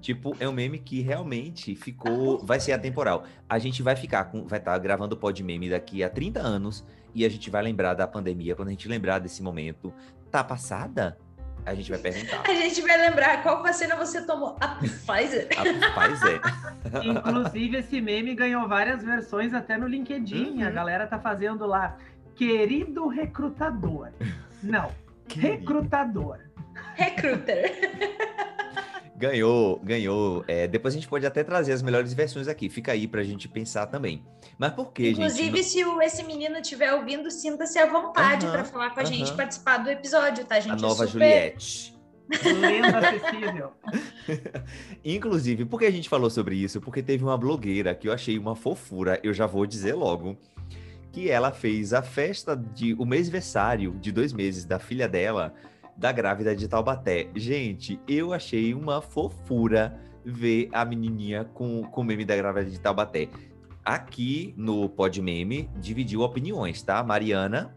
Tipo, 0.05 0.37
é 0.39 0.47
um 0.47 0.53
meme 0.53 0.79
que 0.79 1.01
realmente 1.01 1.75
ficou, 1.75 2.39
vai 2.45 2.61
ser 2.61 2.73
atemporal. 2.73 3.25
A 3.49 3.59
gente 3.59 3.83
vai 3.83 3.97
ficar 3.97 4.27
com, 4.27 4.47
vai 4.47 4.59
estar 4.59 4.77
gravando 4.77 5.15
o 5.15 5.19
pod 5.19 5.43
meme 5.43 5.71
daqui 5.71 6.05
a 6.05 6.11
30 6.11 6.41
anos 6.41 6.85
e 7.15 7.25
a 7.25 7.29
gente 7.31 7.49
vai 7.49 7.63
lembrar 7.63 7.95
da 7.95 8.07
pandemia 8.07 8.55
quando 8.55 8.69
a 8.69 8.71
gente 8.73 8.87
lembrar 8.87 9.19
desse 9.19 9.43
momento. 9.43 9.95
Tá 10.31 10.45
passada? 10.45 11.17
A 11.65 11.75
gente 11.75 11.91
vai 11.91 11.99
perguntar. 11.99 12.43
A 12.47 12.53
gente 12.53 12.83
vai 12.83 12.99
lembrar 12.99 13.43
qual 13.43 13.63
vacina 13.63 13.97
você 13.97 14.21
tomou. 14.27 14.59
A 14.61 14.69
Pfizer. 14.75 15.49
A 15.57 16.03
Pfizer. 16.03 16.41
Inclusive, 17.03 17.79
esse 17.79 17.99
meme 17.99 18.35
ganhou 18.35 18.69
várias 18.69 19.03
versões 19.03 19.55
até 19.55 19.79
no 19.79 19.87
LinkedIn. 19.87 20.59
Uhum. 20.59 20.67
A 20.67 20.71
galera 20.71 21.07
tá 21.07 21.19
fazendo 21.19 21.65
lá. 21.65 21.97
Querido 22.35 23.09
recrutador. 23.09 24.11
Não, 24.63 24.91
recrutador. 25.27 26.41
Recruiter. 26.95 28.45
Ganhou, 29.17 29.79
ganhou. 29.85 30.45
É, 30.49 30.67
depois 30.67 30.93
a 30.93 30.97
gente 30.97 31.07
pode 31.09 31.25
até 31.25 31.45
trazer 31.45 31.73
as 31.73 31.83
melhores 31.83 32.13
versões 32.13 32.49
aqui. 32.49 32.69
Fica 32.69 32.93
aí 32.93 33.07
pra 33.07 33.23
gente 33.23 33.49
pensar 33.49 33.87
também. 33.87 34.25
Mas 34.59 34.73
por 34.73 34.93
que, 34.93 35.11
Inclusive, 35.11 35.57
gente? 35.59 35.65
se 35.65 35.85
o- 35.85 36.03
esse 36.03 36.23
menino 36.25 36.57
estiver 36.59 36.93
ouvindo, 36.95 37.31
sinta-se 37.31 37.79
à 37.79 37.87
vontade 37.87 38.45
para 38.47 38.65
falar 38.65 38.91
com 38.91 39.01
a 39.01 39.05
gente, 39.05 39.29
aham. 39.29 39.37
participar 39.37 39.79
do 39.79 39.89
episódio, 39.91 40.45
tá, 40.45 40.59
gente? 40.59 40.73
A 40.73 40.77
É 40.77 40.81
nova 40.81 41.07
super- 41.07 41.09
Juliette. 41.11 41.95
Lenda 42.43 42.99
acessível. 42.99 43.73
Inclusive, 45.05 45.65
por 45.65 45.79
que 45.79 45.87
a 45.87 45.91
gente 45.91 46.09
falou 46.09 46.31
sobre 46.31 46.57
isso? 46.57 46.81
Porque 46.81 47.03
teve 47.03 47.23
uma 47.23 47.37
blogueira 47.37 47.95
que 47.95 48.09
eu 48.09 48.13
achei 48.13 48.39
uma 48.39 48.57
fofura, 48.57 49.21
eu 49.23 49.33
já 49.35 49.47
vou 49.47 49.67
dizer 49.67 49.95
logo, 49.95 50.37
que 51.13 51.31
ela 51.31 51.53
fez 51.53 51.93
a 51.93 52.03
festa 52.03 52.57
de 52.57 52.95
o 52.95 53.05
mêsversário 53.05 53.93
de 54.01 54.11
dois 54.11 54.33
meses 54.33 54.65
da 54.65 54.79
filha 54.79 55.07
dela, 55.07 55.55
da 55.97 56.13
grávida 56.13 56.55
de 56.55 56.69
Taubaté. 56.69 57.29
Gente, 57.35 58.01
eu 58.09 58.33
achei 58.33 58.75
uma 58.75 59.01
fofura 59.01 60.01
ver 60.25 60.69
a 60.73 60.85
menininha 60.85 61.45
com, 61.45 61.83
com 61.83 62.01
o 62.01 62.05
meme 62.05 62.25
da 62.25 62.37
grávida 62.37 62.71
de 62.71 62.81
Taubaté. 62.81 63.29
Aqui 63.85 64.55
no 64.57 64.89
Pod 64.89 65.21
Meme 65.21 65.71
dividiu 65.77 66.23
opiniões, 66.23 66.83
tá? 66.83 67.03
Mariana, 67.03 67.77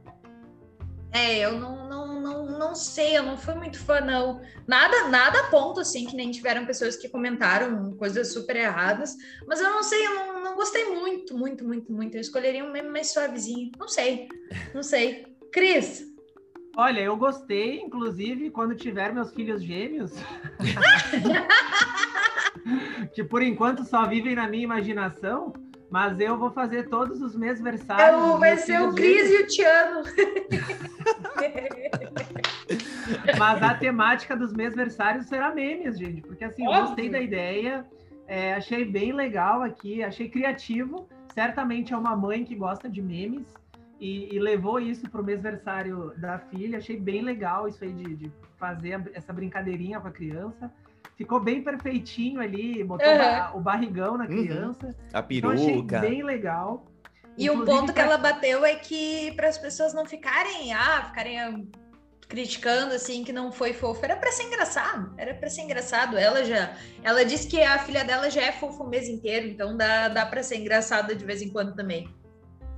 É, 1.11 1.39
eu 1.39 1.59
não, 1.59 1.89
não, 1.89 2.21
não, 2.21 2.45
não 2.45 2.75
sei, 2.75 3.17
eu 3.17 3.23
não 3.23 3.37
fui 3.37 3.55
muito 3.55 3.77
fã, 3.77 3.99
não. 3.99 4.41
Nada, 4.65 5.09
nada 5.09 5.39
a 5.39 5.49
ponto, 5.49 5.79
assim, 5.79 6.05
que 6.05 6.15
nem 6.15 6.31
tiveram 6.31 6.65
pessoas 6.65 6.95
que 6.95 7.09
comentaram 7.09 7.91
coisas 7.97 8.31
super 8.31 8.55
erradas, 8.55 9.15
mas 9.45 9.59
eu 9.59 9.69
não 9.69 9.83
sei, 9.83 10.05
eu 10.05 10.15
não, 10.15 10.43
não 10.43 10.55
gostei 10.55 10.85
muito, 10.85 11.37
muito, 11.37 11.65
muito, 11.65 11.91
muito. 11.91 12.15
Eu 12.15 12.21
escolheria 12.21 12.63
um 12.63 12.71
meme 12.71 12.89
mais 12.89 13.11
suavezinho. 13.11 13.71
Não 13.77 13.87
sei, 13.87 14.27
não 14.73 14.83
sei. 14.83 15.25
Cris, 15.51 16.05
Olha, 16.77 17.01
eu 17.01 17.17
gostei, 17.17 17.81
inclusive, 17.81 18.51
quando 18.51 18.75
tiver 18.75 19.11
meus 19.11 19.33
filhos 19.33 19.63
gêmeos. 19.63 20.13
que 23.15 23.23
por 23.23 23.41
enquanto 23.41 23.83
só 23.83 24.05
vivem 24.05 24.35
na 24.35 24.47
minha 24.47 24.65
imaginação, 24.65 25.53
mas 25.89 26.19
eu 26.19 26.37
vou 26.37 26.51
fazer 26.51 26.87
todos 26.87 27.19
os 27.19 27.35
meses 27.35 27.63
versários. 27.63 28.21
eu, 28.21 28.29
dos 28.29 28.39
vai 28.39 28.57
ser 28.57 28.79
o 28.79 28.93
Cris 28.93 29.27
e 29.27 29.41
o 29.41 29.47
Tiano. 29.47 30.03
Mas 33.39 33.63
a 33.63 33.73
temática 33.73 34.35
dos 34.35 34.53
meses 34.53 34.75
versários 34.75 35.25
será 35.27 35.55
memes, 35.55 35.97
gente, 35.97 36.21
porque 36.21 36.43
assim, 36.43 36.63
eu 36.63 36.69
Óbvio. 36.69 36.87
gostei 36.87 37.09
da 37.09 37.19
ideia, 37.19 37.87
é, 38.27 38.53
achei 38.53 38.85
bem 38.85 39.13
legal 39.13 39.63
aqui, 39.63 40.03
achei 40.03 40.29
criativo. 40.29 41.09
Certamente 41.33 41.91
é 41.93 41.97
uma 41.97 42.15
mãe 42.15 42.43
que 42.43 42.55
gosta 42.55 42.87
de 42.89 43.01
memes 43.01 43.47
e, 43.99 44.35
e 44.35 44.39
levou 44.39 44.79
isso 44.79 45.09
para 45.09 45.21
o 45.21 45.23
mêsversário 45.23 46.13
da 46.17 46.39
filha. 46.39 46.77
Achei 46.77 46.97
bem 46.99 47.21
legal 47.21 47.67
isso 47.67 47.83
aí 47.83 47.93
de, 47.93 48.15
de 48.15 48.31
fazer 48.57 48.93
a- 48.93 49.03
essa 49.13 49.33
brincadeirinha 49.33 49.99
com 49.99 50.07
a 50.07 50.11
criança. 50.11 50.71
Ficou 51.15 51.39
bem 51.39 51.63
perfeitinho 51.63 52.39
ali, 52.39 52.83
botou 52.83 53.07
Uhum. 53.11 53.57
o 53.57 53.59
barrigão 53.59 54.17
na 54.17 54.25
Uhum. 54.25 54.29
criança. 54.29 54.95
a 55.13 55.25
Então 55.29 55.49
achei 55.51 55.67
peruca. 55.73 55.99
bem 55.99 56.23
legal. 56.23 56.85
E 57.37 57.49
o 57.49 57.53
Inclusive, 57.53 57.77
ponto 57.79 57.87
que 57.87 57.93
pra- 57.93 58.03
ela 58.03 58.17
bateu 58.17 58.65
é 58.65 58.75
que 58.75 59.31
para 59.35 59.47
as 59.47 59.57
pessoas 59.57 59.93
não 59.93 60.05
ficarem, 60.05 60.73
ah, 60.73 61.03
ficarem 61.07 61.39
ah, 61.39 61.53
criticando 62.27 62.93
assim 62.93 63.23
que 63.23 63.31
não 63.31 63.51
foi 63.51 63.73
fofo, 63.73 64.03
era 64.03 64.15
para 64.15 64.31
ser 64.31 64.43
engraçado, 64.43 65.13
era 65.17 65.33
para 65.33 65.49
ser 65.49 65.61
engraçado. 65.61 66.17
Ela 66.17 66.43
já, 66.43 66.75
ela 67.03 67.23
disse 67.23 67.47
que 67.47 67.61
a 67.63 67.79
filha 67.79 68.03
dela 68.03 68.29
já 68.29 68.41
é 68.41 68.51
fofa 68.51 68.83
o 68.83 68.89
mês 68.89 69.07
inteiro, 69.07 69.47
então 69.47 69.77
dá, 69.77 70.09
dá 70.09 70.25
para 70.25 70.43
ser 70.43 70.57
engraçada 70.57 71.15
de 71.15 71.23
vez 71.23 71.41
em 71.41 71.49
quando 71.49 71.73
também. 71.75 72.09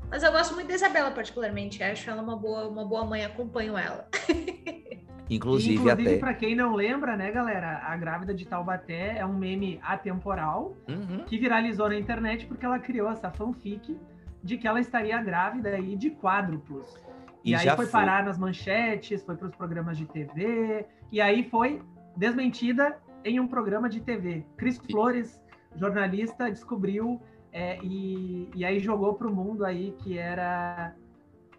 Mas 0.10 0.24
eu 0.24 0.32
gosto 0.32 0.56
muito 0.56 0.68
da 0.68 0.74
Isabela 0.74 1.12
particularmente, 1.12 1.84
acho 1.84 2.10
ela 2.10 2.22
uma 2.22 2.36
boa, 2.36 2.68
uma 2.68 2.84
boa 2.86 3.06
mãe, 3.06 3.24
acompanho 3.24 3.78
ela. 3.78 4.08
Inclusive, 5.30 5.76
Inclusive, 5.76 6.08
até. 6.10 6.18
para 6.18 6.34
quem 6.34 6.56
não 6.56 6.74
lembra, 6.74 7.16
né, 7.16 7.30
galera, 7.32 7.82
a 7.86 7.96
grávida 7.96 8.34
de 8.34 8.48
Taubaté 8.48 9.18
é 9.20 9.26
um 9.26 9.38
meme 9.38 9.80
atemporal 9.84 10.76
Uhum. 10.88 11.24
que 11.26 11.38
viralizou 11.38 11.88
na 11.88 11.96
internet 11.96 12.48
porque 12.48 12.66
ela 12.66 12.80
criou 12.80 13.08
essa 13.12 13.30
fanfic 13.30 13.96
de 14.44 14.58
que 14.58 14.68
ela 14.68 14.80
estaria 14.80 15.22
grávida 15.22 15.70
aí 15.70 15.96
de 15.96 16.10
quádruplos. 16.10 16.96
E, 17.44 17.52
E 17.52 17.56
aí 17.56 17.64
já 17.64 17.76
foi 17.76 17.86
foi. 17.86 17.92
parar 17.92 18.24
nas 18.24 18.40
manchetes, 18.40 19.22
foi 19.22 19.36
para 19.38 19.48
os 19.50 19.56
programas 19.56 19.98
de 20.00 20.06
TV, 20.08 20.86
e 21.12 21.22
aí 21.22 21.44
foi 21.48 21.80
desmentida 22.18 22.98
em 23.24 23.40
um 23.40 23.48
programa 23.48 23.88
de 23.88 24.00
TV. 24.02 24.44
Cris 24.58 24.80
Flores, 24.80 25.40
jornalista, 25.76 26.50
descobriu 26.50 27.22
é, 27.52 27.80
e, 27.84 28.50
e 28.56 28.64
aí 28.66 28.80
jogou 28.80 29.14
para 29.16 29.28
o 29.28 29.34
mundo 29.34 29.66
aí 29.66 29.94
que 30.00 30.18
era 30.18 30.94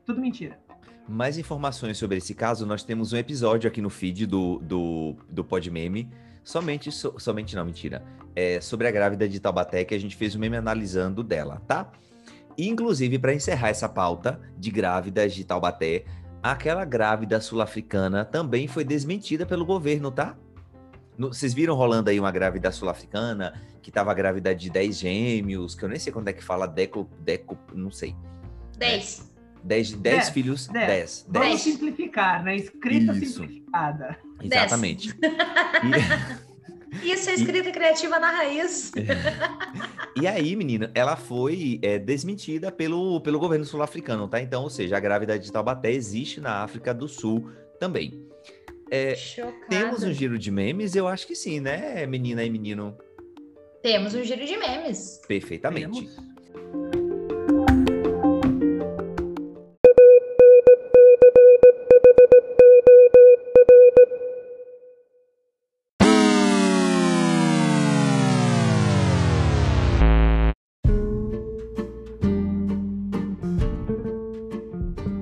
tudo 0.06 0.20
mentira. 0.20 0.58
Mais 1.08 1.36
informações 1.38 1.98
sobre 1.98 2.18
esse 2.18 2.34
caso, 2.34 2.64
nós 2.64 2.84
temos 2.84 3.12
um 3.12 3.16
episódio 3.16 3.68
aqui 3.68 3.80
no 3.80 3.90
feed 3.90 4.26
do, 4.26 4.58
do, 4.60 5.16
do 5.28 5.44
Podmeme. 5.44 6.08
Somente, 6.44 6.90
so- 6.92 7.14
somente 7.18 7.56
não, 7.56 7.64
mentira. 7.64 8.02
É 8.34 8.60
sobre 8.60 8.86
a 8.86 8.90
grávida 8.90 9.28
de 9.28 9.40
Taubaté, 9.40 9.84
que 9.84 9.94
a 9.94 9.98
gente 9.98 10.14
fez 10.16 10.36
um 10.36 10.38
meme 10.38 10.56
analisando 10.56 11.22
dela, 11.24 11.60
tá? 11.66 11.90
Inclusive, 12.56 13.18
para 13.18 13.34
encerrar 13.34 13.68
essa 13.70 13.88
pauta 13.88 14.40
de 14.56 14.70
grávidas 14.70 15.34
de 15.34 15.44
Taubaté, 15.44 16.04
aquela 16.42 16.84
grávida 16.84 17.40
sul-africana 17.40 18.24
também 18.24 18.68
foi 18.68 18.84
desmentida 18.84 19.44
pelo 19.44 19.64
governo, 19.66 20.10
tá? 20.12 20.36
No- 21.18 21.32
Vocês 21.32 21.52
viram 21.52 21.74
rolando 21.74 22.08
aí 22.10 22.20
uma 22.20 22.30
grávida 22.30 22.70
sul-africana 22.70 23.54
que 23.82 23.90
tava 23.90 24.12
grávida 24.14 24.54
de 24.54 24.70
10 24.70 24.98
gêmeos, 24.98 25.74
que 25.74 25.84
eu 25.84 25.88
nem 25.88 25.98
sei 25.98 26.12
quando 26.12 26.28
é 26.28 26.32
que 26.32 26.42
fala 26.42 26.66
deco, 26.66 27.08
deco, 27.20 27.58
não 27.74 27.90
sei. 27.90 28.14
10. 28.78 29.30
10, 29.62 29.92
10 29.92 30.00
Dez, 30.00 30.28
filhos, 30.30 30.68
dez. 30.68 30.86
10. 30.86 31.26
Vamos 31.28 31.48
Dez. 31.48 31.60
simplificar, 31.60 32.42
né? 32.42 32.56
Escrita 32.56 33.12
Isso. 33.12 33.40
simplificada. 33.40 34.18
Exatamente. 34.42 35.14
E, 37.04 37.12
Isso 37.12 37.30
é 37.30 37.34
escrita 37.34 37.70
criativa 37.70 38.18
na 38.18 38.30
raiz. 38.32 38.90
e 40.20 40.26
aí, 40.26 40.56
menina, 40.56 40.90
ela 40.92 41.14
foi 41.14 41.78
é, 41.82 41.98
desmentida 41.98 42.72
pelo, 42.72 43.20
pelo 43.20 43.38
governo 43.38 43.64
sul-africano, 43.64 44.26
tá? 44.26 44.40
Então, 44.40 44.64
ou 44.64 44.70
seja, 44.70 44.96
a 44.96 45.00
grávida 45.00 45.38
de 45.38 45.52
Taubaté 45.52 45.92
existe 45.92 46.40
na 46.40 46.64
África 46.64 46.92
do 46.92 47.06
Sul 47.06 47.48
também. 47.78 48.26
É, 48.90 49.14
Chocada. 49.14 49.66
temos 49.68 50.02
um 50.02 50.12
giro 50.12 50.36
de 50.36 50.50
memes? 50.50 50.96
Eu 50.96 51.06
acho 51.06 51.26
que 51.28 51.36
sim, 51.36 51.60
né, 51.60 52.04
menina 52.06 52.42
e 52.42 52.50
menino? 52.50 52.98
Temos 53.82 54.14
um 54.14 54.22
giro 54.22 54.44
de 54.44 54.56
memes. 54.58 55.20
Perfeitamente. 55.26 56.06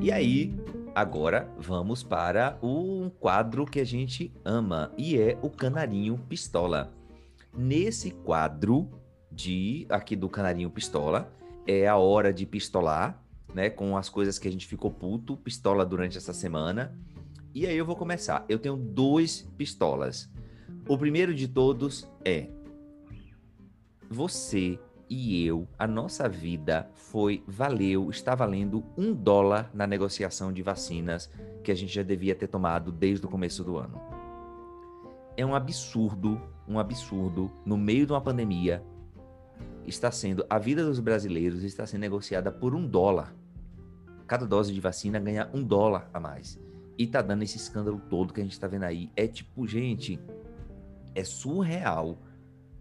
E 0.01 0.11
aí, 0.11 0.53
agora 0.97 1.49
vamos 1.57 2.03
para 2.03 2.59
um 2.61 3.09
quadro 3.09 3.65
que 3.65 3.79
a 3.79 3.85
gente 3.85 4.33
ama 4.45 4.93
e 4.99 5.17
é 5.17 5.39
o 5.43 5.49
Canarinho 5.49 6.19
Pistola. 6.29 6.98
Nesse 7.59 8.13
quadro 8.13 8.89
de 9.33 9.85
aqui 9.91 10.15
do 10.15 10.29
Canarinho 10.29 10.71
Pistola 10.71 11.29
é 11.67 11.89
a 11.89 11.97
hora 11.97 12.33
de 12.33 12.47
pistolar, 12.47 13.21
né, 13.53 13.69
com 13.69 13.97
as 13.97 14.09
coisas 14.09 14.39
que 14.39 14.47
a 14.47 14.53
gente 14.53 14.65
ficou 14.65 14.93
puto, 14.93 15.37
pistola 15.37 15.85
durante 15.85 16.17
essa 16.17 16.33
semana. 16.33 16.97
E 17.53 17.67
aí 17.67 17.77
eu 17.77 17.85
vou 17.85 17.97
começar. 17.97 18.45
Eu 18.49 18.61
tenho 18.61 18.77
dois 18.77 19.43
pistolas. 19.57 20.31
O 20.89 20.97
primeiro 20.97 21.35
de 21.35 21.49
todos 21.49 22.09
é 22.25 22.49
você 24.09 24.79
e 25.11 25.45
eu, 25.45 25.67
a 25.77 25.89
nossa 25.89 26.29
vida 26.29 26.89
foi, 26.95 27.43
valeu, 27.45 28.09
está 28.09 28.37
valendo 28.37 28.85
um 28.97 29.13
dólar 29.13 29.69
na 29.75 29.85
negociação 29.85 30.53
de 30.53 30.63
vacinas 30.63 31.29
que 31.65 31.73
a 31.73 31.75
gente 31.75 31.93
já 31.93 32.05
devia 32.05 32.37
ter 32.37 32.47
tomado 32.47 32.93
desde 32.93 33.27
o 33.27 33.29
começo 33.29 33.65
do 33.65 33.79
ano. 33.79 34.01
É 35.37 35.45
um 35.45 35.57
absurdo, 35.57 36.41
um 36.69 36.79
absurdo, 36.79 37.51
no 37.65 37.77
meio 37.77 38.07
de 38.07 38.13
uma 38.13 38.21
pandemia, 38.21 38.85
está 39.87 40.11
sendo, 40.11 40.45
a 40.51 40.59
vida 40.59 40.85
dos 40.85 41.01
brasileiros 41.01 41.63
está 41.65 41.87
sendo 41.87 42.01
negociada 42.01 42.53
por 42.53 42.75
um 42.75 42.87
dólar. 42.87 43.35
Cada 44.27 44.47
dose 44.47 44.73
de 44.75 44.81
vacina 44.81 45.19
ganha 45.19 45.49
um 45.55 45.63
dólar 45.63 46.11
a 46.13 46.21
mais. 46.21 46.61
E 46.99 47.07
tá 47.07 47.23
dando 47.23 47.43
esse 47.43 47.57
escândalo 47.57 48.01
todo 48.11 48.35
que 48.35 48.41
a 48.41 48.45
gente 48.45 48.59
tá 48.59 48.67
vendo 48.67 48.83
aí. 48.83 49.11
É 49.17 49.27
tipo, 49.27 49.67
gente, 49.67 50.21
é 51.15 51.25
surreal 51.25 52.19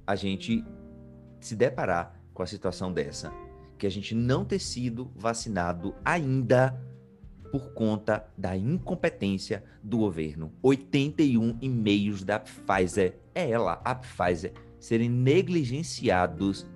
a 0.05 0.15
gente 0.15 0.65
se 1.39 1.55
deparar 1.55 2.19
com 2.33 2.43
a 2.43 2.47
situação 2.47 2.91
dessa, 2.91 3.31
que 3.77 3.87
a 3.87 3.91
gente 3.91 4.13
não 4.13 4.43
ter 4.43 4.59
sido 4.59 5.11
vacinado 5.15 5.95
ainda 6.03 6.79
por 7.51 7.73
conta 7.73 8.27
da 8.37 8.55
incompetência 8.55 9.63
do 9.81 9.97
governo. 9.97 10.51
81 10.61 11.57
e-mails 11.61 12.23
da 12.23 12.39
Pfizer, 12.39 13.17
é 13.33 13.49
ela, 13.49 13.81
a 13.83 13.95
Pfizer, 13.95 14.53
serem 14.79 15.09
negligenciados 15.09 16.67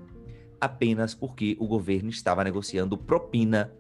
apenas 0.60 1.16
porque 1.16 1.58
o 1.60 1.68
governo 1.68 2.10
estava 2.10 2.44
negociando 2.44 2.98
propina. 2.98 3.74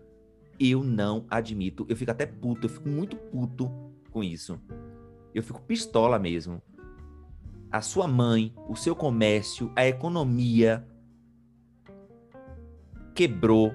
Eu 0.59 0.83
não 0.83 1.25
admito, 1.29 1.85
eu 1.89 1.95
fico 1.95 2.11
até 2.11 2.25
puto, 2.25 2.65
eu 2.65 2.69
fico 2.69 2.89
muito 2.89 3.15
puto 3.15 3.71
com 4.11 4.23
isso. 4.23 4.59
Eu 5.33 5.41
fico 5.41 5.61
pistola 5.61 6.19
mesmo. 6.19 6.61
A 7.71 7.81
sua 7.81 8.07
mãe, 8.07 8.53
o 8.67 8.75
seu 8.75 8.95
comércio, 8.95 9.71
a 9.75 9.87
economia 9.87 10.85
quebrou 13.15 13.73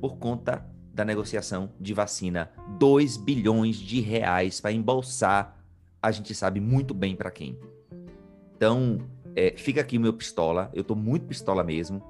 por 0.00 0.16
conta 0.16 0.66
da 0.92 1.04
negociação 1.04 1.70
de 1.80 1.94
vacina. 1.94 2.50
2 2.78 3.16
bilhões 3.16 3.76
de 3.76 4.00
reais 4.00 4.60
para 4.60 4.72
embolsar, 4.72 5.56
a 6.00 6.10
gente 6.10 6.34
sabe 6.34 6.60
muito 6.60 6.92
bem 6.92 7.16
para 7.16 7.30
quem. 7.30 7.58
Então, 8.56 8.98
é, 9.34 9.54
fica 9.56 9.80
aqui 9.80 9.96
o 9.96 10.00
meu 10.00 10.12
pistola, 10.12 10.70
eu 10.74 10.84
tô 10.84 10.94
muito 10.94 11.26
pistola 11.26 11.64
mesmo. 11.64 12.02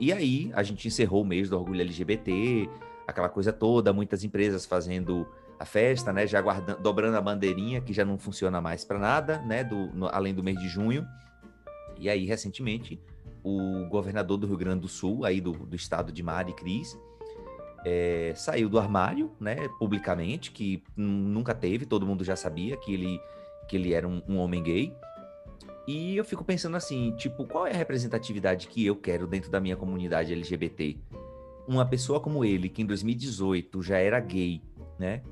E 0.00 0.12
aí, 0.12 0.50
a 0.54 0.62
gente 0.62 0.88
encerrou 0.88 1.22
o 1.22 1.26
mês 1.26 1.48
do 1.48 1.56
orgulho 1.56 1.80
LGBT, 1.80 2.68
aquela 3.06 3.28
coisa 3.28 3.52
toda, 3.52 3.92
muitas 3.92 4.24
empresas 4.24 4.64
fazendo 4.64 5.26
a 5.58 5.64
festa, 5.64 6.12
né, 6.12 6.26
já 6.26 6.40
guardando, 6.40 6.80
dobrando 6.80 7.16
a 7.16 7.20
bandeirinha, 7.20 7.80
que 7.80 7.92
já 7.92 8.04
não 8.04 8.18
funciona 8.18 8.60
mais 8.60 8.84
para 8.84 8.98
nada, 8.98 9.38
né, 9.42 9.62
do, 9.62 9.86
no, 9.94 10.08
além 10.08 10.34
do 10.34 10.42
mês 10.42 10.58
de 10.58 10.68
junho. 10.68 11.06
E 11.96 12.08
aí, 12.08 12.24
recentemente, 12.24 13.00
o 13.42 13.86
governador 13.88 14.36
do 14.38 14.46
Rio 14.46 14.56
Grande 14.56 14.80
do 14.80 14.88
Sul, 14.88 15.24
aí 15.24 15.40
do, 15.40 15.52
do 15.52 15.76
estado 15.76 16.10
de 16.10 16.22
Mari 16.22 16.54
Cris, 16.54 16.98
é, 17.84 18.32
saiu 18.34 18.68
do 18.68 18.78
armário, 18.78 19.30
né, 19.38 19.68
publicamente, 19.78 20.50
que 20.50 20.82
nunca 20.96 21.54
teve, 21.54 21.84
todo 21.84 22.06
mundo 22.06 22.24
já 22.24 22.34
sabia 22.34 22.76
que 22.76 22.94
ele, 22.94 23.20
que 23.68 23.76
ele 23.76 23.92
era 23.92 24.08
um, 24.08 24.22
um, 24.26 24.38
homem 24.38 24.62
gay. 24.62 24.94
E 25.86 26.16
eu 26.16 26.24
fico 26.24 26.42
pensando 26.42 26.76
assim, 26.76 27.14
tipo, 27.16 27.46
qual 27.46 27.66
é 27.66 27.72
a 27.72 27.76
representatividade 27.76 28.68
que 28.68 28.84
eu 28.86 28.96
quero 28.96 29.26
dentro 29.26 29.50
da 29.50 29.60
minha 29.60 29.76
comunidade 29.76 30.32
LGBT? 30.32 30.96
Uma 31.68 31.84
pessoa 31.84 32.20
como 32.20 32.44
ele, 32.44 32.70
que 32.70 32.82
em 32.82 32.86
2018 32.86 33.82
já 33.82 33.98
era 33.98 34.18
gay, 34.18 34.62
né? 34.98 35.22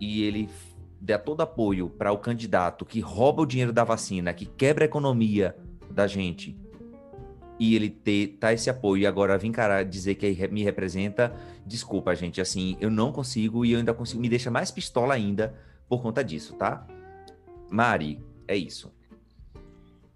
E 0.00 0.24
ele 0.24 0.48
dá 1.00 1.18
todo 1.18 1.40
apoio 1.40 1.88
para 1.88 2.10
o 2.10 2.18
candidato 2.18 2.84
que 2.84 2.98
rouba 2.98 3.42
o 3.42 3.46
dinheiro 3.46 3.72
da 3.72 3.84
vacina, 3.84 4.32
que 4.32 4.46
quebra 4.46 4.84
a 4.84 4.86
economia 4.86 5.56
da 5.88 6.06
gente, 6.08 6.56
e 7.58 7.74
ele 7.74 7.90
ter 7.90 8.36
tá 8.38 8.52
esse 8.52 8.68
apoio 8.68 9.02
e 9.02 9.06
agora 9.06 9.36
vir 9.38 9.50
cara 9.50 9.82
dizer 9.82 10.14
que 10.16 10.48
me 10.48 10.62
representa, 10.62 11.34
desculpa, 11.66 12.14
gente, 12.14 12.40
assim, 12.40 12.76
eu 12.80 12.90
não 12.90 13.12
consigo 13.12 13.64
e 13.64 13.72
eu 13.72 13.78
ainda 13.78 13.94
consigo, 13.94 14.20
me 14.20 14.28
deixa 14.28 14.50
mais 14.50 14.70
pistola 14.70 15.14
ainda 15.14 15.54
por 15.88 16.02
conta 16.02 16.22
disso, 16.22 16.54
tá? 16.54 16.86
Mari, 17.70 18.20
é 18.46 18.56
isso. 18.56 18.93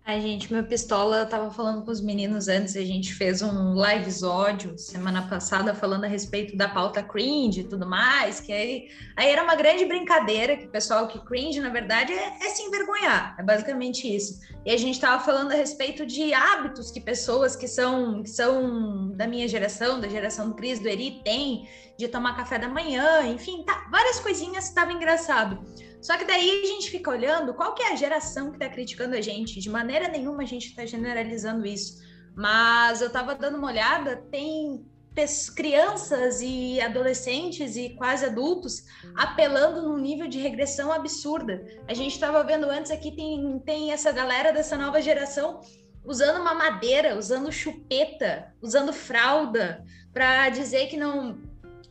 Ai, 0.09 0.23
gente, 0.23 0.51
meu 0.51 0.65
pistola, 0.65 1.19
eu 1.19 1.27
tava 1.27 1.51
falando 1.51 1.85
com 1.85 1.91
os 1.91 2.01
meninos 2.01 2.49
antes, 2.49 2.75
a 2.79 2.81
gente 2.81 3.13
fez 3.13 3.43
um 3.43 3.75
live 3.75 4.05
episódio 4.05 4.79
semana 4.79 5.29
passada 5.29 5.75
falando 5.75 6.05
a 6.05 6.07
respeito 6.07 6.57
da 6.57 6.67
pauta 6.67 7.03
cringe 7.03 7.61
e 7.61 7.65
tudo 7.65 7.87
mais, 7.87 8.41
que 8.41 8.51
aí, 8.51 8.89
aí 9.15 9.29
era 9.29 9.43
uma 9.43 9.55
grande 9.55 9.85
brincadeira, 9.85 10.57
que 10.57 10.65
o 10.65 10.71
pessoal 10.71 11.09
que 11.09 11.23
cringe, 11.27 11.61
na 11.61 11.69
verdade, 11.69 12.15
é, 12.15 12.39
é 12.41 12.49
se 12.49 12.63
envergonhar, 12.63 13.37
é 13.39 13.43
basicamente 13.43 14.09
isso. 14.09 14.41
E 14.65 14.71
a 14.71 14.79
gente 14.79 14.99
tava 14.99 15.23
falando 15.23 15.53
a 15.53 15.55
respeito 15.55 16.07
de 16.07 16.33
hábitos 16.33 16.91
que 16.91 17.03
pessoas 17.03 17.55
que 17.55 17.69
são, 17.69 18.23
que 18.23 18.31
são 18.31 19.11
da 19.11 19.27
minha 19.27 19.47
geração, 19.47 20.01
da 20.01 20.09
geração 20.09 20.49
do 20.49 20.55
Cris, 20.55 20.79
do 20.79 20.89
Eri, 20.89 21.21
têm, 21.23 21.69
de 21.99 22.09
tomar 22.09 22.35
café 22.35 22.59
da 22.59 22.67
manhã, 22.67 23.27
enfim, 23.27 23.63
tá, 23.63 23.87
várias 23.91 24.19
coisinhas, 24.21 24.71
tava 24.71 24.91
engraçado. 24.91 25.63
Só 26.01 26.17
que 26.17 26.25
daí 26.25 26.63
a 26.63 26.67
gente 26.67 26.91
fica 26.91 27.11
olhando 27.11 27.55
qual 27.55 27.75
que 27.75 27.83
é 27.83 27.93
a 27.93 27.97
geração 27.97 28.51
que 28.51 28.57
está 28.57 28.69
criticando 28.69 29.15
a 29.17 29.21
gente. 29.21 29.61
De 29.61 29.69
maneira 29.69 30.09
nenhuma 30.09 30.43
a 30.43 30.47
gente 30.47 30.69
está 30.69 30.85
generalizando 30.85 31.67
isso. 31.67 31.99
Mas 32.37 33.01
eu 33.01 33.09
estava 33.09 33.35
dando 33.35 33.59
uma 33.59 33.69
olhada, 33.69 34.17
tem 34.31 34.87
crianças 35.55 36.41
e 36.41 36.81
adolescentes 36.81 37.77
e 37.77 37.91
quase 37.91 38.25
adultos 38.25 38.85
apelando 39.17 39.83
num 39.83 39.99
nível 39.99 40.29
de 40.29 40.39
regressão 40.39 40.93
absurda. 40.93 41.65
A 41.89 41.95
gente 41.95 42.13
estava 42.13 42.45
vendo 42.45 42.71
antes 42.71 42.93
aqui, 42.93 43.11
tem, 43.11 43.59
tem 43.67 43.93
essa 43.93 44.13
galera 44.13 44.53
dessa 44.53 44.77
nova 44.77 45.03
geração 45.03 45.61
usando 46.05 46.41
uma 46.41 46.55
madeira, 46.55 47.19
usando 47.19 47.51
chupeta, 47.51 48.55
usando 48.63 48.93
fralda, 48.93 49.85
para 50.13 50.49
dizer 50.49 50.87
que 50.87 50.97
não 50.97 51.39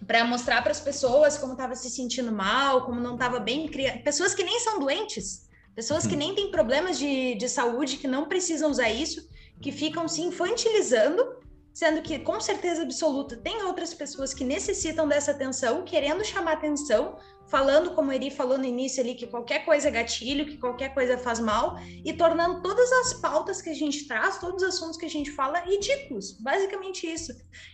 para 0.07 0.23
mostrar 0.23 0.61
para 0.61 0.71
as 0.71 0.79
pessoas 0.79 1.37
como 1.37 1.51
estava 1.51 1.75
se 1.75 1.89
sentindo 1.89 2.31
mal, 2.31 2.85
como 2.85 2.99
não 2.99 3.15
estava 3.15 3.39
bem, 3.39 3.69
pessoas 4.03 4.33
que 4.33 4.41
nem 4.41 4.57
são 4.61 4.79
doentes, 4.79 5.47
pessoas 5.75 6.07
que 6.07 6.13
uhum. 6.13 6.19
nem 6.19 6.33
têm 6.33 6.49
problemas 6.49 6.97
de, 6.97 7.35
de 7.35 7.49
saúde, 7.49 7.97
que 7.97 8.07
não 8.07 8.25
precisam 8.25 8.71
usar 8.71 8.89
isso, 8.89 9.27
que 9.61 9.71
ficam 9.71 10.07
se 10.07 10.21
infantilizando, 10.21 11.35
sendo 11.73 12.01
que 12.01 12.17
com 12.19 12.39
certeza 12.39 12.83
absoluta 12.83 13.35
tem 13.35 13.61
outras 13.63 13.93
pessoas 13.93 14.33
que 14.33 14.45
necessitam 14.45 15.07
dessa 15.07 15.31
atenção, 15.31 15.83
querendo 15.83 16.23
chamar 16.23 16.53
atenção, 16.53 17.17
falando, 17.47 17.91
como 17.91 18.11
Eri 18.11 18.29
falou 18.29 18.57
no 18.57 18.65
início 18.65 19.01
ali, 19.01 19.15
que 19.15 19.25
qualquer 19.25 19.63
coisa 19.65 19.87
é 19.87 19.91
gatilho, 19.91 20.45
que 20.45 20.57
qualquer 20.57 20.93
coisa 20.93 21.17
faz 21.17 21.39
mal, 21.39 21.79
e 22.03 22.13
tornando 22.13 22.61
todas 22.61 22.91
as 22.91 23.13
pautas 23.15 23.61
que 23.61 23.69
a 23.69 23.73
gente 23.73 24.07
traz, 24.07 24.37
todos 24.37 24.61
os 24.61 24.69
assuntos 24.69 24.97
que 24.97 25.05
a 25.05 25.09
gente 25.09 25.31
fala, 25.31 25.59
ridículos. 25.59 26.33
Basicamente 26.39 27.07
isso. 27.07 27.33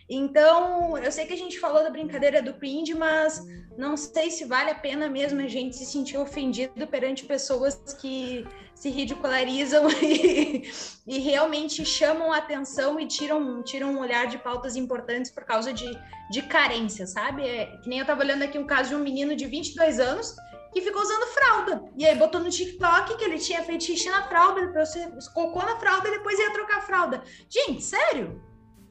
Então, 0.10 0.98
eu 0.98 1.12
sei 1.12 1.26
que 1.26 1.34
a 1.34 1.38
gente 1.38 1.60
falou 1.60 1.84
da 1.84 1.90
brincadeira 1.90 2.42
do 2.42 2.54
cringe, 2.54 2.94
mas 2.94 3.44
não 3.78 3.98
sei 3.98 4.30
se 4.30 4.46
vale 4.46 4.70
a 4.70 4.76
pena 4.76 5.10
mesmo 5.10 5.42
a 5.42 5.48
gente 5.48 5.76
se 5.76 5.86
sentir 5.86 6.18
ofendido 6.18 6.86
perante 6.86 7.26
pessoas 7.26 7.76
que 8.00 8.46
se 8.76 8.90
ridicularizam 8.90 9.88
e, 10.02 10.70
e 11.08 11.20
realmente 11.20 11.86
chamam 11.86 12.32
a 12.32 12.38
atenção 12.38 13.00
e 13.00 13.08
tiram, 13.08 13.64
tiram 13.64 13.94
um 13.94 14.00
olhar 14.00 14.28
de 14.28 14.38
pautas 14.38 14.76
importantes 14.76 15.32
por 15.32 15.44
causa 15.46 15.72
de, 15.72 15.90
de 16.30 16.42
carência, 16.44 17.08
sabe? 17.08 17.48
É, 17.48 17.78
que 17.78 17.88
nem 17.88 18.00
eu 18.00 18.06
tava 18.06 18.22
olhando 18.22 18.44
aqui 18.44 18.58
um 18.58 18.66
caso 18.66 18.90
de 18.90 18.96
um 18.96 19.00
menino 19.00 19.36
de 19.36 19.46
22 19.64 20.00
anos 20.00 20.36
que 20.74 20.82
ficou 20.82 21.02
usando 21.02 21.28
fralda. 21.28 21.84
E 21.98 22.06
aí 22.06 22.18
botou 22.18 22.42
no 22.42 22.50
TikTok 22.50 23.16
que 23.18 23.24
ele 23.24 23.38
tinha 23.38 23.64
feito 23.64 23.84
xixi 23.84 24.10
na 24.10 24.24
fralda, 24.24 24.68
depois 24.68 25.28
cocô 25.30 25.60
na 25.60 25.78
fralda 25.78 26.10
e 26.10 26.12
depois 26.12 26.38
ia 26.38 26.52
trocar 26.52 26.78
a 26.78 26.82
fralda. 26.82 27.24
Gente, 27.50 27.82
sério? 27.84 28.42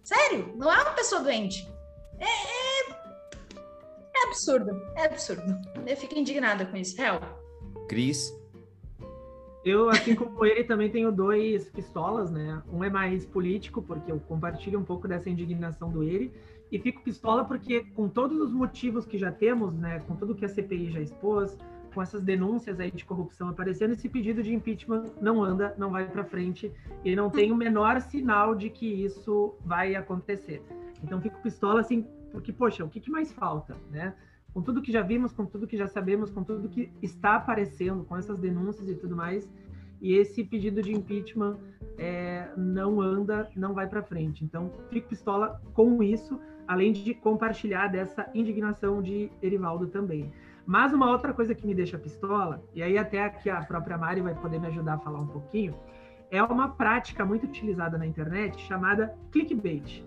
Sério? 0.03 0.55
Não 0.57 0.73
é 0.73 0.81
uma 0.83 0.93
pessoa 0.93 1.21
doente. 1.23 1.69
É, 2.19 2.25
é, 2.25 2.93
é 4.17 4.29
absurdo. 4.29 4.71
É 4.97 5.05
absurdo. 5.07 5.61
Eu 5.87 5.97
fico 5.97 6.19
indignada 6.19 6.65
com 6.67 6.77
isso, 6.77 6.97
real. 6.97 7.21
Cris, 7.89 8.33
eu, 9.65 9.89
assim 9.91 10.15
como 10.15 10.45
ele, 10.45 10.65
também 10.65 10.91
tenho 10.91 11.13
dois 11.13 11.69
pistolas, 11.69 12.31
né? 12.31 12.63
Um 12.73 12.83
é 12.83 12.91
mais 12.91 13.25
político, 13.25 13.83
porque 13.83 14.11
eu 14.11 14.19
compartilho 14.21 14.79
um 14.79 14.85
pouco 14.85 15.07
dessa 15.07 15.31
indignação 15.31 15.91
do 15.91 16.03
ele, 16.03 16.33
e 16.73 16.79
fico 16.79 17.03
pistola 17.03 17.45
porque, 17.45 17.85
com 17.95 18.09
todos 18.09 18.41
os 18.41 18.53
motivos 18.53 19.05
que 19.05 19.19
já 19.19 19.31
temos, 19.31 19.75
né? 19.77 20.01
Com 20.01 20.17
tudo 20.17 20.35
que 20.35 20.45
a 20.45 20.49
CPI 20.49 20.91
já 20.91 21.01
expôs, 21.01 21.57
com 21.95 22.01
essas 22.01 22.23
denúncias 22.23 22.81
aí 22.81 22.91
de 22.91 23.05
corrupção 23.05 23.51
aparecendo, 23.51 23.93
esse 23.93 24.09
pedido 24.09 24.43
de 24.43 24.55
impeachment 24.55 25.05
não 25.21 25.45
anda, 25.45 25.75
não 25.77 25.91
vai 25.91 26.09
para 26.09 26.25
frente, 26.25 26.73
e 27.05 27.15
não 27.15 27.29
tem 27.29 27.53
o 27.53 27.57
menor 27.57 28.01
sinal 28.01 28.55
de 28.55 28.71
que 28.71 28.87
isso 28.87 29.55
vai 29.65 29.95
acontecer. 29.95 30.63
Então, 31.05 31.21
fico 31.21 31.39
pistola, 31.43 31.81
assim, 31.81 32.07
porque, 32.31 32.51
poxa, 32.51 32.83
o 32.83 32.89
que, 32.89 32.99
que 32.99 33.11
mais 33.11 33.31
falta, 33.31 33.77
né? 33.91 34.15
com 34.53 34.61
tudo 34.61 34.83
que 34.83 34.93
já 34.93 35.03
vimos, 35.03 35.33
com 35.33 35.47
tudo 35.47 35.67
que 35.67 35.77
já 35.77 35.87
sabemos, 35.87 36.31
com 36.31 36.45
tudo 36.45 36.69
que 36.69 36.91
está 37.01 37.37
aparecendo, 37.37 38.05
com 38.05 38.17
essas 38.17 38.39
denúncias 38.39 38.89
e 38.89 38.95
tudo 38.95 39.17
mais, 39.17 39.49
e 40.01 40.15
esse 40.15 40.45
pedido 40.45 40.83
de 40.83 40.93
impeachment 40.93 41.59
é, 41.97 42.51
não 42.57 43.01
anda, 43.01 43.49
não 43.57 43.73
vai 43.73 43.89
para 43.89 44.03
frente. 44.03 44.45
Então, 44.45 44.71
fico 44.91 45.09
pistola 45.09 45.61
com 45.73 46.03
isso, 46.03 46.39
além 46.67 46.93
de 46.93 47.15
compartilhar 47.15 47.89
dessa 47.89 48.29
indignação 48.35 49.03
de 49.03 49.31
Erivaldo 49.43 49.87
também. 49.87 50.33
Mas 50.65 50.93
uma 50.93 51.11
outra 51.11 51.33
coisa 51.33 51.55
que 51.55 51.67
me 51.67 51.75
deixa 51.75 51.99
pistola, 51.99 52.63
e 52.75 52.83
aí 52.83 52.97
até 52.97 53.25
aqui 53.25 53.51
a 53.51 53.63
própria 53.63 53.99
Mari 53.99 54.21
vai 54.21 54.35
poder 54.35 54.61
me 54.61 54.69
ajudar 54.69 54.95
a 54.95 54.99
falar 54.99 55.21
um 55.21 55.27
pouquinho, 55.27 55.75
é 56.31 56.43
uma 56.43 56.69
prática 56.69 57.25
muito 57.25 57.45
utilizada 57.45 57.99
na 57.99 58.07
internet 58.07 58.61
chamada 58.63 59.15
clickbait. 59.31 60.05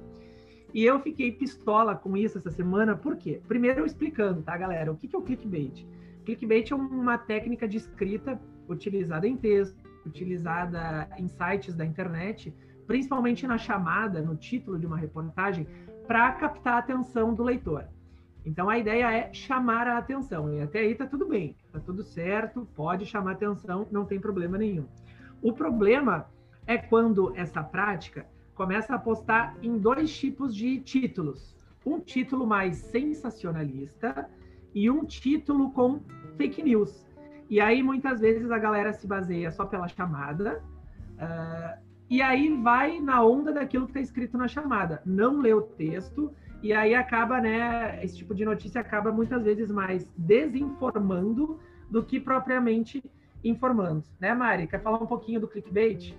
E 0.74 0.84
eu 0.84 1.00
fiquei 1.00 1.32
pistola 1.32 1.96
com 1.96 2.18
isso 2.18 2.38
essa 2.38 2.52
semana, 2.52 2.96
por 2.96 3.16
quê? 3.16 3.42
Primeiro 3.48 3.86
explicando, 3.86 4.42
tá, 4.42 4.58
galera? 4.58 4.92
O 4.92 4.98
que 4.98 5.16
é 5.16 5.20
o 5.20 5.22
clickbait? 5.22 5.86
Clickbait 6.26 6.72
é 6.72 6.76
uma 6.76 7.18
técnica 7.18 7.68
de 7.68 7.78
escrita 7.78 8.40
utilizada 8.68 9.28
em 9.28 9.38
texto, 9.38 9.78
utilizada 10.06 11.08
em 11.18 11.28
sites 11.28 11.76
da 11.76 11.86
internet, 11.86 12.54
principalmente 12.88 13.48
na 13.48 13.58
chamada, 13.58 14.22
no 14.22 14.36
título 14.36 14.78
de 14.80 14.86
uma 14.86 14.98
reportagem, 14.98 15.68
para 16.08 16.32
captar 16.34 16.74
a 16.76 16.78
atenção 16.80 17.34
do 17.34 17.44
leitor. 17.44 17.86
Então 18.46 18.70
a 18.70 18.78
ideia 18.78 19.12
é 19.12 19.34
chamar 19.34 19.88
a 19.88 19.98
atenção. 19.98 20.54
E 20.54 20.62
até 20.62 20.80
aí 20.80 20.94
tá 20.94 21.06
tudo 21.08 21.28
bem, 21.28 21.56
tá 21.72 21.80
tudo 21.80 22.04
certo, 22.04 22.68
pode 22.76 23.06
chamar 23.06 23.32
atenção, 23.34 23.88
não 23.92 24.06
tem 24.06 24.20
problema 24.20 24.58
nenhum. 24.58 24.86
O 25.42 25.52
problema 25.52 26.28
é 26.68 26.78
quando 26.78 27.34
essa 27.36 27.64
prática 27.64 28.26
começa 28.54 28.94
a 28.94 28.96
apostar 28.96 29.58
em 29.62 29.78
dois 29.78 30.16
tipos 30.16 30.56
de 30.56 30.80
títulos. 30.80 31.56
Um 31.86 32.00
título 32.00 32.48
mais 32.48 32.78
sensacionalista 32.78 34.30
e 34.74 34.90
um 34.90 35.06
título 35.06 35.72
com 35.72 36.02
fake 36.38 36.64
news. 36.64 37.06
E 37.50 37.62
aí, 37.62 37.84
muitas 37.84 38.22
vezes, 38.22 38.50
a 38.50 38.58
galera 38.58 38.92
se 38.92 39.06
baseia 39.06 39.52
só 39.52 39.66
pela 39.66 39.88
chamada, 39.88 40.64
uh, 41.14 41.80
e 42.10 42.22
aí 42.22 42.50
vai 42.62 43.00
na 43.00 43.24
onda 43.24 43.52
daquilo 43.52 43.86
que 43.86 43.92
está 43.92 44.02
escrito 44.02 44.38
na 44.38 44.48
chamada. 44.48 45.02
Não 45.06 45.40
lê 45.40 45.54
o 45.54 45.62
texto, 45.62 46.32
e 46.62 46.74
aí 46.74 46.96
acaba, 46.96 47.40
né? 47.40 48.04
Esse 48.04 48.18
tipo 48.18 48.34
de 48.34 48.46
notícia 48.46 48.82
acaba 48.82 49.12
muitas 49.12 49.44
vezes 49.44 49.70
mais 49.72 50.08
desinformando 50.18 51.60
do 51.90 52.04
que 52.04 52.20
propriamente 52.20 53.04
informando. 53.44 54.04
Né, 54.20 54.34
Mari? 54.34 54.68
Quer 54.68 54.82
falar 54.82 54.98
um 54.98 55.06
pouquinho 55.06 55.40
do 55.40 55.48
clickbait? 55.48 56.16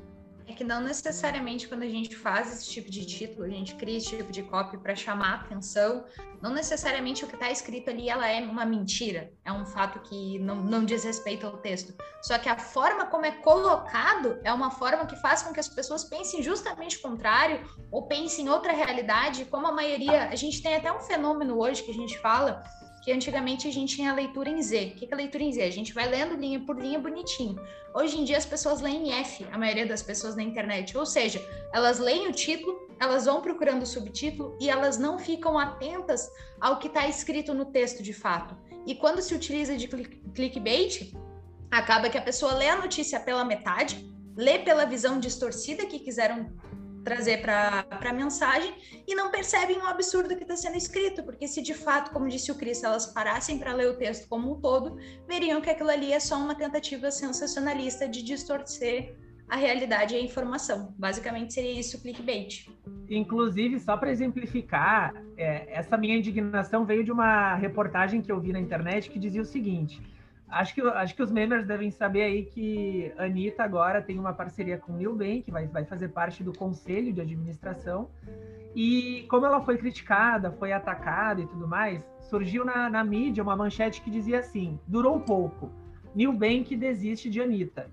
É 0.47 0.53
que 0.53 0.63
não 0.63 0.81
necessariamente 0.81 1.67
quando 1.67 1.83
a 1.83 1.89
gente 1.89 2.15
faz 2.15 2.53
esse 2.53 2.71
tipo 2.71 2.91
de 2.91 3.05
título, 3.05 3.45
a 3.45 3.49
gente 3.49 3.75
cria 3.75 3.97
esse 3.97 4.17
tipo 4.17 4.31
de 4.31 4.43
copy 4.45 4.79
para 4.79 4.95
chamar 4.95 5.35
atenção, 5.35 6.05
não 6.41 6.53
necessariamente 6.53 7.25
o 7.25 7.29
que 7.29 7.35
está 7.35 7.51
escrito 7.51 7.91
ali 7.91 8.09
ela 8.09 8.29
é 8.29 8.41
uma 8.41 8.65
mentira, 8.65 9.33
é 9.45 9.53
um 9.53 9.67
fato 9.67 9.99
que 10.01 10.39
não, 10.39 10.57
não 10.57 10.85
diz 10.85 11.03
respeito 11.05 11.47
ao 11.47 11.59
texto. 11.59 11.95
Só 12.23 12.39
que 12.39 12.49
a 12.49 12.57
forma 12.57 13.07
como 13.07 13.27
é 13.27 13.33
colocado 13.33 14.39
é 14.45 14.53
uma 14.53 14.71
forma 14.71 15.07
que 15.07 15.17
faz 15.17 15.43
com 15.43 15.53
que 15.53 15.61
as 15.61 15.69
pessoas 15.69 16.05
pensem 16.05 16.43
justamente 16.43 16.99
o 16.99 17.03
contrário 17.03 17.69
ou 17.91 18.07
pensem 18.07 18.47
em 18.47 18.49
outra 18.49 18.73
realidade, 18.73 19.45
como 19.47 19.67
a 19.67 19.73
maioria. 19.73 20.29
A 20.29 20.37
gente 20.37 20.63
tem 20.63 20.77
até 20.77 20.93
um 20.93 21.01
fenômeno 21.01 21.59
hoje 21.59 21.83
que 21.83 21.91
a 21.91 21.95
gente 21.95 22.19
fala 22.19 22.63
que 23.07 23.13
antigamente 23.13 23.69
a 23.69 23.71
gente 23.71 23.95
tinha 23.95 24.11
a 24.11 24.15
leitura 24.15 24.51
em 24.51 24.61
Z. 24.61 24.95
O 24.95 24.99
que 24.99 25.09
é 25.09 25.15
leitura 25.15 25.45
em 25.45 25.53
Z? 25.53 25.63
A 25.63 25.71
gente 25.71 25.95
vai 25.95 26.09
lendo 26.09 26.35
linha 26.35 26.59
por 26.59 26.77
linha 26.77 26.99
bonitinho. 26.99 27.57
Hoje 27.95 28.19
em 28.19 28.25
dia 28.25 28.37
as 28.37 28.45
pessoas 28.45 28.81
leem 28.81 29.11
em 29.11 29.13
F, 29.13 29.47
a 29.53 29.57
maioria 29.57 29.87
das 29.87 30.03
pessoas 30.03 30.35
na 30.35 30.43
internet. 30.43 30.99
Ou 30.99 31.07
seja, 31.07 31.41
elas 31.73 32.01
leem 32.01 32.27
o 32.27 32.33
título, 32.33 32.91
elas 32.99 33.27
vão 33.27 33.41
procurando 33.41 33.85
o 33.85 33.87
subtítulo 33.87 34.59
e 34.61 34.69
elas 34.69 34.99
não 34.99 35.21
ficam 35.21 35.57
atentas 35.57 36.29
ao 36.61 36.81
que 36.81 36.89
está 36.89 37.07
escrito 37.07 37.55
no 37.55 37.67
texto 37.67 38.03
de 38.03 38.13
fato. 38.13 38.57
E 38.85 38.97
quando 38.97 39.23
se 39.23 39.37
utiliza 39.37 39.77
de 39.77 39.87
clickbait, 39.87 41.15
acaba 41.71 42.11
que 42.11 42.19
a 42.19 42.23
pessoa 42.23 42.55
lê 42.55 42.69
a 42.69 42.75
notícia 42.75 43.21
pela 43.21 43.45
metade, 43.45 44.05
lê 44.37 44.59
pela 44.59 44.85
visão 44.85 45.21
distorcida 45.21 45.87
que 45.87 46.01
quiseram 46.01 46.51
trazer 47.07 47.41
para 47.41 47.87
a 47.89 48.13
mensagem 48.13 48.75
e 49.07 49.15
não 49.15 49.31
percebem 49.31 49.79
o 49.79 49.87
absurdo 49.87 50.35
que 50.35 50.43
está 50.43 50.57
sendo 50.57 50.77
escrito, 50.77 51.23
porque 51.23 51.47
se 51.47 51.63
de 51.63 51.73
fato, 51.73 52.11
como 52.11 52.29
disse 52.29 52.51
o 52.51 52.57
Cris, 52.57 52.83
elas 52.83 53.07
parassem 53.07 53.61
para 53.61 53.73
ler 53.73 53.89
o 53.89 53.97
texto 53.97 54.29
como 54.29 54.53
um 54.53 54.61
todo, 54.61 54.99
veriam 55.25 55.61
que 55.61 55.71
aquilo 55.71 55.89
ali 55.89 56.13
é 56.13 56.19
só 56.19 56.37
uma 56.37 56.57
tentativa 56.57 57.09
sensacionalista 57.13 58.09
de 58.09 58.25
distorcer 58.25 59.15
a 59.49 59.55
realidade 59.55 60.15
e 60.15 60.19
a 60.19 60.21
informação. 60.21 60.93
Basicamente 60.99 61.55
seria 61.55 61.79
isso 61.79 61.97
o 61.97 62.01
clickbait. 62.01 62.69
Inclusive, 63.09 63.79
só 63.79 63.97
para 63.97 64.11
exemplificar, 64.11 65.15
é, 65.37 65.79
essa 65.79 65.97
minha 65.97 66.17
indignação 66.17 66.85
veio 66.85 67.05
de 67.05 67.13
uma 67.13 67.55
reportagem 67.55 68.21
que 68.21 68.33
eu 68.33 68.41
vi 68.41 68.53
na 68.53 68.59
internet 68.59 69.09
que 69.09 69.21
dizia 69.21 69.43
o 69.43 69.45
seguinte: 69.45 70.03
Acho 70.49 70.75
que, 70.75 70.81
acho 70.81 71.15
que 71.15 71.23
os 71.23 71.31
members 71.31 71.67
devem 71.67 71.91
saber 71.91 72.23
aí 72.23 72.45
que 72.45 73.13
a 73.19 73.25
Anitta 73.25 73.65
agora 73.65 74.01
tem 74.01 74.19
uma 74.19 74.33
parceria 74.33 74.79
com 74.79 74.93
o 74.93 74.97
Nilbank, 74.97 75.43
que 75.43 75.51
vai, 75.51 75.67
vai 75.67 75.85
fazer 75.85 76.09
parte 76.09 76.45
do 76.45 76.53
conselho 76.53 77.13
de 77.13 77.21
administração. 77.21 78.09
E 78.75 79.27
como 79.29 79.45
ela 79.45 79.61
foi 79.61 79.77
criticada, 79.77 80.53
foi 80.53 80.73
atacada 80.73 81.41
e 81.41 81.47
tudo 81.47 81.67
mais, 81.67 82.07
surgiu 82.21 82.65
na, 82.65 82.89
na 82.89 83.03
mídia 83.03 83.43
uma 83.43 83.57
manchete 83.57 84.01
que 84.03 84.11
dizia 84.11 84.39
assim: 84.39 84.79
durou 84.87 85.19
pouco. 85.21 85.71
Nilbank 86.15 86.77
desiste 86.77 87.29
de 87.29 87.41
Anitta. 87.41 87.91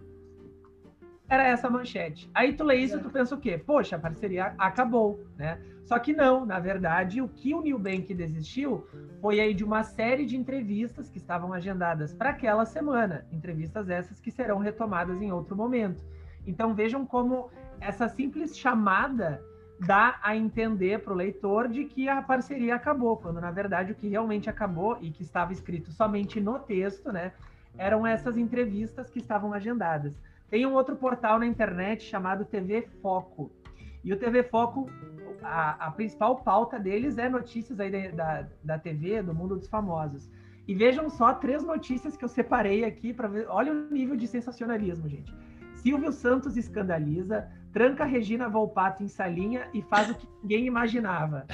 Era 1.33 1.47
essa 1.47 1.67
manchete. 1.67 2.29
Aí 2.31 2.53
tu 2.53 2.63
lê 2.63 2.75
isso, 2.75 2.99
tu 2.99 3.09
pensa 3.09 3.33
o 3.33 3.39
quê? 3.39 3.57
Poxa, 3.57 3.95
a 3.95 3.99
parceria 3.99 4.53
acabou, 4.55 5.19
né? 5.35 5.59
Só 5.83 5.97
que 5.97 6.13
não, 6.13 6.45
na 6.45 6.59
verdade, 6.59 7.23
o 7.23 7.27
que 7.27 7.55
o 7.55 7.61
Newbank 7.63 8.13
desistiu 8.13 8.85
foi 9.19 9.39
aí 9.39 9.51
de 9.51 9.63
uma 9.63 9.83
série 9.83 10.27
de 10.27 10.37
entrevistas 10.37 11.09
que 11.09 11.17
estavam 11.17 11.51
agendadas 11.51 12.13
para 12.13 12.29
aquela 12.29 12.67
semana, 12.67 13.25
entrevistas 13.31 13.89
essas 13.89 14.19
que 14.19 14.29
serão 14.29 14.59
retomadas 14.59 15.19
em 15.23 15.31
outro 15.31 15.55
momento. 15.55 16.05
Então 16.45 16.75
vejam 16.75 17.03
como 17.03 17.49
essa 17.81 18.07
simples 18.07 18.55
chamada 18.55 19.41
dá 19.79 20.19
a 20.21 20.35
entender 20.35 20.99
para 20.99 21.13
o 21.13 21.15
leitor 21.15 21.67
de 21.67 21.85
que 21.85 22.07
a 22.07 22.21
parceria 22.21 22.75
acabou, 22.75 23.17
quando 23.17 23.41
na 23.41 23.49
verdade 23.49 23.91
o 23.91 23.95
que 23.95 24.07
realmente 24.07 24.51
acabou 24.51 24.99
e 25.01 25.09
que 25.09 25.23
estava 25.23 25.51
escrito 25.51 25.91
somente 25.91 26.39
no 26.39 26.59
texto, 26.59 27.11
né, 27.11 27.33
eram 27.75 28.05
essas 28.05 28.37
entrevistas 28.37 29.09
que 29.09 29.17
estavam 29.17 29.51
agendadas. 29.51 30.13
Tem 30.53 30.67
um 30.67 30.73
outro 30.73 30.95
portal 30.95 31.39
na 31.39 31.47
internet 31.47 32.03
chamado 32.03 32.45
TV 32.45 32.87
Foco. 33.01 33.51
E 34.03 34.13
o 34.13 34.19
TV 34.19 34.43
Foco 34.43 34.87
a, 35.41 35.87
a, 35.87 35.89
principal 35.89 36.43
pauta 36.43 36.77
deles 36.77 37.17
é 37.17 37.27
notícias 37.27 37.79
aí 37.79 38.11
da, 38.11 38.47
da 38.63 38.77
TV, 38.77 39.23
do 39.23 39.33
mundo 39.33 39.55
dos 39.55 39.67
famosos. 39.67 40.29
E 40.67 40.75
vejam 40.75 41.09
só 41.09 41.33
três 41.33 41.63
notícias 41.63 42.15
que 42.15 42.23
eu 42.23 42.29
separei 42.29 42.85
aqui 42.85 43.11
para 43.11 43.27
ver. 43.27 43.47
Olha 43.49 43.71
o 43.71 43.89
nível 43.89 44.15
de 44.15 44.27
sensacionalismo, 44.27 45.09
gente. 45.09 45.33
Silvio 45.73 46.11
Santos 46.11 46.55
escandaliza, 46.55 47.49
tranca 47.71 48.05
Regina 48.05 48.47
Volpato 48.47 49.01
em 49.01 49.07
salinha 49.07 49.67
e 49.73 49.81
faz 49.81 50.11
o 50.11 50.13
que 50.13 50.27
ninguém 50.43 50.67
imaginava. 50.67 51.47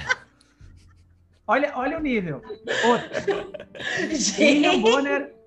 Olha, 1.46 1.72
olha 1.74 1.96
o 1.96 2.02
nível. 2.02 2.42
Outro. 2.84 3.50
William 4.38 4.78
Bonner, 4.82 5.39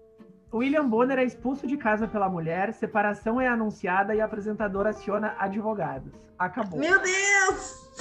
William 0.54 0.88
Bonner 0.88 1.18
é 1.18 1.24
expulso 1.24 1.66
de 1.66 1.76
casa 1.78 2.08
pela 2.08 2.30
mulher, 2.30 2.74
separação 2.74 3.41
é 3.41 3.47
anunciada 3.47 4.14
e 4.14 4.22
apresentador 4.22 4.86
aciona 4.86 5.36
advogados. 5.39 6.14
Acabou. 6.38 6.80
Meu 6.80 7.01
Deus! 7.01 7.91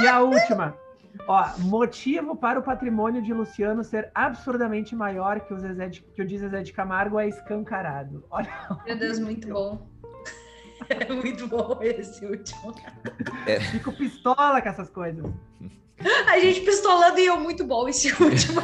E 0.00 0.06
a 0.06 0.20
última. 0.20 0.74
Ó, 1.28 1.44
motivo 1.58 2.36
para 2.36 2.58
o 2.58 2.62
patrimônio 2.62 3.22
de 3.22 3.32
Luciano 3.32 3.82
ser 3.82 4.10
absurdamente 4.14 4.94
maior 4.94 5.40
que 5.40 5.52
o, 5.52 5.58
Zezé 5.58 5.88
de, 5.88 6.02
que 6.02 6.22
o 6.22 6.26
de 6.26 6.38
Zezé 6.38 6.62
de 6.62 6.72
Camargo 6.72 7.18
é 7.18 7.28
escancarado. 7.28 8.24
Olha. 8.30 8.50
Meu 8.86 8.96
Deus, 8.96 9.18
muito 9.18 9.48
bom. 9.48 9.86
É 10.90 11.12
muito 11.12 11.48
bom 11.48 11.78
esse 11.80 12.24
último. 12.24 12.74
É. 13.46 13.58
Fico 13.58 13.90
pistola 13.92 14.60
com 14.60 14.68
essas 14.68 14.90
coisas. 14.90 15.24
A 16.30 16.38
gente 16.38 16.60
pistolando 16.60 17.18
e 17.18 17.26
eu 17.26 17.38
muito 17.38 17.64
bom 17.64 17.88
esse 17.88 18.10
último. 18.22 18.60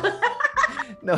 Não, 1.03 1.16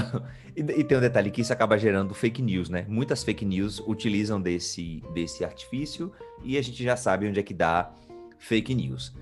e, 0.56 0.60
e, 0.60 0.84
tem 0.84 0.96
um 0.96 1.00
detalhe 1.00 1.30
que 1.30 1.40
isso 1.40 1.52
acaba 1.52 1.76
gerando 1.76 2.14
fake 2.14 2.40
news, 2.40 2.70
né? 2.70 2.86
Muitas 2.88 3.22
fake 3.22 3.44
news 3.44 3.80
utilizam 3.80 4.40
desse, 4.40 5.02
desse 5.12 5.44
artifício 5.44 6.12
e 6.42 6.56
a 6.56 6.62
gente 6.62 6.82
já 6.82 6.96
sabe 6.96 7.28
onde 7.28 7.38
é 7.38 7.42
que 7.42 7.52
dá 7.52 7.92
fake 8.38 8.74
news. 8.74 9.12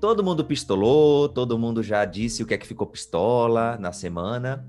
Todo 0.00 0.22
mundo 0.22 0.44
pistolou, 0.44 1.28
todo 1.28 1.58
mundo 1.58 1.82
já 1.82 2.04
disse 2.04 2.42
o 2.42 2.46
que 2.46 2.54
é 2.54 2.58
que 2.58 2.66
ficou 2.66 2.86
pistola 2.86 3.76
na 3.78 3.92
semana. 3.92 4.66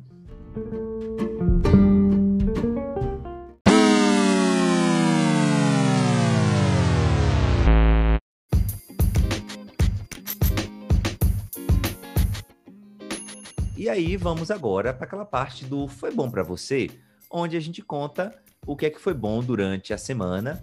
E 13.88 13.89
aí 13.89 14.17
vamos 14.17 14.51
agora 14.51 14.93
para 14.93 15.05
aquela 15.05 15.23
parte 15.23 15.63
do 15.63 15.88
foi 15.88 16.13
bom 16.13 16.29
para 16.29 16.43
você, 16.43 16.89
onde 17.31 17.55
a 17.55 17.59
gente 17.61 17.81
conta 17.81 18.38
o 18.65 18.75
que 18.75 18.85
é 18.85 18.89
que 18.89 18.99
foi 18.99 19.13
bom 19.13 19.41
durante 19.41 19.93
a 19.93 19.97
semana 19.97 20.61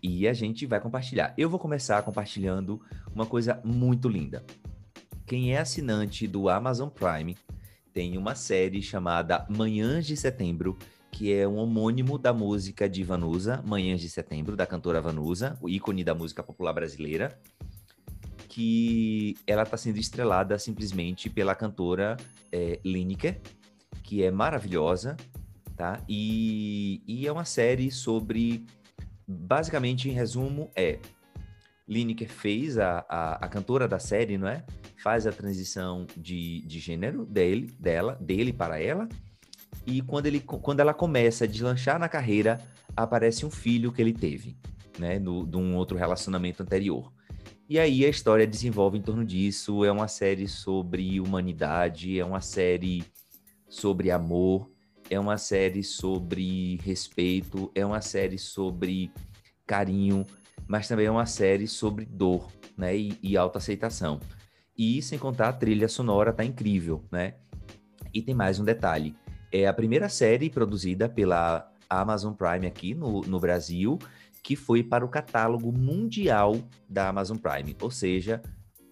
e 0.00 0.28
a 0.28 0.32
gente 0.32 0.64
vai 0.64 0.78
compartilhar. 0.80 1.34
Eu 1.36 1.50
vou 1.50 1.58
começar 1.58 2.00
compartilhando 2.04 2.80
uma 3.12 3.26
coisa 3.26 3.60
muito 3.64 4.08
linda. 4.08 4.44
Quem 5.26 5.52
é 5.52 5.58
assinante 5.58 6.28
do 6.28 6.48
Amazon 6.48 6.88
Prime 6.88 7.36
tem 7.92 8.16
uma 8.16 8.36
série 8.36 8.80
chamada 8.80 9.44
Manhãs 9.50 10.06
de 10.06 10.16
Setembro, 10.16 10.78
que 11.10 11.32
é 11.32 11.48
um 11.48 11.56
homônimo 11.56 12.16
da 12.16 12.32
música 12.32 12.88
de 12.88 13.02
Vanusa, 13.02 13.60
Manhãs 13.66 14.00
de 14.00 14.08
Setembro, 14.08 14.54
da 14.54 14.68
cantora 14.68 15.00
Vanusa, 15.00 15.58
o 15.60 15.68
ícone 15.68 16.04
da 16.04 16.14
música 16.14 16.44
popular 16.44 16.72
brasileira, 16.72 17.36
que 18.52 19.34
ela 19.46 19.62
está 19.62 19.78
sendo 19.78 19.96
estrelada 19.96 20.58
simplesmente 20.58 21.30
pela 21.30 21.54
cantora 21.54 22.18
é, 22.52 22.78
Lineker, 22.84 23.40
que 24.02 24.22
é 24.22 24.30
maravilhosa, 24.30 25.16
tá? 25.74 25.98
E, 26.06 27.02
e 27.08 27.26
é 27.26 27.32
uma 27.32 27.46
série 27.46 27.90
sobre, 27.90 28.66
basicamente, 29.26 30.10
em 30.10 30.12
resumo, 30.12 30.70
é 30.76 30.98
Lineker 31.88 32.28
fez 32.28 32.76
a, 32.76 33.02
a, 33.08 33.46
a, 33.46 33.48
cantora 33.48 33.88
da 33.88 33.98
série, 33.98 34.36
não 34.36 34.46
é? 34.46 34.62
Faz 35.02 35.26
a 35.26 35.32
transição 35.32 36.06
de, 36.14 36.60
de 36.66 36.78
gênero 36.78 37.24
dele, 37.24 37.74
dela, 37.80 38.18
dele 38.20 38.52
para 38.52 38.78
ela. 38.78 39.08
E 39.86 40.02
quando, 40.02 40.26
ele, 40.26 40.40
quando 40.40 40.80
ela 40.80 40.92
começa 40.92 41.44
a 41.44 41.48
deslanchar 41.48 41.98
na 41.98 42.06
carreira, 42.06 42.60
aparece 42.94 43.46
um 43.46 43.50
filho 43.50 43.90
que 43.90 44.02
ele 44.02 44.12
teve, 44.12 44.58
né? 44.98 45.18
No, 45.18 45.46
de 45.46 45.56
um 45.56 45.74
outro 45.74 45.96
relacionamento 45.96 46.62
anterior. 46.62 47.10
E 47.72 47.78
aí 47.78 48.04
a 48.04 48.08
história 48.10 48.46
desenvolve 48.46 48.98
em 48.98 49.00
torno 49.00 49.24
disso. 49.24 49.82
É 49.82 49.90
uma 49.90 50.06
série 50.06 50.46
sobre 50.46 51.18
humanidade, 51.18 52.20
é 52.20 52.22
uma 52.22 52.42
série 52.42 53.02
sobre 53.66 54.10
amor, 54.10 54.70
é 55.08 55.18
uma 55.18 55.38
série 55.38 55.82
sobre 55.82 56.78
respeito, 56.84 57.72
é 57.74 57.82
uma 57.86 58.02
série 58.02 58.36
sobre 58.36 59.10
carinho, 59.66 60.26
mas 60.68 60.86
também 60.86 61.06
é 61.06 61.10
uma 61.10 61.24
série 61.24 61.66
sobre 61.66 62.04
dor, 62.04 62.52
né, 62.76 62.94
e, 62.94 63.18
e 63.22 63.38
autoaceitação. 63.38 64.20
E 64.76 65.00
sem 65.00 65.18
contar 65.18 65.48
a 65.48 65.52
trilha 65.54 65.88
sonora 65.88 66.30
tá 66.30 66.44
incrível, 66.44 67.02
né? 67.10 67.36
E 68.12 68.20
tem 68.20 68.34
mais 68.34 68.60
um 68.60 68.64
detalhe, 68.64 69.16
é 69.50 69.66
a 69.66 69.72
primeira 69.72 70.10
série 70.10 70.50
produzida 70.50 71.08
pela 71.08 71.72
Amazon 71.88 72.34
Prime 72.34 72.66
aqui 72.66 72.94
no, 72.94 73.22
no 73.22 73.40
Brasil, 73.40 73.98
que 74.42 74.56
foi 74.56 74.82
para 74.82 75.04
o 75.04 75.08
catálogo 75.08 75.70
mundial 75.72 76.56
da 76.88 77.08
Amazon 77.08 77.36
Prime, 77.36 77.76
ou 77.80 77.90
seja, 77.90 78.42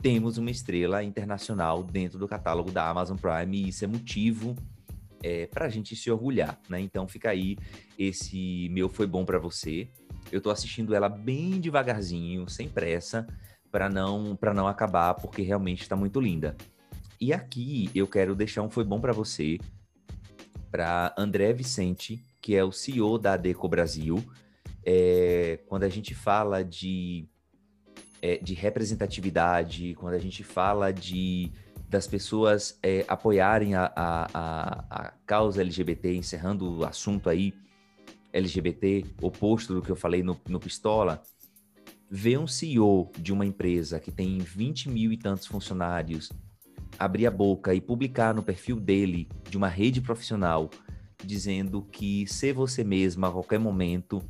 temos 0.01 0.39
uma 0.39 0.51
estrela 0.51 1.03
internacional 1.03 1.83
dentro 1.83 2.19
do 2.19 2.29
catálogo 2.29 2.71
da 2.71 2.89
Amazon 2.89 3.17
Prime 3.17 3.57
e 3.57 3.69
isso 3.69 3.85
é 3.85 3.89
motivo 3.89 4.55
é, 5.23 5.47
para 5.47 5.67
a 5.67 5.69
gente 5.69 5.95
se 5.95 6.11
orgulhar, 6.11 6.59
né? 6.69 6.81
Então 6.81 7.07
fica 7.07 7.31
aí 7.31 7.59
esse 7.99 8.69
meu 8.71 8.89
foi 8.89 9.07
bom 9.07 9.25
para 9.25 9.39
você. 9.39 9.89
Eu 10.33 10.41
tô 10.41 10.51
assistindo 10.51 10.95
ela 10.95 11.09
bem 11.09 11.61
devagarzinho, 11.61 12.49
sem 12.49 12.69
pressa, 12.69 13.27
para 13.71 13.89
não 13.89 14.37
para 14.37 14.55
não 14.55 14.67
acabar, 14.67 15.15
porque 15.15 15.43
realmente 15.43 15.83
está 15.83 15.97
muito 15.97 16.21
linda. 16.21 16.57
E 17.21 17.33
aqui 17.33 17.91
eu 17.95 18.07
quero 18.07 18.35
deixar 18.35 18.63
um 18.63 18.71
foi 18.71 18.85
bom 18.85 18.99
para 19.01 19.13
você, 19.13 19.59
para 20.71 21.15
André 21.19 21.53
Vicente, 21.53 22.25
que 22.41 22.57
é 22.57 22.65
o 22.65 22.73
CEO 22.73 23.19
da 23.19 23.35
Adeco 23.35 23.69
Brasil. 23.69 24.25
É, 24.85 25.61
quando 25.67 25.85
a 25.85 25.89
gente 25.89 26.15
fala 26.15 26.65
de, 26.65 27.29
é, 28.23 28.39
de 28.39 28.55
representatividade, 28.55 29.95
quando 29.95 30.15
a 30.15 30.19
gente 30.19 30.43
fala 30.43 30.93
de 30.93 31.51
das 31.89 32.07
pessoas 32.07 32.79
é, 32.85 33.05
apoiarem 33.09 33.75
a, 33.75 33.93
a, 33.97 34.87
a, 34.89 35.13
causa 35.27 35.61
LGBT, 35.61 36.15
encerrando 36.15 36.79
o 36.79 36.85
assunto 36.85 37.29
aí 37.29 37.53
LGBT, 38.33 39.05
oposto 39.21 39.75
do 39.75 39.83
que 39.83 39.91
eu 39.91 39.97
falei 39.97 40.23
no, 40.23 40.41
no 40.49 40.61
Pistola, 40.61 41.21
ver 42.09 42.39
um 42.39 42.47
CEO 42.47 43.11
de 43.19 43.33
uma 43.33 43.45
empresa 43.45 43.99
que 43.99 44.13
tem 44.13 44.39
20 44.39 44.89
mil 44.89 45.13
e 45.13 45.17
tantos 45.17 45.49
funcionários 45.49 46.31
abrir 46.99 47.27
a 47.27 47.31
boca 47.31 47.75
e 47.75 47.81
publicar 47.81 48.35
no 48.35 48.43
perfil 48.43 48.79
dele, 48.79 49.27
de 49.49 49.57
uma 49.57 49.69
rede 49.69 50.01
profissional, 50.01 50.71
dizendo 51.25 51.83
que 51.91 52.27
ser 52.27 52.53
você 52.53 52.85
mesma 52.85 53.29
a 53.29 53.33
qualquer 53.33 53.59
momento, 53.59 54.23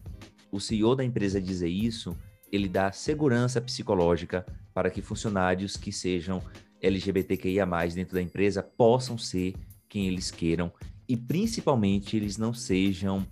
o 0.50 0.60
CEO 0.60 0.94
da 0.94 1.04
empresa 1.04 1.40
dizer 1.40 1.68
isso, 1.68 2.16
ele 2.50 2.68
dá 2.68 2.90
segurança 2.92 3.60
psicológica 3.60 4.44
para 4.74 4.90
que 4.90 5.02
funcionários 5.02 5.76
que 5.76 5.92
sejam 5.92 6.42
LGBTQIA+, 6.80 7.66
dentro 7.94 8.14
da 8.14 8.22
empresa 8.22 8.62
possam 8.62 9.16
ser 9.18 9.54
quem 9.88 10.06
eles 10.06 10.30
queiram 10.30 10.72
e 11.08 11.16
principalmente 11.16 12.16
eles 12.16 12.36
não 12.36 12.54
sejam 12.54 13.26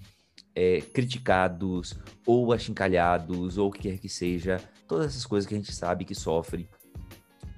é, 0.55 0.81
criticados 0.81 1.95
ou 2.27 2.53
achincalhados 2.53 3.57
ou 3.57 3.69
o 3.69 3.73
que 3.73 3.83
quer 3.83 3.99
que 3.99 4.09
seja, 4.09 4.61
todas 4.89 5.07
essas 5.07 5.25
coisas 5.25 5.47
que 5.47 5.55
a 5.55 5.57
gente 5.57 5.73
sabe 5.73 6.05
que 6.05 6.15
sofre 6.15 6.69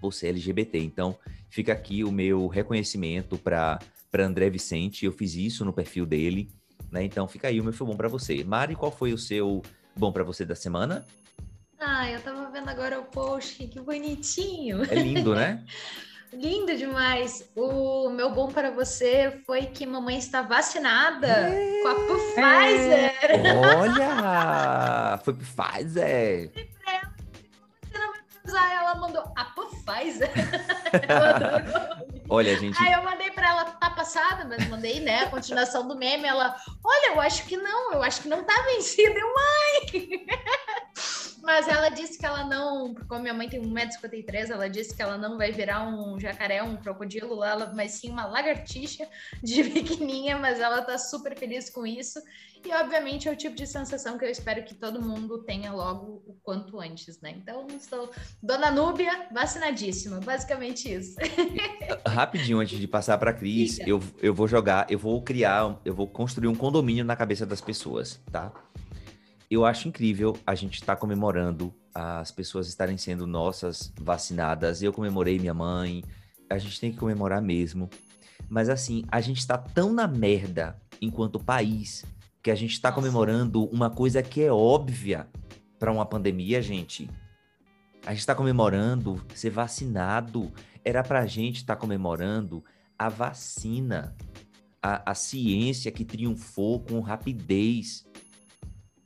por 0.01 0.13
ser 0.13 0.29
LGBT. 0.29 0.79
Então, 0.79 1.17
fica 1.49 1.73
aqui 1.73 2.05
o 2.05 2.13
meu 2.13 2.47
reconhecimento 2.47 3.39
para 3.39 3.79
André 4.13 4.51
Vicente, 4.51 5.07
eu 5.07 5.13
fiz 5.13 5.35
isso 5.35 5.65
no 5.65 5.73
perfil 5.73 6.05
dele, 6.05 6.51
né? 6.91 7.05
Então, 7.05 7.27
fica 7.29 7.49
aí 7.49 7.61
o 7.61 7.65
meu 7.65 7.73
foi 7.73 7.87
bom 7.87 7.97
para 7.97 8.09
você. 8.09 8.43
Mari, 8.45 8.75
qual 8.75 8.91
foi 8.91 9.13
o 9.13 9.19
seu 9.19 9.63
bom 9.97 10.13
para 10.13 10.25
você 10.25 10.45
da 10.45 10.55
semana? 10.55 11.05
Ah, 11.79 12.11
eu 12.11 12.21
tava 12.21 12.51
vendo 12.51 12.69
agora 12.69 13.01
o 13.01 13.05
post, 13.05 13.67
que 13.67 13.81
bonitinho. 13.81 14.83
É 14.85 14.95
lindo, 14.95 15.35
né? 15.35 15.65
Lindo 16.33 16.77
demais. 16.77 17.51
O 17.57 18.09
meu 18.11 18.31
bom 18.31 18.49
para 18.49 18.71
você 18.71 19.41
foi 19.45 19.67
que 19.67 19.85
mamãe 19.85 20.17
está 20.17 20.43
vacinada 20.43 21.27
é. 21.27 21.83
com 21.83 21.89
a 21.89 21.95
Pfizer. 21.95 23.13
Olha! 23.57 25.19
Foi 25.25 25.35
Pfizer. 25.35 26.53
Ela 28.91 28.95
mandou 28.97 29.23
a 29.37 29.45
Pfizer. 29.45 30.31
Olha, 32.31 32.57
gente. 32.57 32.81
Aí 32.81 32.93
eu 32.93 33.03
mandei 33.03 33.29
para 33.33 33.49
ela, 33.49 33.65
tá 33.65 33.91
passada, 33.91 34.45
mas 34.45 34.69
mandei, 34.69 35.01
né? 35.01 35.25
A 35.25 35.31
continuação 35.31 35.89
do 35.89 35.97
meme. 35.97 36.29
Ela, 36.29 36.55
olha, 36.85 37.15
eu 37.15 37.21
acho 37.21 37.45
que 37.47 37.57
não, 37.57 37.93
eu 37.93 38.03
acho 38.05 38.23
que 38.23 38.29
não 38.29 38.45
tá 38.45 38.55
vencida. 38.73 39.19
Eu, 39.19 39.35
mãe! 39.35 40.27
Mas 41.43 41.69
ela 41.69 41.89
disse 41.89 42.19
que 42.19 42.27
ela 42.27 42.45
não, 42.45 42.95
como 43.09 43.23
minha 43.23 43.35
mãe 43.35 43.49
tem 43.49 43.61
1,53m, 43.61 44.51
ela 44.51 44.69
disse 44.69 44.95
que 44.95 45.03
ela 45.03 45.17
não 45.17 45.39
vai 45.39 45.53
virar 45.53 45.87
um 45.87 46.19
jacaré, 46.19 46.63
um 46.63 46.77
crocodilo, 46.77 47.43
ela, 47.43 47.73
mas 47.75 47.93
sim 47.93 48.11
uma 48.11 48.27
lagartixa 48.27 49.07
de 49.43 49.65
pequenininha, 49.71 50.39
mas 50.39 50.61
ela 50.61 50.83
tá 50.83 50.99
super 50.99 51.37
feliz 51.37 51.71
com 51.71 51.87
isso. 51.87 52.21
E 52.65 52.75
obviamente 52.75 53.27
é 53.27 53.33
o 53.33 53.37
tipo 53.37 53.57
de 53.57 53.67
sensação 53.67 54.19
que 54.19 54.25
eu 54.25 54.29
espero 54.29 54.63
que 54.63 54.75
todo 54.75 55.01
mundo 55.01 55.43
tenha 55.45 55.73
logo 55.73 56.23
o 56.27 56.37
quanto 56.43 56.79
antes, 56.79 57.19
né? 57.23 57.31
Então, 57.31 57.67
estou 57.69 58.11
Dona 58.43 58.71
Núbia 58.71 59.29
vacinadíssima, 59.33 60.21
basicamente 60.21 60.93
isso. 60.93 61.17
Rapidinho 62.07 62.61
antes 62.61 62.79
de 62.79 62.87
passar 62.87 63.17
para 63.17 63.33
Cris, 63.33 63.79
eu, 63.81 63.99
eu 64.21 64.35
vou 64.35 64.47
jogar, 64.47 64.87
eu 64.91 64.99
vou 64.99 65.23
criar, 65.23 65.81
eu 65.87 65.95
vou 65.95 66.07
construir 66.07 66.49
um 66.49 66.55
condomínio 66.55 67.05
na 67.05 67.17
cabeça 67.17 67.47
das 67.47 67.63
pessoas, 67.63 68.21
tá? 68.31 68.53
Eu 69.51 69.65
acho 69.65 69.89
incrível 69.89 70.39
a 70.47 70.55
gente 70.55 70.75
estar 70.75 70.95
tá 70.95 71.01
comemorando 71.01 71.75
as 71.93 72.31
pessoas 72.31 72.69
estarem 72.69 72.97
sendo 72.97 73.27
nossas 73.27 73.93
vacinadas. 74.01 74.81
Eu 74.81 74.93
comemorei 74.93 75.41
minha 75.41 75.53
mãe, 75.53 76.05
a 76.49 76.57
gente 76.57 76.81
tem 76.81 76.93
que 76.93 76.99
comemorar 76.99 77.43
mesmo. 77.43 77.91
Mas 78.49 78.69
assim, 78.69 79.05
a 79.09 79.21
gente 79.21 79.39
está 79.39 79.59
tão 79.59 79.93
na 79.93 80.07
merda 80.07 80.81
enquanto 81.03 81.41
país 81.41 82.05
que 82.41 82.51
a 82.51 82.55
gente 82.55 82.73
está 82.73 82.93
comemorando 82.93 83.65
uma 83.67 83.91
coisa 83.91 84.23
que 84.23 84.41
é 84.41 84.53
óbvia 84.53 85.29
para 85.81 85.93
uma 85.93 86.07
pandemia, 86.07 86.63
gente. 86.63 87.11
A 88.07 88.11
gente 88.11 88.21
está 88.21 88.35
comemorando 88.35 89.21
ser 89.35 89.51
vacinado. 89.51 90.53
Era 90.85 91.03
para 91.03 91.21
a 91.21 91.27
gente 91.27 91.57
estar 91.57 91.75
tá 91.75 91.81
comemorando 91.81 92.65
a 92.97 93.09
vacina, 93.09 94.15
a, 94.81 95.11
a 95.11 95.15
ciência 95.15 95.91
que 95.91 96.05
triunfou 96.05 96.81
com 96.81 97.01
rapidez 97.01 98.05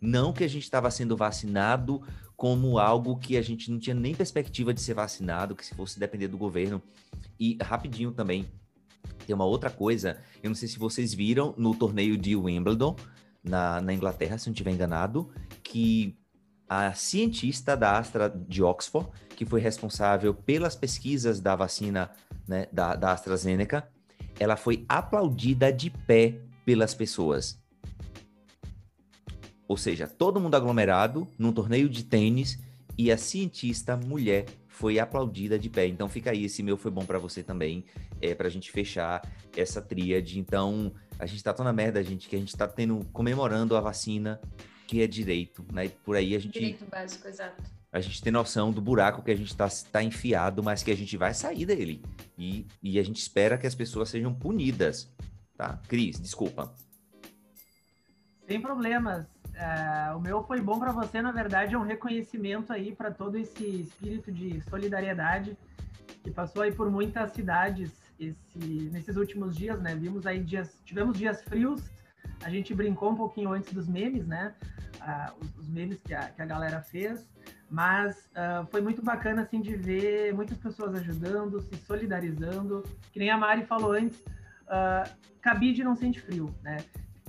não 0.05 0.33
que 0.33 0.45
a 0.45 0.49
gente 0.49 0.63
estava 0.63 0.91
sendo 0.91 1.17
vacinado 1.17 2.03
como 2.37 2.79
algo 2.79 3.17
que 3.17 3.37
a 3.37 3.43
gente 3.43 3.71
não 3.71 3.79
tinha 3.79 3.95
nem 3.95 4.15
perspectiva 4.15 4.75
de 4.75 4.81
ser 4.81 4.95
vacinado, 4.95 5.55
que 5.55 5.65
se 5.65 5.75
fosse 5.75 5.99
depender 5.99 6.29
do 6.29 6.37
governo. 6.37 6.83
E 7.39 7.57
rapidinho 7.63 8.13
também, 8.13 8.47
tem 9.27 9.35
uma 9.35 9.45
outra 9.45 9.71
coisa, 9.71 10.19
eu 10.43 10.51
não 10.51 10.55
sei 10.55 10.69
se 10.69 10.79
vocês 10.79 11.15
viram 11.15 11.55
no 11.57 11.75
torneio 11.75 12.17
de 12.17 12.37
Wimbledon, 12.37 12.97
na, 13.43 13.81
na 13.81 13.93
Inglaterra, 13.93 14.39
se 14.39 14.47
não 14.47 14.53
estiver 14.53 14.73
enganado, 14.73 15.31
que 15.63 16.17
a 16.69 16.93
cientista 16.95 17.77
da 17.77 17.99
Astra 17.99 18.29
de 18.29 18.63
Oxford, 18.63 19.09
que 19.37 19.45
foi 19.45 19.61
responsável 19.61 20.35
pelas 20.35 20.75
pesquisas 20.75 21.41
da 21.41 21.55
vacina 21.55 22.11
né, 22.49 22.67
da, 22.73 22.97
da 22.97 23.13
AstraZeneca, 23.13 23.89
ela 24.39 24.57
foi 24.57 24.85
aplaudida 24.89 25.73
de 25.73 25.91
pé 25.91 26.41
pelas 26.65 26.95
pessoas. 26.95 27.63
Ou 29.67 29.77
seja, 29.77 30.07
todo 30.07 30.41
mundo 30.41 30.55
aglomerado 30.55 31.27
num 31.39 31.53
torneio 31.53 31.89
de 31.89 32.05
tênis 32.05 32.59
e 32.97 33.11
a 33.11 33.17
cientista 33.17 33.97
mulher 33.97 34.47
foi 34.69 34.99
aplaudida 34.99 35.59
de 35.59 35.71
pé. 35.71 35.87
Então 35.87 36.09
fica 36.09 36.31
aí, 36.31 36.45
esse 36.45 36.63
meu 36.63 36.77
foi 36.77 36.91
bom 36.91 37.05
para 37.05 37.19
você 37.19 37.43
também, 37.43 37.85
é 38.21 38.35
pra 38.35 38.49
gente 38.49 38.71
fechar 38.71 39.23
essa 39.57 39.81
tríade. 39.81 40.39
Então, 40.39 40.93
a 41.19 41.27
gente 41.27 41.43
tá 41.43 41.53
tão 41.53 41.65
na 41.65 41.73
merda, 41.73 42.03
gente, 42.03 42.29
que 42.29 42.37
a 42.37 42.39
gente 42.39 42.57
tá 42.57 42.67
tendo 42.67 43.05
comemorando 43.13 43.77
a 43.77 43.81
vacina, 43.81 44.41
que 44.87 45.01
é 45.01 45.07
direito, 45.07 45.65
né? 45.73 45.89
Por 46.05 46.17
aí 46.17 46.35
a 46.35 46.39
gente 46.39 46.55
Direito 46.55 46.85
básico, 46.91 47.29
exato. 47.29 47.63
a 47.93 48.01
gente 48.01 48.21
ter 48.21 48.31
noção 48.31 48.73
do 48.73 48.81
buraco 48.81 49.23
que 49.23 49.31
a 49.31 49.37
gente 49.37 49.51
está 49.51 49.69
tá 49.91 50.03
enfiado, 50.03 50.63
mas 50.63 50.83
que 50.83 50.91
a 50.91 50.97
gente 50.97 51.17
vai 51.17 51.33
sair 51.33 51.65
dele. 51.65 52.03
E, 52.37 52.67
e 52.83 52.99
a 52.99 53.03
gente 53.03 53.19
espera 53.19 53.57
que 53.57 53.67
as 53.67 53.75
pessoas 53.75 54.09
sejam 54.09 54.35
punidas, 54.35 55.09
tá? 55.57 55.81
Cris, 55.89 56.21
desculpa. 56.21 56.75
Sem 58.47 58.61
problemas. 58.61 59.27
É, 59.57 60.13
o 60.15 60.21
meu 60.21 60.43
foi 60.43 60.61
bom 60.61 60.79
para 60.79 60.93
você, 60.93 61.23
na 61.23 61.31
verdade, 61.31 61.75
é 61.75 61.79
um 61.79 61.83
reconhecimento 61.83 62.73
aí 62.73 62.95
para 62.95 63.11
todo 63.11 63.37
esse 63.37 63.65
espírito 63.83 64.33
de 64.33 64.61
solidariedade 64.63 65.57
que 66.23 66.31
passou 66.31 66.63
aí 66.63 66.73
por 66.73 66.91
muitas 66.91 67.33
cidades 67.33 67.93
esse, 68.19 68.91
nesses 68.93 69.17
últimos 69.17 69.57
dias, 69.57 69.81
né? 69.81 69.95
Vimos 69.95 70.27
aí 70.27 70.41
dias, 70.41 70.79
tivemos 70.85 71.19
dias 71.19 71.43
frios, 71.43 71.83
a 72.43 72.51
gente 72.51 72.75
brincou 72.75 73.13
um 73.13 73.17
pouquinho 73.17 73.53
antes 73.53 73.73
dos 73.73 73.89
memes, 73.89 74.27
né? 74.27 74.55
Ah, 75.01 75.33
os, 75.41 75.57
os, 75.59 75.69
memes 75.69 76.01
que 76.03 76.15
a, 76.15 76.31
que 76.31 76.41
a 76.41 76.47
galera 76.47 76.81
fez, 76.81 77.29
mas 77.69 78.31
uh, 78.33 78.67
foi 78.71 78.81
muito 78.81 79.03
bacana 79.03 79.43
assim 79.43 79.61
de 79.61 79.77
ver 79.77 80.33
muitas 80.33 80.57
pessoas 80.59 80.95
ajudando, 80.95 81.61
se 81.61 81.77
solidarizando. 81.77 82.83
Que 83.13 83.19
nem 83.19 83.31
a 83.31 83.37
Mari 83.37 83.67
falou 83.67 83.93
antes, 83.93 84.19
uh, 84.21 85.09
cabide 85.43 85.85
não 85.85 85.95
sente 85.95 86.21
frio, 86.21 86.55
né? 86.63 86.79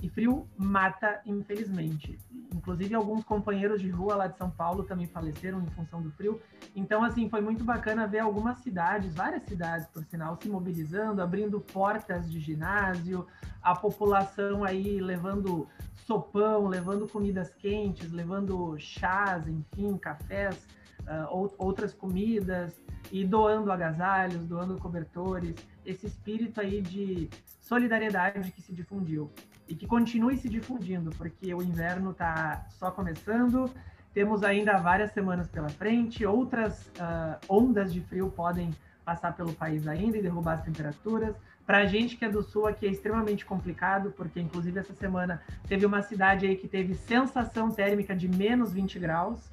E 0.02 0.08
frio 0.10 0.46
mata, 0.56 1.20
infelizmente. 1.24 2.18
Inclusive, 2.54 2.94
alguns 2.94 3.24
companheiros 3.24 3.80
de 3.80 3.88
rua 3.88 4.14
lá 4.14 4.26
de 4.26 4.36
São 4.36 4.50
Paulo 4.50 4.84
também 4.84 5.06
faleceram 5.06 5.62
em 5.62 5.66
função 5.70 6.02
do 6.02 6.10
frio. 6.10 6.40
Então, 6.74 7.02
assim, 7.02 7.28
foi 7.30 7.40
muito 7.40 7.64
bacana 7.64 8.06
ver 8.06 8.18
algumas 8.18 8.58
cidades, 8.58 9.14
várias 9.14 9.42
cidades, 9.44 9.86
por 9.86 10.04
sinal, 10.04 10.38
se 10.40 10.48
mobilizando, 10.48 11.22
abrindo 11.22 11.60
portas 11.60 12.30
de 12.30 12.40
ginásio, 12.40 13.26
a 13.62 13.74
população 13.74 14.64
aí 14.64 15.00
levando 15.00 15.66
sopão, 16.06 16.68
levando 16.68 17.08
comidas 17.08 17.52
quentes, 17.54 18.12
levando 18.12 18.78
chás, 18.78 19.48
enfim, 19.48 19.96
cafés, 19.96 20.56
uh, 21.00 21.54
outras 21.58 21.92
comidas, 21.92 22.74
e 23.10 23.24
doando 23.24 23.72
agasalhos, 23.72 24.44
doando 24.46 24.76
cobertores. 24.78 25.54
Esse 25.84 26.06
espírito 26.06 26.60
aí 26.60 26.80
de 26.80 27.28
solidariedade 27.60 28.50
que 28.52 28.60
se 28.60 28.72
difundiu 28.72 29.30
e 29.68 29.74
que 29.74 29.86
continue 29.86 30.36
se 30.36 30.48
difundindo, 30.48 31.10
porque 31.10 31.52
o 31.54 31.62
inverno 31.62 32.10
está 32.12 32.66
só 32.70 32.90
começando, 32.90 33.70
temos 34.14 34.42
ainda 34.42 34.78
várias 34.78 35.12
semanas 35.12 35.48
pela 35.48 35.68
frente, 35.68 36.24
outras 36.24 36.86
uh, 36.98 37.38
ondas 37.48 37.92
de 37.92 38.00
frio 38.00 38.30
podem 38.30 38.70
passar 39.04 39.36
pelo 39.36 39.52
país 39.52 39.86
ainda 39.86 40.16
e 40.16 40.22
derrubar 40.22 40.54
as 40.54 40.62
temperaturas. 40.62 41.36
Para 41.66 41.78
a 41.78 41.86
gente 41.86 42.16
que 42.16 42.24
é 42.24 42.28
do 42.28 42.42
sul 42.42 42.66
aqui 42.66 42.86
é 42.86 42.90
extremamente 42.90 43.44
complicado, 43.44 44.12
porque 44.16 44.40
inclusive 44.40 44.78
essa 44.78 44.94
semana 44.94 45.42
teve 45.68 45.84
uma 45.84 46.00
cidade 46.00 46.46
aí 46.46 46.56
que 46.56 46.68
teve 46.68 46.94
sensação 46.94 47.70
térmica 47.70 48.14
de 48.14 48.28
menos 48.28 48.72
20 48.72 48.98
graus, 48.98 49.50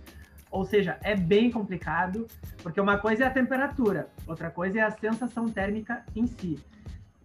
ou 0.49 0.63
seja, 0.63 0.99
é 1.01 1.15
bem 1.15 1.49
complicado, 1.49 2.27
porque 2.61 2.79
uma 2.79 2.99
coisa 2.99 3.23
é 3.23 3.27
a 3.27 3.31
temperatura, 3.31 4.07
outra 4.27 4.51
coisa 4.51 4.79
é 4.79 4.81
a 4.83 4.91
sensação 4.91 5.49
térmica 5.49 6.05
em 6.15 6.27
si 6.27 6.59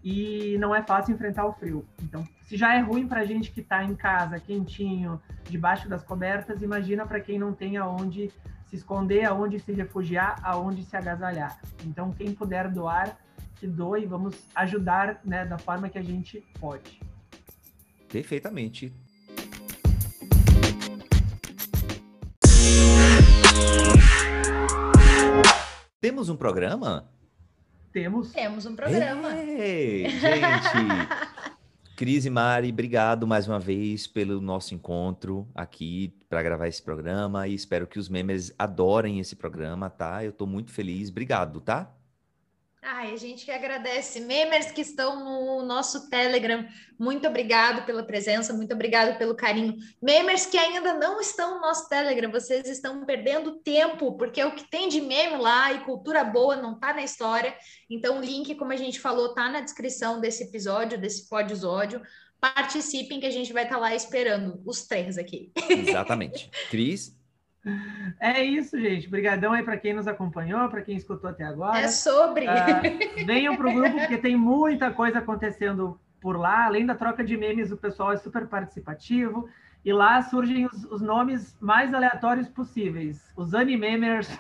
e 0.03 0.57
não 0.59 0.75
é 0.75 0.83
fácil 0.83 1.15
enfrentar 1.15 1.45
o 1.45 1.53
frio. 1.53 1.85
Então, 2.03 2.27
se 2.49 2.57
já 2.57 2.75
é 2.75 2.81
ruim 2.81 3.07
para 3.07 3.21
a 3.21 3.25
gente 3.27 3.51
que 3.51 3.61
está 3.61 3.85
em 3.85 3.95
casa, 3.95 4.41
quentinho, 4.41 5.21
debaixo 5.51 5.87
das 5.87 6.03
cobertas, 6.03 6.63
imagina 6.63 7.05
para 7.05 7.21
quem 7.21 7.39
não 7.39 7.53
tem 7.53 7.77
aonde 7.77 8.33
se 8.65 8.77
esconder, 8.77 9.27
aonde 9.27 9.61
se 9.61 9.71
refugiar, 9.71 10.41
aonde 10.43 10.83
se 10.83 10.97
agasalhar. 10.97 11.61
Então, 11.85 12.11
quem 12.11 12.33
puder 12.33 12.71
doar, 12.71 13.19
que 13.57 13.67
doe, 13.67 14.07
vamos 14.07 14.35
ajudar 14.55 15.21
né, 15.23 15.45
da 15.45 15.59
forma 15.59 15.91
que 15.91 15.99
a 15.99 16.03
gente 16.03 16.43
pode. 16.59 17.03
Perfeitamente. 18.11 18.95
Temos 26.01 26.31
um 26.31 26.37
programa? 26.37 27.11
Temos. 27.93 28.33
Temos 28.33 28.65
um 28.65 28.75
programa. 28.75 29.37
Ei, 29.37 30.09
gente. 30.09 31.29
Cris 31.99 32.25
e 32.25 32.31
Mari, 32.31 32.71
obrigado 32.71 33.27
mais 33.27 33.49
uma 33.49 33.59
vez 33.59 34.07
pelo 34.07 34.41
nosso 34.41 34.73
encontro 34.73 35.49
aqui 35.53 36.15
para 36.29 36.41
gravar 36.45 36.69
esse 36.69 36.81
programa 36.81 37.49
e 37.49 37.55
espero 37.55 37.89
que 37.89 37.99
os 37.99 38.09
membros 38.09 38.53
adorem 38.57 39.19
esse 39.19 39.35
programa, 39.35 39.91
tá? 39.91 40.23
Eu 40.23 40.31
estou 40.31 40.47
muito 40.47 40.71
feliz. 40.71 41.11
Obrigado, 41.11 41.61
tá? 41.61 41.93
Ai, 42.91 43.13
a 43.13 43.17
gente 43.17 43.45
que 43.45 43.51
agradece. 43.51 44.19
Memers 44.19 44.73
que 44.73 44.81
estão 44.81 45.23
no 45.23 45.63
nosso 45.63 46.09
Telegram, 46.09 46.67
muito 46.99 47.29
obrigado 47.29 47.85
pela 47.85 48.03
presença, 48.03 48.55
muito 48.55 48.73
obrigado 48.73 49.19
pelo 49.19 49.35
carinho. 49.35 49.77
Memers 50.01 50.47
que 50.47 50.57
ainda 50.57 50.95
não 50.95 51.21
estão 51.21 51.57
no 51.57 51.61
nosso 51.61 51.87
Telegram, 51.87 52.31
vocês 52.31 52.67
estão 52.67 53.05
perdendo 53.05 53.57
tempo, 53.57 54.17
porque 54.17 54.43
o 54.43 54.55
que 54.55 54.71
tem 54.71 54.89
de 54.89 55.03
meme 55.03 55.37
lá 55.37 55.71
e 55.75 55.85
cultura 55.85 56.25
boa 56.25 56.57
não 56.57 56.73
está 56.73 56.95
na 56.95 57.03
história. 57.03 57.55
Então, 57.91 58.19
o 58.19 58.25
link, 58.25 58.55
como 58.55 58.73
a 58.73 58.77
gente 58.77 58.99
falou, 58.99 59.35
tá 59.35 59.51
na 59.51 59.61
descrição 59.61 60.19
desse 60.19 60.45
episódio, 60.45 60.99
desse 60.99 61.29
pódiosódio. 61.29 62.01
Participem 62.41 63.21
que 63.21 63.27
a 63.27 63.31
gente 63.31 63.53
vai 63.53 63.65
estar 63.65 63.75
tá 63.75 63.81
lá 63.83 63.95
esperando 63.95 64.63
os 64.65 64.87
três 64.87 65.19
aqui. 65.19 65.53
Exatamente. 65.69 66.49
Cris, 66.71 67.18
é 68.21 68.43
isso, 68.43 68.79
gente. 68.79 69.07
Obrigadão 69.07 69.53
aí 69.53 69.63
para 69.63 69.77
quem 69.77 69.93
nos 69.95 70.07
acompanhou, 70.07 70.69
para 70.69 70.83
quem 70.83 70.97
escutou 70.97 71.29
até 71.31 71.45
agora. 71.45 71.79
É 71.79 71.89
sobre. 71.89 72.47
Uh, 72.47 73.27
venham 73.27 73.57
para 73.57 73.69
o 73.69 73.75
grupo, 73.75 73.99
porque 73.99 74.19
tem 74.19 74.37
muita 74.37 74.91
coisa 74.91 75.19
acontecendo 75.19 76.01
por 76.21 76.37
lá. 76.37 76.67
Além 76.67 76.87
da 76.87 76.95
troca 76.95 77.25
de 77.25 77.37
memes, 77.37 77.71
o 77.73 77.77
pessoal 77.77 78.13
é 78.13 78.17
super 78.17 78.47
participativo. 78.47 79.49
E 79.85 79.93
lá 79.93 80.21
surgem 80.23 80.67
os, 80.67 80.85
os 80.85 81.01
nomes 81.01 81.57
mais 81.61 81.95
aleatórios 81.95 82.49
possíveis. 82.49 83.33
Os 83.37 83.55
animemers. 83.55 84.29
uh, 84.29 84.39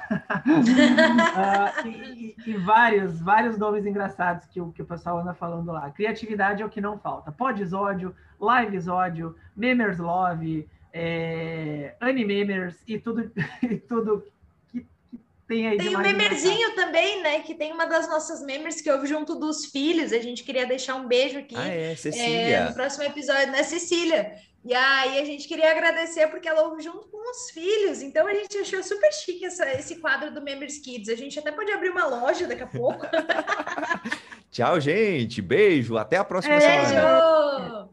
e, 1.86 2.34
e, 2.46 2.56
vários, 2.58 3.20
vários 3.20 3.56
nomes 3.56 3.86
engraçados 3.86 4.46
que 4.46 4.60
o, 4.60 4.72
que 4.72 4.82
o 4.82 4.86
pessoal 4.86 5.18
anda 5.18 5.32
falando 5.34 5.70
lá. 5.70 5.90
Criatividade 5.90 6.62
é 6.62 6.66
o 6.66 6.68
que 6.68 6.80
não 6.80 6.98
falta. 6.98 7.30
Podzódio, 7.30 8.14
livezódio, 8.40 9.36
memers 9.56 9.98
love 9.98 10.68
é, 10.92 11.94
animemers 12.00 12.76
e 12.86 12.98
tudo, 12.98 13.30
e 13.62 13.76
tudo 13.76 14.24
que, 14.70 14.86
que 15.10 15.20
tem 15.46 15.68
aí. 15.68 15.78
Tem 15.78 15.94
o 15.94 16.00
memerzinho 16.00 16.74
também, 16.74 17.22
né? 17.22 17.40
Que 17.40 17.54
tem 17.54 17.72
uma 17.72 17.86
das 17.86 18.08
nossas 18.08 18.42
memers 18.42 18.80
que 18.80 18.90
ouve 18.90 19.06
junto 19.06 19.34
dos 19.34 19.66
filhos. 19.66 20.12
A 20.12 20.18
gente 20.18 20.44
queria 20.44 20.66
deixar 20.66 20.94
um 20.96 21.06
beijo 21.06 21.38
aqui. 21.38 21.54
Ah, 21.56 21.68
é, 21.68 21.94
Cecília. 21.94 22.26
É, 22.26 22.68
no 22.68 22.74
próximo 22.74 23.04
episódio, 23.04 23.52
né, 23.52 23.62
Cecília? 23.62 24.32
E 24.64 24.74
aí 24.74 25.18
a 25.18 25.24
gente 25.24 25.46
queria 25.46 25.70
agradecer 25.70 26.26
porque 26.28 26.48
ela 26.48 26.62
ouve 26.68 26.82
junto 26.82 27.08
com 27.08 27.30
os 27.30 27.50
filhos. 27.50 28.02
Então 28.02 28.26
a 28.26 28.34
gente 28.34 28.58
achou 28.58 28.82
super 28.82 29.12
chique 29.12 29.44
essa, 29.44 29.70
esse 29.72 29.96
quadro 29.96 30.32
do 30.32 30.42
Members 30.42 30.78
Kids. 30.78 31.08
A 31.08 31.14
gente 31.14 31.38
até 31.38 31.52
pode 31.52 31.70
abrir 31.70 31.90
uma 31.90 32.06
loja 32.06 32.46
daqui 32.46 32.64
a 32.64 32.66
pouco. 32.66 33.06
Tchau, 34.50 34.80
gente. 34.80 35.40
Beijo. 35.40 35.96
Até 35.96 36.16
a 36.16 36.24
próxima 36.24 36.58
Beijo. 36.58 36.88
semana. 36.88 37.88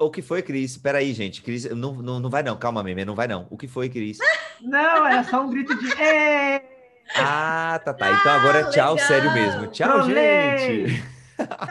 O 0.00 0.10
que 0.10 0.22
foi, 0.22 0.42
Cris? 0.42 0.76
Peraí, 0.76 1.12
gente. 1.12 1.42
Cris, 1.42 1.64
não, 1.70 1.94
não, 1.94 2.18
não 2.18 2.30
vai 2.30 2.42
não. 2.42 2.56
Calma, 2.56 2.82
meme, 2.82 3.04
não 3.04 3.14
vai 3.14 3.28
não. 3.28 3.46
O 3.50 3.56
que 3.56 3.68
foi, 3.68 3.88
Cris? 3.88 4.18
Não, 4.62 5.06
era 5.06 5.22
só 5.22 5.42
um 5.42 5.50
grito 5.50 5.74
de... 5.74 5.92
Ah, 7.14 7.78
tá, 7.84 7.92
tá. 7.92 8.10
Então 8.10 8.32
agora 8.32 8.60
ah, 8.60 8.70
tchau, 8.70 8.94
legal. 8.94 9.06
sério 9.06 9.32
mesmo. 9.32 9.66
Tchau, 9.66 10.04
gente. 10.04 11.04